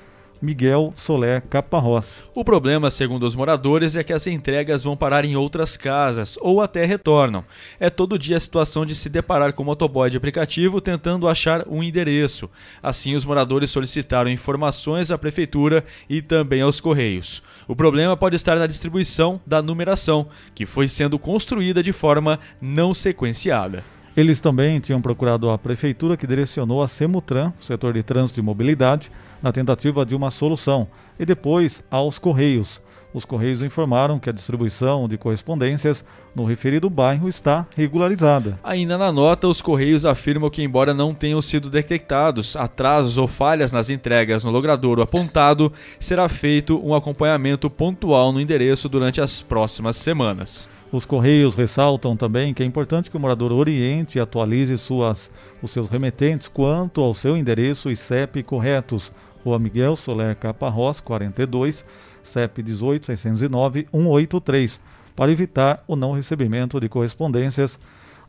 Miguel 0.40 0.92
Soler 0.96 1.42
Caparrós. 1.42 2.22
O 2.34 2.44
problema, 2.44 2.90
segundo 2.90 3.24
os 3.24 3.34
moradores, 3.34 3.96
é 3.96 4.04
que 4.04 4.12
as 4.12 4.26
entregas 4.26 4.82
vão 4.82 4.96
parar 4.96 5.24
em 5.24 5.36
outras 5.36 5.76
casas 5.76 6.38
ou 6.40 6.60
até 6.60 6.84
retornam. 6.84 7.44
É 7.80 7.90
todo 7.90 8.18
dia 8.18 8.36
a 8.36 8.40
situação 8.40 8.84
de 8.84 8.94
se 8.94 9.08
deparar 9.08 9.52
com 9.52 9.62
o 9.62 9.66
motoboy 9.66 10.10
de 10.10 10.16
aplicativo 10.16 10.80
tentando 10.80 11.28
achar 11.28 11.66
um 11.68 11.82
endereço. 11.82 12.50
Assim, 12.82 13.14
os 13.14 13.24
moradores 13.24 13.70
solicitaram 13.70 14.30
informações 14.30 15.10
à 15.10 15.18
prefeitura 15.18 15.84
e 16.08 16.20
também 16.20 16.60
aos 16.60 16.80
correios. 16.80 17.42
O 17.66 17.74
problema 17.74 18.16
pode 18.16 18.36
estar 18.36 18.56
na 18.56 18.66
distribuição 18.66 19.40
da 19.46 19.62
numeração, 19.62 20.28
que 20.54 20.66
foi 20.66 20.88
sendo 20.88 21.18
construída 21.18 21.82
de 21.82 21.92
forma 21.92 22.38
não 22.60 22.92
sequenciada. 22.92 23.95
Eles 24.16 24.40
também 24.40 24.80
tinham 24.80 25.02
procurado 25.02 25.50
a 25.50 25.58
prefeitura 25.58 26.16
que 26.16 26.26
direcionou 26.26 26.82
a 26.82 26.88
Semutran, 26.88 27.52
setor 27.60 27.92
de 27.92 28.02
trânsito 28.02 28.40
e 28.40 28.42
mobilidade, 28.42 29.12
na 29.42 29.52
tentativa 29.52 30.06
de 30.06 30.14
uma 30.14 30.30
solução, 30.30 30.88
e 31.20 31.26
depois 31.26 31.84
aos 31.90 32.18
Correios. 32.18 32.80
Os 33.12 33.26
Correios 33.26 33.62
informaram 33.62 34.18
que 34.18 34.28
a 34.28 34.32
distribuição 34.32 35.06
de 35.06 35.18
correspondências 35.18 36.04
no 36.34 36.44
referido 36.44 36.88
bairro 36.88 37.28
está 37.28 37.66
regularizada. 37.76 38.58
Ainda 38.64 38.96
na 38.96 39.12
nota, 39.12 39.48
os 39.48 39.60
Correios 39.60 40.06
afirmam 40.06 40.48
que, 40.48 40.62
embora 40.62 40.94
não 40.94 41.14
tenham 41.14 41.40
sido 41.42 41.68
detectados 41.68 42.56
atrasos 42.56 43.18
ou 43.18 43.28
falhas 43.28 43.70
nas 43.70 43.90
entregas 43.90 44.44
no 44.44 44.50
logradouro 44.50 45.02
apontado, 45.02 45.70
será 46.00 46.26
feito 46.28 46.80
um 46.82 46.94
acompanhamento 46.94 47.68
pontual 47.68 48.32
no 48.32 48.40
endereço 48.40 48.88
durante 48.88 49.20
as 49.20 49.42
próximas 49.42 49.96
semanas. 49.96 50.68
Os 50.92 51.04
Correios 51.04 51.56
ressaltam 51.56 52.16
também 52.16 52.54
que 52.54 52.62
é 52.62 52.66
importante 52.66 53.10
que 53.10 53.16
o 53.16 53.20
morador 53.20 53.52
oriente 53.52 54.18
e 54.18 54.20
atualize 54.20 54.76
suas, 54.78 55.30
os 55.60 55.72
seus 55.72 55.88
remetentes 55.88 56.46
quanto 56.46 57.00
ao 57.00 57.12
seu 57.12 57.36
endereço 57.36 57.90
e 57.90 57.96
CEP 57.96 58.42
corretos. 58.44 59.12
Rua 59.44 59.58
Miguel 59.58 59.96
Soler 59.96 60.36
Caparrós, 60.36 61.00
42, 61.00 61.84
CEP 62.22 62.62
18 62.62 63.06
609 63.06 63.86
183, 63.92 64.80
para 65.14 65.30
evitar 65.30 65.82
o 65.88 65.96
não 65.96 66.12
recebimento 66.12 66.80
de 66.80 66.88
correspondências 66.88 67.78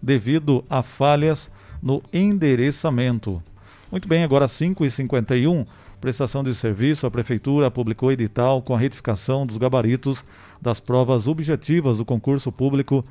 devido 0.02 0.64
a 0.70 0.82
falhas 0.82 1.52
no 1.82 2.02
endereçamento. 2.12 3.42
Muito 3.92 4.08
bem, 4.08 4.24
agora 4.24 4.48
5h51, 4.48 5.66
prestação 6.02 6.44
de 6.44 6.54
serviço, 6.54 7.06
a 7.06 7.12
Prefeitura 7.12 7.72
publicou 7.72 8.12
edital 8.12 8.62
com 8.62 8.76
a 8.76 8.80
retificação 8.80 9.46
dos 9.46 9.58
gabaritos 9.58 10.24
das 10.62 10.80
provas 10.80 11.28
objetivas 11.28 11.98
do 11.98 12.06
concurso 12.06 12.52
público, 12.52 13.04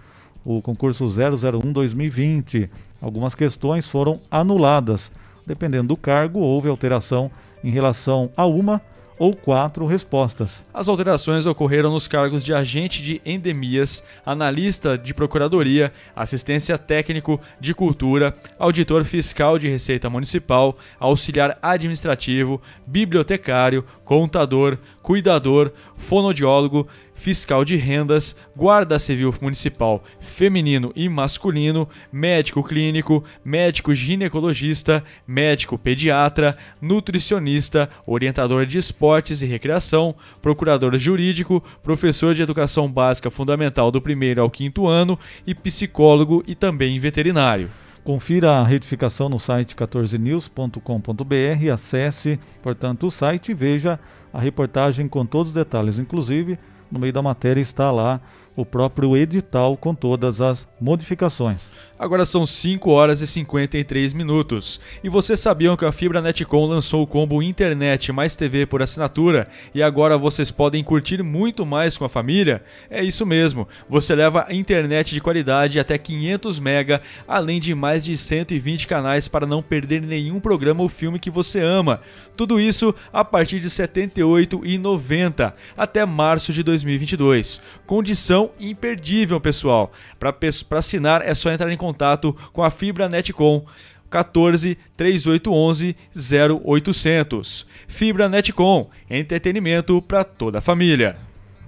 o 0.45 0.63
concurso 0.63 1.05
001-2020. 1.07 2.69
Algumas 3.01 3.35
questões 3.35 3.89
foram 3.89 4.21
anuladas. 4.31 5.11
Dependendo 5.47 5.89
do 5.89 5.97
cargo, 5.97 6.41
houve 6.41 6.69
alteração 6.69 7.31
em 7.63 7.71
relação 7.71 8.31
a 8.37 8.47
uma 8.47 8.81
ou 9.19 9.35
quatro 9.35 9.87
respostas. 9.87 10.63
As 10.73 10.89
alterações 10.89 11.47
ocorreram 11.47 11.91
nos 11.91 12.07
cargos 12.07 12.43
de 12.43 12.53
agente 12.53 13.03
de 13.03 13.21
endemias, 13.25 14.05
analista 14.25 14.97
de 14.99 15.15
procuradoria, 15.15 15.93
assistência 16.15 16.77
técnico 16.77 17.41
de 17.61 17.75
cultura, 17.75 18.35
auditor 18.59 19.05
fiscal 19.05 19.59
de 19.59 19.69
Receita 19.69 20.11
Municipal, 20.11 20.77
auxiliar 20.99 21.59
administrativo, 21.63 22.61
bibliotecário, 22.87 23.85
contador, 24.05 24.79
cuidador, 25.03 25.73
fonodiólogo, 25.97 26.87
fiscal 27.17 27.65
de 27.65 27.75
rendas, 27.77 28.37
guarda 28.55 28.99
civil 28.99 29.35
municipal 29.41 30.05
feminino 30.21 30.93
e 30.95 31.09
masculino, 31.09 31.89
médico 32.13 32.63
clínico, 32.63 33.25
médico 33.45 33.95
ginecologista, 33.95 35.03
médico 35.27 35.77
pediatra, 35.77 36.57
nutricionista, 36.81 37.89
orientador 38.07 38.67
de 38.67 38.79
esportes 38.79 39.43
e 39.43 39.47
recreação, 39.47 40.15
procurador 40.41 40.97
jurídico, 40.97 41.63
professor 41.83 42.35
de 42.35 42.43
educação 42.43 42.91
básica 42.91 43.31
fundamental 43.31 43.91
do 43.91 44.01
primeiro 44.01 44.41
ao 44.41 44.51
quinto 44.51 44.87
ano 44.87 45.19
e 45.47 45.55
psicólogo 45.55 46.45
e 46.47 46.55
também 46.55 46.99
veterinário. 46.99 47.71
Confira 48.05 48.53
a 48.53 48.65
retificação 48.65 49.29
no 49.29 49.37
site 49.37 49.75
14news.com.br, 49.75 51.73
acesse, 51.73 52.39
portanto, 52.63 53.09
o 53.09 53.11
site 53.11 53.51
e 53.51 53.55
veja 53.55 53.99
a 54.33 54.41
reportagem 54.41 55.09
com 55.09 55.27
todos 55.27 55.49
os 55.49 55.55
detalhes, 55.55 55.99
inclusive 55.99 56.57
no 56.91 56.99
meio 56.99 57.13
da 57.13 57.23
matéria 57.23 57.61
está 57.61 57.91
lá 57.91 58.21
o 58.57 58.65
próprio 58.65 59.17
edital 59.17 59.77
com 59.77 59.95
todas 59.95 60.41
as 60.41 60.67
modificações. 60.81 61.71
Agora 61.99 62.27
são 62.27 62.45
5 62.45 62.91
horas 62.91 63.23
e 63.23 63.27
53 63.27 64.13
minutos. 64.13 64.79
E 65.03 65.09
vocês 65.09 65.41
sabiam 65.41 65.77
que 65.77 65.85
a 65.85 65.93
Fibra 65.93 66.21
Netcom 66.21 66.67
lançou 66.67 67.03
o 67.03 67.07
combo 67.07 67.43
internet 67.43 68.13
mais 68.13 68.37
TV 68.37 68.67
por 68.67 68.83
assinatura 68.83 69.49
e 69.75 69.83
agora 69.83 70.19
vocês 70.19 70.51
podem 70.51 70.85
curtir 70.85 71.23
muito 71.23 71.65
mais 71.65 71.97
com 71.97 72.05
a 72.05 72.09
família? 72.09 72.63
É 72.91 73.03
isso 73.03 73.25
mesmo. 73.25 73.67
Você 73.89 74.15
leva 74.15 74.47
internet 74.51 75.15
de 75.15 75.23
qualidade 75.23 75.81
até 75.81 75.97
500 75.97 76.61
mega, 76.61 77.01
além 77.27 77.59
de 77.59 77.75
mais 77.75 78.05
de 78.05 78.15
120 78.15 78.87
canais 78.87 79.27
para 79.27 79.47
não 79.47 79.63
perder 79.63 80.03
nenhum 80.03 80.39
programa 80.39 80.83
ou 80.83 80.91
filme 80.91 81.19
que 81.19 81.31
você 81.31 81.61
ama. 81.61 82.03
Tudo 82.37 82.61
isso 82.61 82.95
a 83.11 83.25
partir 83.25 83.59
de 83.59 83.69
R$ 83.69 83.87
78,90 83.87 85.55
até 85.75 86.05
março 86.05 86.53
de 86.53 86.63
2022. 86.63 87.61
Condição 87.87 88.51
imperdível, 88.61 89.41
pessoal. 89.41 89.91
Para 90.19 90.35
assinar 90.73 91.23
é 91.27 91.35
só 91.35 91.51
entrar 91.51 91.73
em 91.73 91.86
contato 91.87 92.37
com 92.53 92.63
a 92.63 92.71
Fibra 92.71 93.09
Netcom. 93.09 93.65
14 94.09 94.79
3811 94.97 95.97
0800. 96.15 97.67
Fibra 97.89 98.29
Netcom, 98.29 98.89
entretenimento 99.11 100.01
para 100.01 100.23
toda 100.23 100.59
a 100.59 100.63
família. 100.63 101.17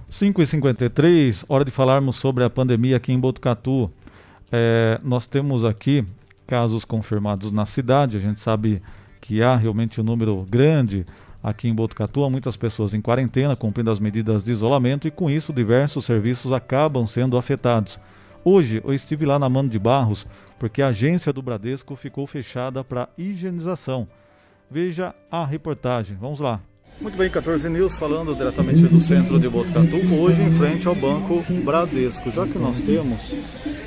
5h53, 0.09 1.43
hora 1.49 1.65
de 1.65 1.71
falarmos 1.71 2.15
sobre 2.15 2.45
a 2.45 2.49
pandemia 2.49 2.95
aqui 2.95 3.11
em 3.11 3.19
Botucatu. 3.19 3.91
É, 4.51 4.99
nós 5.03 5.27
temos 5.27 5.65
aqui 5.65 6.05
casos 6.47 6.85
confirmados 6.85 7.51
na 7.51 7.65
cidade, 7.65 8.17
a 8.17 8.21
gente 8.21 8.39
sabe 8.39 8.81
que 9.19 9.43
há 9.43 9.57
realmente 9.57 9.99
um 9.99 10.03
número 10.03 10.45
grande 10.49 11.05
Aqui 11.41 11.69
em 11.69 11.73
Botucatu 11.73 12.25
há 12.25 12.29
muitas 12.29 12.57
pessoas 12.57 12.93
em 12.93 12.99
quarentena, 12.99 13.55
cumprindo 13.55 13.89
as 13.89 13.99
medidas 13.99 14.43
de 14.43 14.51
isolamento 14.51 15.07
e 15.07 15.11
com 15.11 15.29
isso 15.29 15.53
diversos 15.53 16.03
serviços 16.03 16.51
acabam 16.51 17.07
sendo 17.07 17.37
afetados. 17.37 17.97
Hoje 18.43 18.81
eu 18.85 18.93
estive 18.93 19.25
lá 19.25 19.37
na 19.37 19.49
Mano 19.49 19.69
de 19.69 19.79
Barros 19.79 20.25
porque 20.57 20.81
a 20.81 20.87
agência 20.87 21.31
do 21.31 21.41
Bradesco 21.41 21.95
ficou 21.95 22.27
fechada 22.27 22.83
para 22.83 23.09
higienização. 23.17 24.07
Veja 24.69 25.15
a 25.31 25.45
reportagem. 25.45 26.17
Vamos 26.19 26.39
lá. 26.39 26.61
Muito 27.01 27.17
bem, 27.17 27.29
14 27.29 27.69
News 27.69 27.97
falando 27.97 28.35
diretamente 28.35 28.81
do 28.81 28.99
centro 28.99 29.39
de 29.39 29.47
Botucatu, 29.47 29.95
hoje 30.15 30.41
em 30.41 30.51
frente 30.51 30.85
ao 30.85 30.93
Banco 30.93 31.41
Bradesco, 31.63 32.29
já 32.29 32.45
que 32.45 32.59
nós 32.59 32.81
temos 32.81 33.37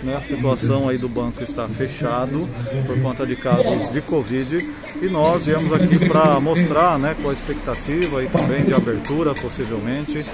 né, 0.02 0.16
a 0.16 0.22
situação 0.22 0.88
aí 0.88 0.96
do 0.96 1.10
banco 1.10 1.42
está 1.42 1.68
fechado 1.68 2.48
por 2.86 2.98
conta 3.02 3.26
de 3.26 3.36
casos 3.36 3.92
de 3.92 4.00
Covid 4.00 4.56
e 5.02 5.08
nós 5.08 5.44
viemos 5.44 5.70
aqui 5.74 6.08
para 6.08 6.40
mostrar 6.40 6.98
né, 6.98 7.14
qual 7.20 7.30
a 7.30 7.34
expectativa 7.34 8.24
e 8.24 8.28
também 8.28 8.64
de 8.64 8.72
abertura 8.72 9.34
possivelmente 9.34 10.24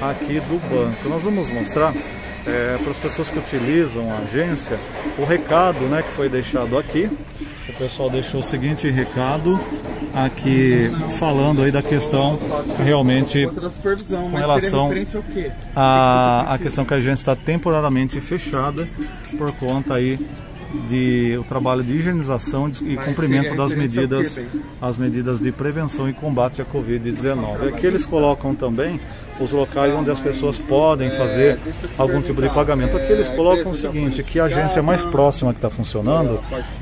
aqui 0.00 0.38
do 0.38 0.60
banco. 0.70 1.08
Nós 1.08 1.20
vamos 1.20 1.50
mostrar 1.50 1.92
é, 2.48 2.76
para 2.78 2.90
as 2.90 2.98
pessoas 2.98 3.28
que 3.28 3.38
utilizam 3.38 4.10
a 4.10 4.18
agência 4.18 4.78
o 5.18 5.24
recado 5.24 5.80
né, 5.86 6.02
que 6.02 6.10
foi 6.10 6.28
deixado 6.28 6.78
aqui. 6.78 7.10
O 7.68 7.72
pessoal 7.78 8.08
deixou 8.10 8.40
o 8.40 8.42
seguinte 8.42 8.88
recado 8.90 9.60
aqui 10.14 10.90
falando 11.18 11.62
aí 11.62 11.70
da 11.70 11.82
questão 11.82 12.38
realmente 12.82 13.46
com 14.08 14.36
relação 14.36 14.90
à, 15.76 16.54
à 16.54 16.58
questão 16.58 16.84
que 16.84 16.94
a 16.94 16.96
agência 16.96 17.22
está 17.22 17.36
temporariamente 17.36 18.20
fechada 18.20 18.88
por 19.36 19.52
conta 19.52 19.94
aí 19.94 20.18
de 20.88 21.36
o 21.38 21.44
trabalho 21.44 21.82
de 21.82 21.92
higienização 21.94 22.70
e 22.82 22.96
cumprimento 22.96 23.54
das 23.54 23.72
medidas, 23.72 24.40
as 24.80 24.98
medidas 24.98 25.40
de 25.40 25.50
prevenção 25.50 26.08
e 26.08 26.12
combate 26.12 26.60
à 26.60 26.64
Covid-19. 26.64 27.68
Aqui 27.68 27.86
eles 27.86 28.04
colocam 28.04 28.54
também 28.54 29.00
os 29.40 29.52
locais 29.52 29.94
onde 29.94 30.10
as 30.10 30.20
pessoas 30.20 30.56
podem 30.56 31.10
fazer 31.10 31.58
algum 31.96 32.20
tipo 32.20 32.40
de 32.42 32.48
pagamento. 32.48 32.96
Aqui 32.96 33.12
eles 33.12 33.28
colocam 33.30 33.72
o 33.72 33.74
seguinte, 33.74 34.22
que 34.22 34.40
a 34.40 34.44
agência 34.44 34.82
mais 34.82 35.04
próxima 35.04 35.52
que 35.52 35.58
está 35.58 35.70
funcionando 35.70 36.40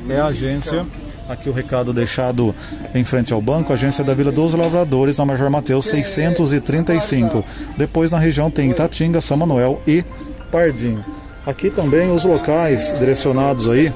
é 0.09 0.19
a 0.19 0.27
agência 0.27 0.87
Aqui 1.29 1.49
o 1.49 1.53
recado 1.53 1.93
deixado 1.93 2.55
em 2.95 3.05
frente 3.05 3.33
ao 3.33 3.41
banco, 3.41 3.73
agência 3.73 4.05
da 4.05 4.15
Vila 4.15 4.31
dos 4.31 4.55
Lavradores, 4.55 5.19
na 5.19 5.25
Major 5.25 5.51
Mateus 5.51 5.87
635. 5.87 7.45
Depois 7.77 8.13
na 8.13 8.19
região 8.19 8.49
tem 8.49 8.71
Itatinga, 8.71 9.21
São 9.21 9.37
Manuel 9.37 9.83
e 9.87 10.05
Pardim. 10.53 10.99
Aqui 11.45 11.69
também 11.69 12.11
os 12.13 12.25
locais 12.25 12.95
direcionados 12.97 13.69
aí, 13.69 13.93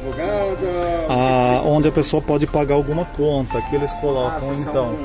a, 1.09 1.63
onde 1.65 1.89
a 1.89 1.93
pessoa 1.93 2.21
pode 2.21 2.49
pagar 2.49 2.75
alguma 2.75 3.05
conta. 3.05 3.59
Aqui 3.59 3.77
eles 3.77 3.95
colocam 3.95 4.53
então. 4.55 4.97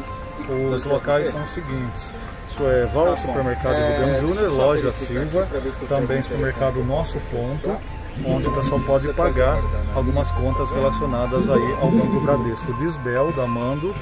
Os 0.74 0.84
locais 0.84 1.30
são 1.30 1.44
os 1.44 1.52
seguintes. 1.52 2.12
Isso 2.56 2.64
é 2.70 2.86
Val 2.86 3.18
Supermercado 3.18 3.76
Rubem 3.76 4.22
Júnior, 4.22 4.54
Loja 4.54 4.94
Silva, 4.94 5.46
também 5.90 6.24
supermercado 6.24 6.82
Nosso 6.86 7.20
Ponto 7.30 7.78
onde 8.26 8.48
o 8.48 8.52
pessoal 8.54 8.80
pode 8.80 9.12
pagar 9.12 9.58
algumas 9.94 10.32
contas 10.32 10.72
relacionadas 10.72 11.50
aí 11.50 11.76
ao 11.82 11.92
Banco 11.92 12.22
Bradesco. 12.22 12.74
Disbel, 12.76 13.34
da 13.34 13.46
Mando, 13.46 13.94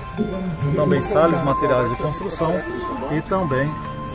também 0.76 1.02
Sales 1.02 1.42
Materiais 1.42 1.90
de 1.90 1.96
Construção 1.96 2.54
e 3.12 3.22
também 3.22 3.68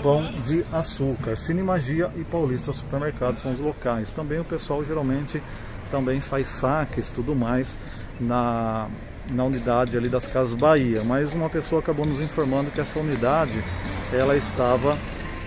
Pão 0.05 0.23
de 0.47 0.65
Açúcar. 0.73 1.37
Cine 1.37 1.65
Magia 1.65 2.09
e 2.15 2.23
Paulista 2.23 2.73
Supermercado 2.73 3.41
são 3.41 3.51
os 3.51 3.59
locais. 3.59 4.13
Também 4.13 4.39
o 4.39 4.45
pessoal 4.45 4.85
geralmente 4.85 5.43
também 5.91 6.21
faz 6.21 6.47
saques 6.47 7.11
tudo 7.11 7.35
mais 7.35 7.77
na, 8.21 8.87
na 9.33 9.43
unidade 9.43 9.97
ali 9.97 10.09
das 10.09 10.29
Casas 10.29 10.55
Bahia. 10.55 11.03
Mas 11.03 11.35
uma 11.35 11.51
pessoa 11.51 11.81
acabou 11.81 12.07
nos 12.07 12.21
informando 12.21 12.71
que 12.71 12.81
essa 12.81 13.01
unidade 13.01 13.65
ela 14.13 14.37
estava 14.37 14.97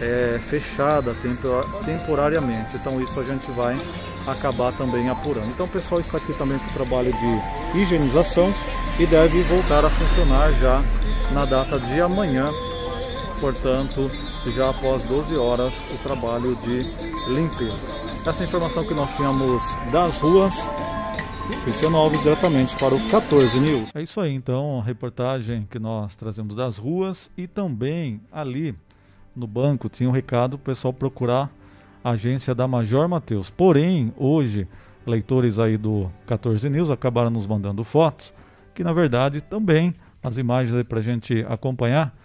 é, 0.02 0.40
fechada 0.50 1.16
temporariamente. 1.86 2.76
Então 2.76 3.00
isso 3.00 3.20
a 3.20 3.24
gente 3.24 3.50
vai 3.52 3.78
acabar 4.28 4.72
também 4.74 5.10
apurando. 5.10 5.48
Então 5.48 5.66
o 5.66 5.70
pessoal 5.70 6.02
está 6.02 6.18
aqui 6.18 6.34
também 6.34 6.58
com 6.58 6.66
o 6.66 6.74
trabalho 6.74 7.14
de 7.14 7.80
higienização 7.80 8.54
e 9.00 9.06
deve 9.06 9.42
voltar 9.44 9.86
a 9.86 9.90
funcionar 9.90 10.52
já 10.54 10.82
na 11.32 11.46
data 11.46 11.80
de 11.80 12.02
amanhã, 12.02 12.50
portanto, 13.40 14.12
já 14.48 14.70
após 14.70 15.04
12 15.04 15.38
horas 15.38 15.88
o 15.94 15.98
trabalho 16.04 16.56
de 16.58 16.86
limpeza. 17.30 17.88
Essa 18.26 18.44
é 18.44 18.46
informação 18.46 18.84
que 18.84 18.94
nós 18.94 19.16
tínhamos 19.16 19.64
das 19.92 20.18
ruas. 20.18 20.68
Cristiano 21.64 21.98
Alves 21.98 22.22
diretamente 22.22 22.76
para 22.78 22.96
o 22.96 23.08
14 23.10 23.60
News. 23.60 23.90
É 23.94 24.02
isso 24.02 24.20
aí, 24.20 24.34
então, 24.34 24.80
a 24.80 24.84
reportagem 24.84 25.68
que 25.70 25.80
nós 25.80 26.16
trazemos 26.16 26.56
das 26.56 26.78
ruas 26.78 27.30
e 27.38 27.48
também 27.48 28.20
ali 28.32 28.76
no 29.36 29.48
banco 29.48 29.90
tinha 29.90 30.10
um 30.10 30.12
recado 30.12 30.58
para 30.58 30.72
o 30.72 30.74
pessoal 30.74 30.94
procurar 30.94 31.50
agência 32.04 32.54
da 32.56 32.68
Major 32.68 33.08
Mateus. 33.08 33.50
Porém, 33.50 34.14
hoje, 34.18 34.68
leitores 35.06 35.60
aí 35.60 35.78
do 35.78 36.12
14 36.26 36.70
News 36.70 36.90
acabaram 36.90 37.30
nos 37.30 37.46
mandando 37.48 37.84
fotos, 37.84 38.34
que 38.74 38.84
na 38.84 38.94
verdade 38.94 39.42
também, 39.42 39.94
as 40.22 40.38
imagens 40.38 40.76
aí 40.76 40.84
para 40.84 41.00
a 41.00 41.04
gente 41.04 41.46
acompanhar, 41.48 42.16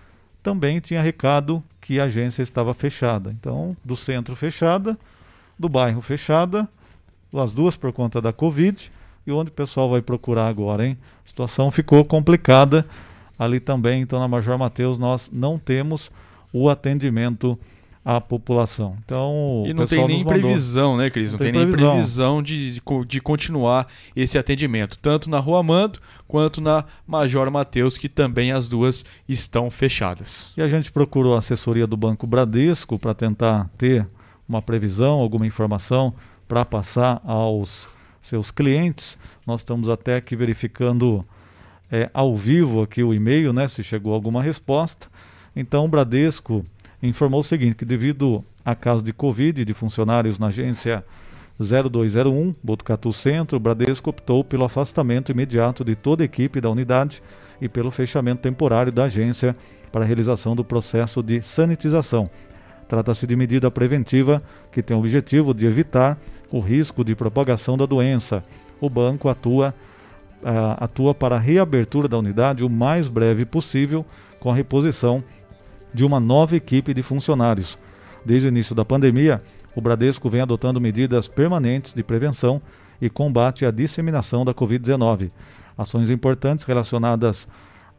também 0.43 0.81
tinha 0.81 1.03
recado 1.03 1.63
que 1.81 1.99
a 1.99 2.05
agência 2.05 2.43
estava 2.43 2.73
fechada. 2.73 3.31
Então, 3.33 3.77
do 3.85 3.97
centro 3.97 4.37
fechada, 4.37 4.99
do 5.59 5.69
bairro 5.69 6.01
fechada, 6.01 6.69
as 7.35 7.53
duas 7.53 7.77
por 7.77 7.93
conta 7.93 8.21
da 8.21 8.33
Covid, 8.33 8.93
e 9.27 9.33
onde 9.33 9.51
o 9.51 9.53
pessoal 9.53 9.91
vai 9.91 10.01
procurar 10.01 10.49
agora, 10.49 10.87
hein? 10.87 10.97
A 11.25 11.29
situação 11.29 11.71
ficou 11.71 12.05
complicada 12.05 12.87
ali 13.39 13.61
também, 13.61 14.03
então 14.03 14.21
na 14.21 14.29
Major 14.29 14.57
Mateus 14.57 14.97
nós 14.99 15.29
não 15.33 15.59
temos 15.59 16.11
o 16.53 16.71
atendimento 16.71 17.59
a 18.09 18.21
população. 18.21 18.97
Então, 19.05 19.65
e 19.67 19.75
não 19.75 19.85
tem 19.85 20.07
nem 20.07 20.25
previsão, 20.25 20.97
né, 20.97 21.11
Cris? 21.11 21.33
Não, 21.33 21.39
não, 21.41 21.45
tem, 21.45 21.53
tem 21.53 21.67
nem 21.67 21.77
previsão 21.77 22.41
de, 22.41 22.81
de 23.05 23.21
continuar 23.21 23.89
esse 24.15 24.39
atendimento, 24.39 24.97
tanto 24.97 25.29
na 25.29 25.41
Rua 25.41 25.61
Mando 25.61 25.99
quanto 26.29 26.61
na 26.61 26.85
Major 27.05 27.51
Mateus, 27.51 27.99
que 27.99 28.09
também 28.09 28.53
as 28.53 28.69
duas 28.69 29.05
estão 29.29 29.69
fechadas. 29.73 30.53
E 30.57 30.63
a 30.63 30.69
gente 30.69 30.93
procurou 30.93 31.35
a 31.35 31.41
assessoria 31.41 31.85
do 31.85 31.97
Banco 31.97 32.29
Bradesco 32.29 32.97
para 32.97 33.13
tentar 33.13 33.69
ter 33.77 34.07
uma 34.49 34.63
previsão, 34.63 35.19
alguma 35.19 35.45
informação 35.45 36.15
para 36.47 36.65
passar 36.65 37.21
aos 37.25 37.89
seus 38.27 38.51
clientes. 38.51 39.19
Nós 39.47 39.61
estamos 39.61 39.89
até 39.89 40.17
aqui 40.17 40.35
verificando 40.35 41.25
é, 41.91 42.11
ao 42.13 42.37
vivo 42.37 42.83
aqui 42.83 43.03
o 43.03 43.15
e-mail, 43.15 43.53
né, 43.53 43.69
se 43.69 43.83
chegou 43.83 44.13
alguma 44.13 44.43
resposta. 44.43 45.07
Então, 45.55 45.85
o 45.85 45.89
Bradesco 45.89 46.65
informou 47.03 47.41
o 47.41 47.45
seguinte, 47.45 47.77
que 47.77 47.85
devido 47.85 48.45
a 48.65 48.75
caso 48.75 49.03
de 49.03 49.13
Covid 49.13 49.65
de 49.65 49.73
funcionários 49.73 50.39
na 50.39 50.49
agência 50.49 51.05
0201, 51.59 52.55
Botucatu 52.63 53.13
Centro, 53.13 53.57
o 53.57 53.61
Bradesco 53.61 54.11
optou 54.11 54.45
pelo 54.45 54.65
afastamento 54.65 55.31
imediato 55.31 55.85
de 55.85 55.95
toda 55.95 56.23
a 56.23 56.27
equipe 56.27 56.61
da 56.61 56.69
unidade 56.69 57.23
e 57.61 57.69
pelo 57.69 57.91
fechamento 57.91 58.43
temporário 58.43 58.93
da 58.93 59.05
agência 59.05 59.57
para 59.91 60.05
a 60.05 60.07
realização 60.07 60.55
do 60.55 60.65
processo 60.65 61.23
de 61.23 61.41
sanitização. 61.41 62.29
Trata-se 62.89 63.27
de 63.27 63.35
medida 63.35 63.71
preventiva 63.71 64.43
que 64.71 64.83
tem 64.83 64.97
o 64.97 65.01
objetivo 65.01 65.55
de 65.55 65.65
evitar 65.67 66.19
o 66.51 66.61
risco 66.61 67.05
de 67.05 67.15
propagação 67.15 67.77
da 67.77 67.87
doença. 67.87 68.43
O 68.81 68.89
banco 68.89 69.29
atua, 69.29 69.75
uh, 70.43 70.77
atua 70.79 71.15
para 71.15 71.37
a 71.37 71.41
reabertura 71.41 72.09
da 72.09 72.19
unidade 72.19 72.65
o 72.65 72.71
mais 72.71 73.09
breve 73.09 73.45
possível, 73.45 74.05
com 74.39 74.51
a 74.51 74.55
reposição 74.55 75.25
de 75.93 76.05
uma 76.05 76.21
nova 76.21 76.57
equipe 76.57 76.93
de 76.93 77.03
funcionários. 77.03 77.79
Desde 78.25 78.49
o 78.49 78.51
início 78.51 78.75
da 78.75 78.85
pandemia, 78.85 79.43
o 79.75 79.81
Bradesco 79.81 80.29
vem 80.29 80.41
adotando 80.41 80.81
medidas 80.81 81.29
permanentes 81.29 81.95
de 81.95 82.03
prevenção 82.03 82.61
e 83.01 83.11
combate 83.11 83.65
à 83.65 83.71
disseminação 83.71 84.45
da 84.45 84.55
Covid-19. 84.55 85.31
Ações 85.77 86.11
importantes 86.11 86.65
relacionadas 86.65 87.47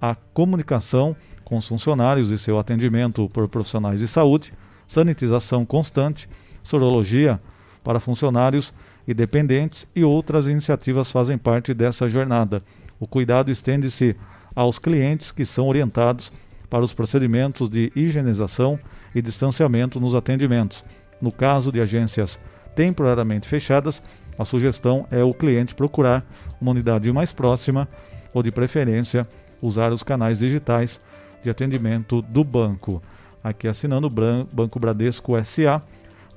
à 0.02 0.16
comunicação 0.34 1.16
com 1.44 1.58
os 1.58 1.68
funcionários 1.68 2.30
e 2.30 2.38
seu 2.38 2.60
atendimento 2.60 3.30
por 3.30 3.48
profissionais 3.48 4.00
de 4.00 4.08
saúde, 4.08 4.54
sanitização 4.88 5.66
constante, 5.66 6.28
sorologia 6.64 7.40
para 7.88 8.02
funcionários 8.02 8.74
e 9.08 9.14
dependentes 9.14 9.88
e 9.96 10.04
outras 10.04 10.50
iniciativas 10.50 11.10
fazem 11.10 11.38
parte 11.38 11.74
dessa 11.74 12.10
jornada. 12.10 12.62
O 13.00 13.08
cuidado 13.08 13.50
estende-se 13.50 14.14
aos 14.54 14.78
clientes 14.78 15.32
que 15.32 15.46
são 15.46 15.70
orientados 15.70 16.30
para 16.70 16.84
os 16.84 16.92
procedimentos 16.92 17.70
de 17.70 17.90
higienização 17.96 18.78
e 19.16 19.22
distanciamento 19.22 20.02
nos 20.02 20.16
atendimentos. 20.16 20.84
No 21.22 21.32
caso 21.32 21.72
de 21.72 21.80
agências 21.80 22.38
temporariamente 22.76 23.48
fechadas, 23.48 24.04
a 24.38 24.44
sugestão 24.44 25.08
é 25.10 25.24
o 25.24 25.34
cliente 25.34 25.74
procurar 25.74 26.26
uma 26.60 26.72
unidade 26.72 27.10
mais 27.14 27.32
próxima 27.32 27.88
ou, 28.34 28.44
de 28.44 28.52
preferência, 28.52 29.26
usar 29.62 29.94
os 29.94 30.04
canais 30.04 30.40
digitais 30.40 31.00
de 31.42 31.50
atendimento 31.50 32.22
do 32.22 32.44
banco. 32.44 33.02
Aqui 33.42 33.66
assinando 33.66 34.08
o 34.08 34.46
Banco 34.54 34.78
Bradesco 34.78 35.34
SA, 35.46 35.82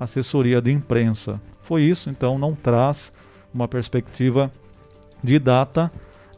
assessoria 0.01 0.61
de 0.61 0.73
imprensa. 0.73 1.41
Foi 1.61 1.83
isso, 1.83 2.09
então 2.09 2.39
não 2.39 2.55
traz 2.55 3.13
uma 3.53 3.69
perspectiva 3.69 4.51
de 5.23 5.39
data 5.39 5.93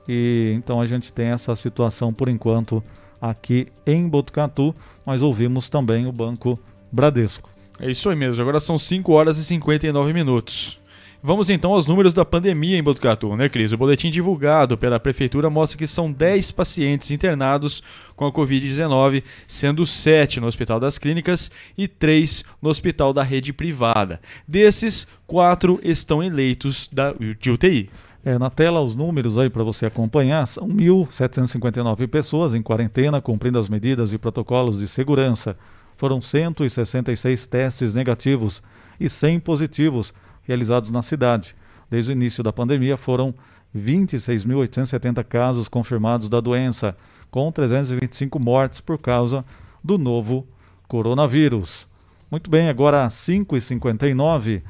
e 0.08 0.52
então 0.56 0.80
a 0.80 0.86
gente 0.86 1.12
tem 1.12 1.28
essa 1.28 1.54
situação 1.54 2.12
por 2.12 2.28
enquanto 2.28 2.82
aqui 3.20 3.68
em 3.86 4.08
Botucatu, 4.08 4.74
mas 5.06 5.22
ouvimos 5.22 5.68
também 5.68 6.06
o 6.06 6.12
Banco 6.12 6.58
Bradesco. 6.90 7.48
É 7.78 7.90
isso 7.90 8.10
aí 8.10 8.16
mesmo, 8.16 8.42
agora 8.42 8.58
são 8.58 8.76
5 8.76 9.12
horas 9.12 9.38
e 9.38 9.44
59 9.44 10.12
minutos. 10.12 10.81
Vamos 11.24 11.48
então 11.48 11.72
aos 11.72 11.86
números 11.86 12.12
da 12.12 12.24
pandemia 12.24 12.76
em 12.76 12.82
Botucatu, 12.82 13.36
né, 13.36 13.48
Cris? 13.48 13.70
O 13.70 13.76
boletim 13.76 14.10
divulgado 14.10 14.76
pela 14.76 14.98
Prefeitura 14.98 15.48
mostra 15.48 15.78
que 15.78 15.86
são 15.86 16.10
10 16.10 16.50
pacientes 16.50 17.12
internados 17.12 17.80
com 18.16 18.26
a 18.26 18.32
Covid-19, 18.32 19.22
sendo 19.46 19.86
7 19.86 20.40
no 20.40 20.48
Hospital 20.48 20.80
das 20.80 20.98
Clínicas 20.98 21.48
e 21.78 21.86
3 21.86 22.42
no 22.60 22.68
Hospital 22.68 23.12
da 23.12 23.22
Rede 23.22 23.52
Privada. 23.52 24.20
Desses, 24.48 25.06
4 25.28 25.78
estão 25.84 26.24
eleitos 26.24 26.88
da, 26.92 27.14
de 27.38 27.52
UTI. 27.52 27.88
É, 28.24 28.36
na 28.36 28.50
tela 28.50 28.80
os 28.80 28.96
números 28.96 29.38
aí 29.38 29.48
para 29.48 29.62
você 29.62 29.86
acompanhar, 29.86 30.44
são 30.48 30.66
1.759 30.66 32.08
pessoas 32.08 32.52
em 32.52 32.62
quarentena 32.62 33.20
cumprindo 33.20 33.60
as 33.60 33.68
medidas 33.68 34.12
e 34.12 34.18
protocolos 34.18 34.80
de 34.80 34.88
segurança. 34.88 35.56
Foram 35.96 36.20
166 36.20 37.46
testes 37.46 37.94
negativos 37.94 38.60
e 38.98 39.08
100 39.08 39.38
positivos 39.38 40.12
realizados 40.42 40.90
na 40.90 41.02
cidade. 41.02 41.54
Desde 41.90 42.12
o 42.12 42.14
início 42.14 42.42
da 42.42 42.52
pandemia 42.52 42.96
foram 42.96 43.34
26.870 43.76 45.24
casos 45.24 45.68
confirmados 45.68 46.28
da 46.28 46.40
doença, 46.40 46.96
com 47.30 47.50
325 47.50 48.38
mortes 48.38 48.80
por 48.80 48.98
causa 48.98 49.44
do 49.82 49.96
novo 49.96 50.46
coronavírus. 50.86 51.88
Muito 52.30 52.50
bem, 52.50 52.68
agora 52.68 53.04
às 53.04 53.14
5h59 53.14 54.62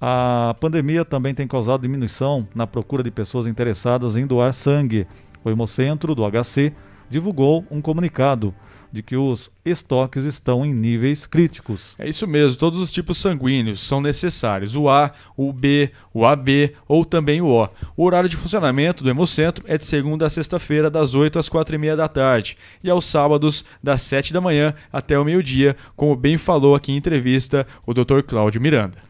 A 0.00 0.54
pandemia 0.60 1.04
também 1.04 1.34
tem 1.34 1.46
causado 1.46 1.82
diminuição 1.82 2.46
na 2.54 2.66
procura 2.66 3.02
de 3.02 3.10
pessoas 3.10 3.46
interessadas 3.46 4.16
em 4.16 4.26
doar 4.26 4.52
sangue. 4.52 5.06
O 5.44 5.50
Hemocentro 5.50 6.14
do 6.14 6.22
HC 6.24 6.72
divulgou 7.10 7.64
um 7.70 7.80
comunicado 7.80 8.54
de 8.92 9.02
que 9.02 9.16
os 9.16 9.50
estoques 9.64 10.24
estão 10.24 10.64
em 10.64 10.72
níveis 10.72 11.26
críticos. 11.26 11.94
É 11.98 12.08
isso 12.08 12.26
mesmo, 12.26 12.58
todos 12.58 12.80
os 12.80 12.90
tipos 12.90 13.18
sanguíneos 13.18 13.80
são 13.80 14.00
necessários, 14.00 14.76
o 14.76 14.88
A, 14.88 15.12
o 15.36 15.52
B, 15.52 15.90
o 16.12 16.24
AB 16.24 16.74
ou 16.86 17.04
também 17.04 17.40
o 17.40 17.48
O. 17.48 17.68
O 17.96 18.04
horário 18.04 18.28
de 18.28 18.36
funcionamento 18.36 19.04
do 19.04 19.10
Hemocentro 19.10 19.64
é 19.66 19.76
de 19.76 19.84
segunda 19.84 20.26
a 20.26 20.30
sexta-feira, 20.30 20.90
das 20.90 21.14
8 21.14 21.38
às 21.38 21.48
4 21.48 21.74
e 21.74 21.78
meia 21.78 21.96
da 21.96 22.08
tarde, 22.08 22.56
e 22.82 22.90
aos 22.90 23.04
sábados, 23.04 23.64
das 23.82 24.02
7 24.02 24.32
da 24.32 24.40
manhã 24.40 24.74
até 24.92 25.18
o 25.18 25.24
meio-dia, 25.24 25.76
como 25.94 26.16
bem 26.16 26.38
falou 26.38 26.74
aqui 26.74 26.92
em 26.92 26.96
entrevista 26.96 27.66
o 27.86 27.92
Dr. 27.92 28.22
Cláudio 28.26 28.60
Miranda. 28.60 29.08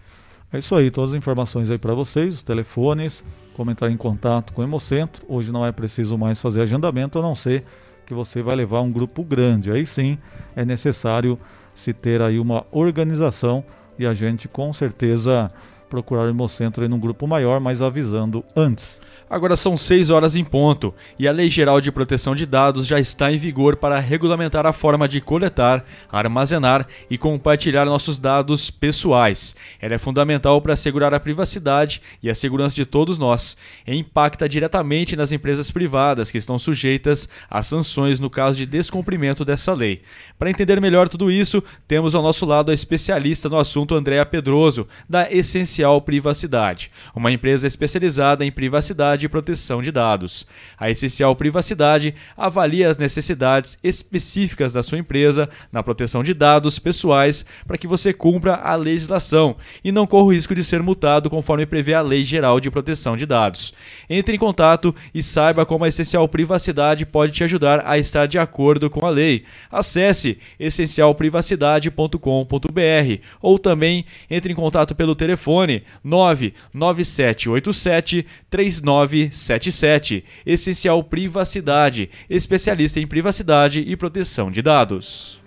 É 0.52 0.58
isso 0.58 0.74
aí, 0.74 0.90
todas 0.90 1.10
as 1.10 1.16
informações 1.16 1.70
aí 1.70 1.76
para 1.76 1.92
vocês, 1.92 2.36
os 2.36 2.42
telefones, 2.42 3.22
como 3.54 3.70
entrar 3.70 3.90
em 3.90 3.96
contato 3.96 4.52
com 4.52 4.62
o 4.62 4.64
Hemocentro. 4.64 5.22
Hoje 5.28 5.52
não 5.52 5.66
é 5.66 5.70
preciso 5.70 6.16
mais 6.16 6.40
fazer 6.40 6.62
agendamento, 6.62 7.18
a 7.18 7.22
não 7.22 7.34
ser 7.34 7.64
que 8.08 8.14
você 8.14 8.40
vai 8.40 8.56
levar 8.56 8.80
um 8.80 8.90
grupo 8.90 9.22
grande. 9.22 9.70
Aí 9.70 9.86
sim 9.86 10.16
é 10.56 10.64
necessário 10.64 11.38
se 11.74 11.92
ter 11.92 12.22
aí 12.22 12.40
uma 12.40 12.64
organização 12.72 13.62
e 13.98 14.06
a 14.06 14.14
gente 14.14 14.48
com 14.48 14.72
certeza 14.72 15.52
procurar 15.88 16.24
o 16.24 16.28
Hemocentro 16.28 16.84
em 16.84 16.92
um 16.92 16.98
grupo 16.98 17.26
maior, 17.26 17.60
mas 17.60 17.82
avisando 17.82 18.44
antes. 18.54 18.98
Agora 19.30 19.56
são 19.56 19.76
6 19.76 20.08
horas 20.08 20.36
em 20.36 20.44
ponto 20.44 20.94
e 21.18 21.28
a 21.28 21.32
Lei 21.32 21.50
Geral 21.50 21.82
de 21.82 21.92
Proteção 21.92 22.34
de 22.34 22.46
Dados 22.46 22.86
já 22.86 22.98
está 22.98 23.30
em 23.30 23.36
vigor 23.36 23.76
para 23.76 23.98
regulamentar 23.98 24.64
a 24.64 24.72
forma 24.72 25.06
de 25.06 25.20
coletar, 25.20 25.84
armazenar 26.10 26.86
e 27.10 27.18
compartilhar 27.18 27.84
nossos 27.84 28.18
dados 28.18 28.70
pessoais. 28.70 29.54
Ela 29.82 29.96
é 29.96 29.98
fundamental 29.98 30.62
para 30.62 30.72
assegurar 30.72 31.12
a 31.12 31.20
privacidade 31.20 32.00
e 32.22 32.30
a 32.30 32.34
segurança 32.34 32.74
de 32.74 32.86
todos 32.86 33.18
nós 33.18 33.54
e 33.86 33.94
impacta 33.94 34.48
diretamente 34.48 35.14
nas 35.14 35.30
empresas 35.30 35.70
privadas 35.70 36.30
que 36.30 36.38
estão 36.38 36.58
sujeitas 36.58 37.28
a 37.50 37.62
sanções 37.62 38.18
no 38.20 38.30
caso 38.30 38.56
de 38.56 38.64
descumprimento 38.64 39.44
dessa 39.44 39.74
lei. 39.74 40.00
Para 40.38 40.48
entender 40.48 40.80
melhor 40.80 41.06
tudo 41.06 41.30
isso, 41.30 41.62
temos 41.86 42.14
ao 42.14 42.22
nosso 42.22 42.46
lado 42.46 42.70
a 42.70 42.74
especialista 42.74 43.46
no 43.46 43.58
assunto 43.58 43.94
Andréa 43.94 44.24
Pedroso, 44.24 44.88
da 45.06 45.30
Essencial 45.30 45.77
Privacidade, 46.04 46.90
uma 47.14 47.30
empresa 47.30 47.66
especializada 47.66 48.44
em 48.44 48.50
privacidade 48.50 49.24
e 49.24 49.28
proteção 49.28 49.80
de 49.80 49.92
dados. 49.92 50.46
A 50.76 50.90
Essencial 50.90 51.34
Privacidade 51.36 52.14
avalia 52.36 52.88
as 52.88 52.96
necessidades 52.96 53.78
específicas 53.82 54.72
da 54.72 54.82
sua 54.82 54.98
empresa 54.98 55.48
na 55.70 55.82
proteção 55.82 56.22
de 56.22 56.34
dados 56.34 56.78
pessoais 56.78 57.44
para 57.66 57.78
que 57.78 57.86
você 57.86 58.12
cumpra 58.12 58.56
a 58.56 58.74
legislação 58.74 59.56
e 59.84 59.92
não 59.92 60.06
corra 60.06 60.24
o 60.24 60.32
risco 60.32 60.54
de 60.54 60.64
ser 60.64 60.82
multado 60.82 61.30
conforme 61.30 61.66
prevê 61.66 61.94
a 61.94 62.00
Lei 62.00 62.24
Geral 62.24 62.58
de 62.58 62.70
Proteção 62.70 63.16
de 63.16 63.26
Dados. 63.26 63.72
Entre 64.10 64.34
em 64.34 64.38
contato 64.38 64.94
e 65.14 65.22
saiba 65.22 65.64
como 65.64 65.84
a 65.84 65.88
Essencial 65.88 66.26
Privacidade 66.28 67.06
pode 67.06 67.32
te 67.32 67.44
ajudar 67.44 67.86
a 67.86 67.98
estar 67.98 68.26
de 68.26 68.38
acordo 68.38 68.90
com 68.90 69.06
a 69.06 69.10
lei. 69.10 69.44
Acesse 69.70 70.38
essencialprivacidade.com.br 70.58 73.22
ou 73.40 73.58
também 73.58 74.04
entre 74.30 74.52
em 74.52 74.56
contato 74.56 74.94
pelo 74.94 75.14
telefone 75.14 75.67
99787 76.02 78.26
3977. 78.50 80.24
Essencial 80.44 81.04
Privacidade, 81.04 82.10
especialista 82.28 83.00
em 83.00 83.06
privacidade 83.06 83.84
e 83.86 83.96
proteção 83.96 84.50
de 84.50 84.62
dados. 84.62 85.38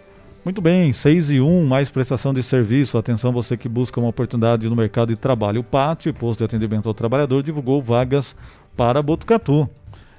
Muito 0.44 0.60
bem, 0.60 0.92
6 0.92 1.32
e 1.32 1.40
1, 1.40 1.66
mais 1.66 1.92
prestação 1.92 2.34
de 2.34 2.42
serviço. 2.42 2.98
Atenção 2.98 3.32
você 3.32 3.56
que 3.56 3.70
busca 3.70 4.00
uma 4.00 4.10
oportunidade 4.10 4.68
no 4.68 4.76
mercado 4.76 5.10
de 5.10 5.16
trabalho. 5.16 5.62
O 5.62 5.64
PAT, 5.64 6.08
Posto 6.14 6.40
de 6.40 6.46
Atendimento 6.46 6.90
ao 6.90 6.96
Trabalhador, 6.96 7.44
divulgou 7.44 7.80
vagas 7.80 8.36
para 8.76 9.04
Botucatu. 9.04 9.70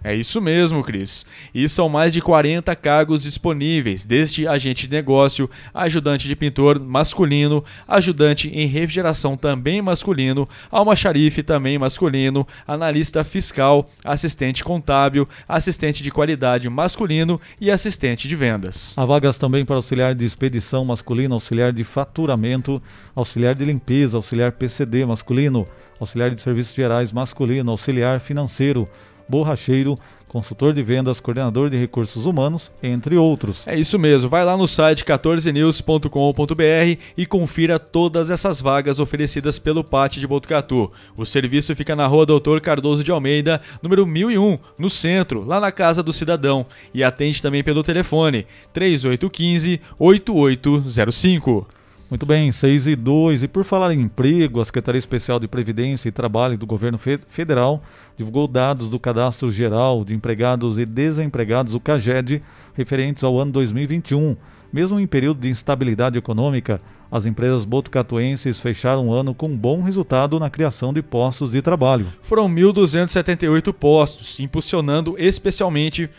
É 0.04 0.14
isso 0.14 0.40
mesmo, 0.40 0.82
Cris. 0.82 1.24
E 1.54 1.68
são 1.68 1.88
mais 1.88 2.12
de 2.12 2.20
40 2.20 2.74
cargos 2.74 3.22
disponíveis, 3.22 4.04
desde 4.04 4.48
agente 4.48 4.86
de 4.88 4.92
negócio, 4.92 5.48
ajudante 5.72 6.26
de 6.26 6.34
pintor 6.34 6.80
masculino, 6.80 7.64
ajudante 7.86 8.48
em 8.48 8.66
refrigeração 8.66 9.36
também 9.36 9.80
masculino, 9.80 10.48
almoxarife 10.70 11.42
também 11.42 11.78
masculino, 11.78 12.46
analista 12.66 13.22
fiscal, 13.22 13.86
assistente 14.04 14.64
contábil, 14.64 15.28
assistente 15.48 16.02
de 16.02 16.10
qualidade 16.10 16.68
masculino 16.68 17.40
e 17.60 17.70
assistente 17.70 18.26
de 18.26 18.34
vendas. 18.34 18.94
Há 18.96 19.04
vagas 19.04 19.38
também 19.38 19.64
para 19.64 19.76
auxiliar 19.76 20.14
de 20.14 20.24
expedição 20.24 20.84
masculino, 20.84 21.34
auxiliar 21.34 21.72
de 21.72 21.84
faturamento, 21.84 22.82
auxiliar 23.14 23.54
de 23.54 23.64
limpeza, 23.64 24.16
auxiliar 24.16 24.52
PCD 24.52 25.06
masculino, 25.06 25.66
auxiliar 26.00 26.34
de 26.34 26.42
serviços 26.42 26.74
gerais 26.74 27.12
masculino, 27.12 27.70
auxiliar 27.70 28.18
financeiro 28.18 28.88
borracheiro, 29.32 29.98
consultor 30.28 30.74
de 30.74 30.82
vendas, 30.82 31.20
coordenador 31.20 31.70
de 31.70 31.76
recursos 31.78 32.26
humanos, 32.26 32.70
entre 32.82 33.16
outros. 33.16 33.66
É 33.66 33.78
isso 33.78 33.98
mesmo, 33.98 34.28
vai 34.28 34.44
lá 34.44 34.58
no 34.58 34.68
site 34.68 35.06
14news.com.br 35.06 37.02
e 37.16 37.24
confira 37.24 37.78
todas 37.78 38.28
essas 38.28 38.60
vagas 38.60 39.00
oferecidas 39.00 39.58
pelo 39.58 39.82
PAT 39.82 40.18
de 40.18 40.26
Botucatu. 40.26 40.92
O 41.16 41.24
serviço 41.24 41.74
fica 41.74 41.96
na 41.96 42.06
rua 42.06 42.26
Doutor 42.26 42.60
Cardoso 42.60 43.02
de 43.02 43.10
Almeida, 43.10 43.60
número 43.82 44.06
1001, 44.06 44.58
no 44.78 44.90
centro, 44.90 45.46
lá 45.46 45.58
na 45.58 45.72
Casa 45.72 46.02
do 46.02 46.12
Cidadão, 46.12 46.66
e 46.92 47.02
atende 47.02 47.40
também 47.40 47.64
pelo 47.64 47.82
telefone 47.82 48.46
3815 48.74 49.80
8805. 49.98 51.66
Muito 52.12 52.26
bem, 52.26 52.52
6 52.52 52.88
e 52.88 52.94
2. 52.94 53.42
E 53.42 53.48
por 53.48 53.64
falar 53.64 53.90
em 53.90 54.02
emprego, 54.02 54.60
a 54.60 54.64
Secretaria 54.66 54.98
Especial 54.98 55.40
de 55.40 55.48
Previdência 55.48 56.10
e 56.10 56.12
Trabalho 56.12 56.58
do 56.58 56.66
Governo 56.66 56.98
Federal 56.98 57.82
divulgou 58.18 58.46
dados 58.46 58.90
do 58.90 59.00
Cadastro 59.00 59.50
Geral 59.50 60.04
de 60.04 60.14
Empregados 60.14 60.78
e 60.78 60.84
Desempregados, 60.84 61.74
o 61.74 61.80
CAGED, 61.80 62.42
referentes 62.74 63.24
ao 63.24 63.40
ano 63.40 63.50
2021. 63.52 64.36
Mesmo 64.70 65.00
em 65.00 65.06
período 65.06 65.40
de 65.40 65.48
instabilidade 65.48 66.18
econômica, 66.18 66.82
as 67.10 67.24
empresas 67.24 67.64
botucatuenses 67.64 68.60
fecharam 68.60 69.08
o 69.08 69.14
ano 69.14 69.34
com 69.34 69.54
bom 69.56 69.80
resultado 69.80 70.38
na 70.38 70.50
criação 70.50 70.92
de 70.92 71.02
postos 71.02 71.50
de 71.50 71.62
trabalho. 71.62 72.06
Foram 72.22 72.46
1.278 72.46 73.72
postos, 73.72 74.38
impulsionando 74.38 75.14
especialmente 75.18 76.10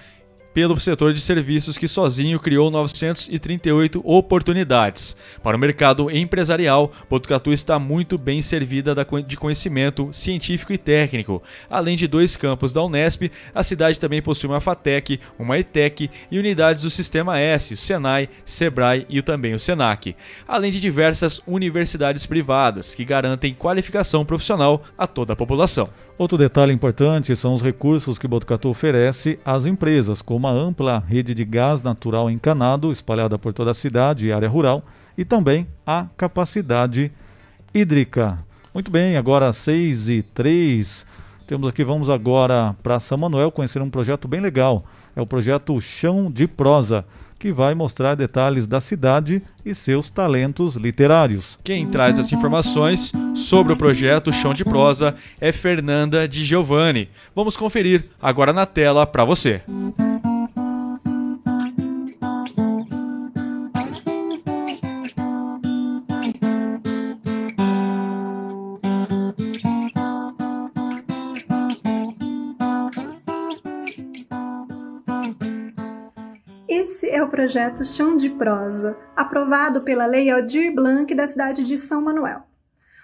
pelo 0.54 0.80
setor 0.80 1.14
de 1.14 1.20
serviços 1.20 1.78
que 1.78 1.88
sozinho 1.88 2.40
criou 2.40 2.70
938 2.70 4.02
oportunidades. 4.04 5.16
Para 5.42 5.58
o 5.58 5.60
mercado 5.60 6.12
empresarial, 6.12 6.92
Botucatu 7.10 7.52
está 7.52 7.80
muito 7.80 8.18
bem 8.18 8.42
servida 8.42 8.96
de 9.28 9.38
conhecimento 9.38 10.10
científico 10.12 10.72
e 10.72 10.78
técnico. 10.78 11.42
Além 11.70 11.96
de 11.96 12.08
dois 12.08 12.36
campos 12.36 12.72
da 12.72 12.84
Unesp, 12.84 13.32
a 13.54 13.64
cidade 13.64 14.00
também 14.00 14.22
possui 14.22 14.50
uma 14.50 14.62
FATEC, 14.62 15.20
uma 15.38 15.58
ETEC 15.58 16.10
e 16.30 16.38
unidades 16.38 16.84
do 16.84 16.90
Sistema 16.90 17.40
S, 17.40 17.74
o 17.74 17.78
Senai, 17.78 18.30
Sebrae 18.46 19.06
e 19.10 19.22
também 19.22 19.54
o 19.54 19.60
Senac. 19.60 20.16
Além 20.48 20.72
de 20.72 20.80
diversas 20.80 21.42
universidades 21.48 22.26
privadas 22.26 22.94
que 22.94 23.06
garantem 23.06 23.54
qualificação 23.54 24.26
profissional 24.26 24.84
a 24.98 25.08
toda 25.08 25.34
a 25.34 25.36
população. 25.36 25.90
Outro 26.16 26.38
detalhe 26.38 26.72
importante 26.72 27.36
são 27.36 27.56
os 27.56 27.64
recursos 27.64 28.20
que 28.20 28.28
Botucatu 28.28 28.70
oferece 28.70 29.40
às 29.44 29.66
empresas, 29.66 30.22
como 30.22 30.48
a 30.48 30.52
ampla 30.52 31.00
rede 31.00 31.34
de 31.34 31.44
gás 31.44 31.82
natural 31.82 32.30
encanado 32.30 32.92
espalhada 32.92 33.38
por 33.40 33.52
toda 33.52 33.72
a 33.72 33.74
cidade 33.74 34.28
e 34.28 34.32
área 34.32 34.48
rural, 34.48 34.84
e 35.18 35.26
também 35.26 35.68
a 35.86 36.06
capacidade 36.16 37.12
hídrica. 37.74 38.38
Muito 38.72 38.92
bem, 38.92 39.18
agora 39.18 39.52
6 39.52 40.10
e 40.10 40.22
3. 40.22 41.06
Temos 41.48 41.68
aqui, 41.68 41.84
vamos 41.84 42.12
agora 42.12 42.76
para 42.84 43.00
São 43.00 43.18
Manuel 43.18 43.52
conhecer 43.52 43.82
um 43.82 43.90
projeto 43.90 44.28
bem 44.28 44.40
legal. 44.40 44.86
É 45.16 45.22
o 45.22 45.26
projeto 45.26 45.82
Chão 45.82 46.32
de 46.32 46.48
Prosa 46.48 47.06
que 47.44 47.52
vai 47.52 47.76
mostrar 47.76 48.16
detalhes 48.16 48.66
da 48.68 48.80
cidade 48.80 49.42
e 49.66 49.76
seus 49.76 50.10
talentos 50.10 50.78
literários. 50.78 51.60
Quem 51.62 51.86
traz 51.86 52.18
as 52.18 52.32
informações 52.32 53.12
sobre 53.36 53.74
o 53.74 53.76
projeto 53.76 54.32
Chão 54.32 54.54
de 54.54 54.64
Prosa 54.64 55.14
é 55.42 55.52
Fernanda 55.52 56.26
de 56.26 56.42
Giovanni. 56.42 57.10
Vamos 57.36 57.58
conferir 57.58 58.06
agora 58.22 58.54
na 58.54 58.66
tela 58.66 59.06
para 59.06 59.26
você. 59.26 59.62
É 77.24 77.26
o 77.26 77.30
projeto 77.30 77.86
Chão 77.86 78.18
de 78.18 78.30
Prosa, 78.30 78.98
aprovado 79.16 79.82
pela 79.82 80.06
Lei 80.06 80.30
Aldir 80.30 80.74
Blanc 80.76 81.16
da 81.16 81.26
cidade 81.26 81.64
de 81.64 81.78
São 81.78 82.02
Manuel. 82.02 82.44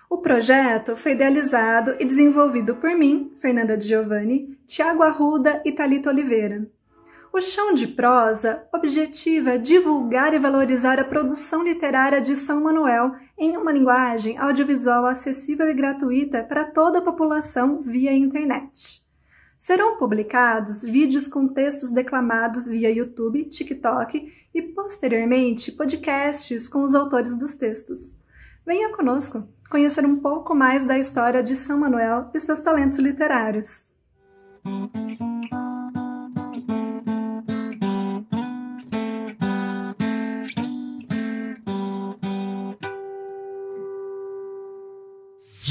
O 0.09 0.17
projeto 0.17 0.97
foi 0.97 1.13
idealizado 1.13 1.95
e 1.99 2.05
desenvolvido 2.05 2.75
por 2.75 2.89
mim, 2.97 3.31
Fernanda 3.39 3.79
Giovanni, 3.79 4.59
Tiago 4.67 5.03
Arruda 5.03 5.61
e 5.63 5.71
Talita 5.71 6.09
Oliveira. 6.09 6.67
O 7.31 7.39
Chão 7.39 7.73
de 7.73 7.87
Prosa 7.87 8.67
objetiva 8.73 9.57
divulgar 9.57 10.33
e 10.33 10.39
valorizar 10.39 10.99
a 10.99 11.05
produção 11.05 11.63
literária 11.63 12.19
de 12.19 12.35
São 12.35 12.61
Manuel 12.61 13.13
em 13.37 13.55
uma 13.55 13.71
linguagem 13.71 14.37
audiovisual 14.37 15.05
acessível 15.05 15.69
e 15.69 15.73
gratuita 15.73 16.43
para 16.43 16.65
toda 16.65 16.99
a 16.99 17.03
população 17.03 17.81
via 17.81 18.11
internet. 18.11 18.98
Serão 19.60 19.98
publicados 19.98 20.81
vídeos 20.84 21.27
com 21.27 21.48
textos 21.48 21.91
declamados 21.91 22.68
via 22.68 22.90
YouTube, 22.90 23.45
TikTok 23.45 24.34
e, 24.53 24.61
posteriormente, 24.61 25.72
podcasts 25.72 26.69
com 26.69 26.84
os 26.84 26.95
autores 26.95 27.38
dos 27.38 27.53
textos. 27.56 27.99
Venha 28.65 28.95
conosco 28.95 29.48
conhecer 29.69 30.06
um 30.06 30.18
pouco 30.18 30.56
mais 30.56 30.86
da 30.86 30.98
história 30.98 31.44
de 31.44 31.56
São 31.56 31.77
Manuel 31.77 32.31
e 32.34 32.40
seus 32.40 32.60
talentos 32.60 32.99
literários. 32.99 33.84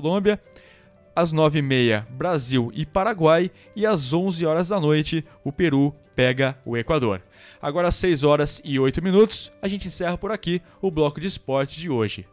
Colômbia, 0.00 0.40
às 1.14 1.32
9h30, 1.32 2.04
Brasil 2.10 2.70
e 2.74 2.84
Paraguai, 2.86 3.50
e 3.74 3.84
às 3.84 4.12
11 4.12 4.46
horas 4.46 4.68
da 4.68 4.78
noite, 4.80 5.24
o 5.44 5.52
Peru 5.52 5.94
pega 6.14 6.56
o 6.64 6.76
Equador. 6.76 7.20
Agora 7.60 7.88
às 7.88 7.96
6 7.96 8.22
horas 8.24 8.60
e 8.64 8.78
8 8.78 9.02
minutos, 9.02 9.52
a 9.60 9.68
gente 9.68 9.88
encerra 9.88 10.16
por 10.16 10.32
aqui 10.32 10.62
o 10.80 10.90
bloco 10.90 11.20
de 11.20 11.26
esporte 11.26 11.78
de 11.78 11.90
hoje. 11.90 12.26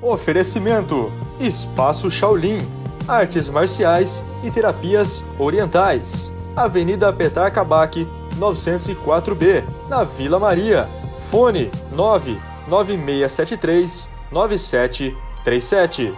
Oferecimento: 0.00 1.12
Espaço 1.40 2.08
Shaolin, 2.10 2.60
Artes 3.08 3.48
Marciais 3.48 4.24
e 4.42 4.50
Terapias 4.50 5.24
Orientais. 5.38 6.34
Avenida 6.56 7.12
Petar 7.12 7.52
Kabak, 7.52 8.06
904B, 8.38 9.64
na 9.88 10.04
Vila 10.04 10.38
Maria. 10.38 10.88
Fone 11.30 11.70
99673 11.92 14.08
9737. 14.30 16.14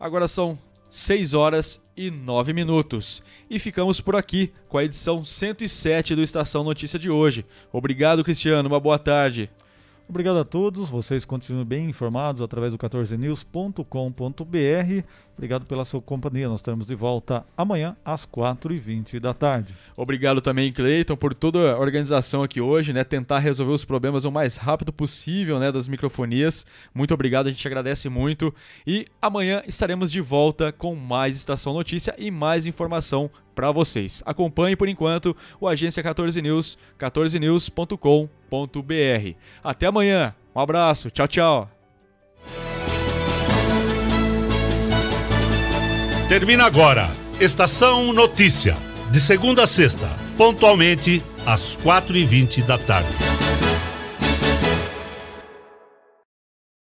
Agora 0.00 0.26
são 0.26 0.58
6 0.88 1.34
horas 1.34 1.84
e 1.94 2.10
9 2.10 2.54
minutos. 2.54 3.22
E 3.50 3.58
ficamos 3.58 4.00
por 4.00 4.16
aqui 4.16 4.50
com 4.66 4.78
a 4.78 4.84
edição 4.84 5.22
107 5.22 6.14
do 6.14 6.22
Estação 6.22 6.64
Notícia 6.64 6.98
de 6.98 7.10
hoje. 7.10 7.44
Obrigado, 7.70 8.24
Cristiano. 8.24 8.66
Uma 8.66 8.80
boa 8.80 8.98
tarde. 8.98 9.50
Obrigado 10.08 10.38
a 10.38 10.44
todos. 10.44 10.88
Vocês 10.88 11.26
continuem 11.26 11.66
bem 11.66 11.90
informados 11.90 12.40
através 12.40 12.72
do 12.72 12.78
14news.com.br. 12.78 15.04
Obrigado 15.40 15.64
pela 15.64 15.86
sua 15.86 16.02
companhia. 16.02 16.50
Nós 16.50 16.60
estaremos 16.60 16.86
de 16.86 16.94
volta 16.94 17.46
amanhã 17.56 17.96
às 18.04 18.26
4h20 18.26 19.18
da 19.18 19.32
tarde. 19.32 19.74
Obrigado 19.96 20.42
também, 20.42 20.70
Cleiton, 20.70 21.16
por 21.16 21.32
toda 21.32 21.72
a 21.72 21.78
organização 21.78 22.42
aqui 22.42 22.60
hoje, 22.60 22.92
né? 22.92 23.04
Tentar 23.04 23.38
resolver 23.38 23.72
os 23.72 23.82
problemas 23.82 24.26
o 24.26 24.30
mais 24.30 24.58
rápido 24.58 24.92
possível, 24.92 25.58
né? 25.58 25.72
Das 25.72 25.88
microfonias. 25.88 26.66
Muito 26.94 27.14
obrigado, 27.14 27.46
a 27.46 27.50
gente 27.50 27.66
agradece 27.66 28.10
muito. 28.10 28.54
E 28.86 29.06
amanhã 29.22 29.62
estaremos 29.66 30.12
de 30.12 30.20
volta 30.20 30.72
com 30.72 30.94
mais 30.94 31.36
Estação 31.36 31.72
Notícia 31.72 32.14
e 32.18 32.30
mais 32.30 32.66
informação 32.66 33.30
para 33.54 33.72
vocês. 33.72 34.22
Acompanhe 34.26 34.76
por 34.76 34.90
enquanto 34.90 35.34
o 35.58 35.66
Agência 35.66 36.02
14 36.02 36.42
News, 36.42 36.76
14news.com.br. 36.98 39.38
Até 39.64 39.86
amanhã. 39.86 40.34
Um 40.54 40.60
abraço. 40.60 41.10
Tchau, 41.10 41.26
tchau. 41.26 41.79
Termina 46.30 46.64
agora. 46.64 47.10
Estação 47.40 48.12
Notícia. 48.12 48.76
De 49.10 49.18
segunda 49.18 49.64
a 49.64 49.66
sexta, 49.66 50.08
pontualmente 50.38 51.20
às 51.44 51.76
4h20 51.76 52.62
da 52.62 52.78
tarde. 52.78 53.49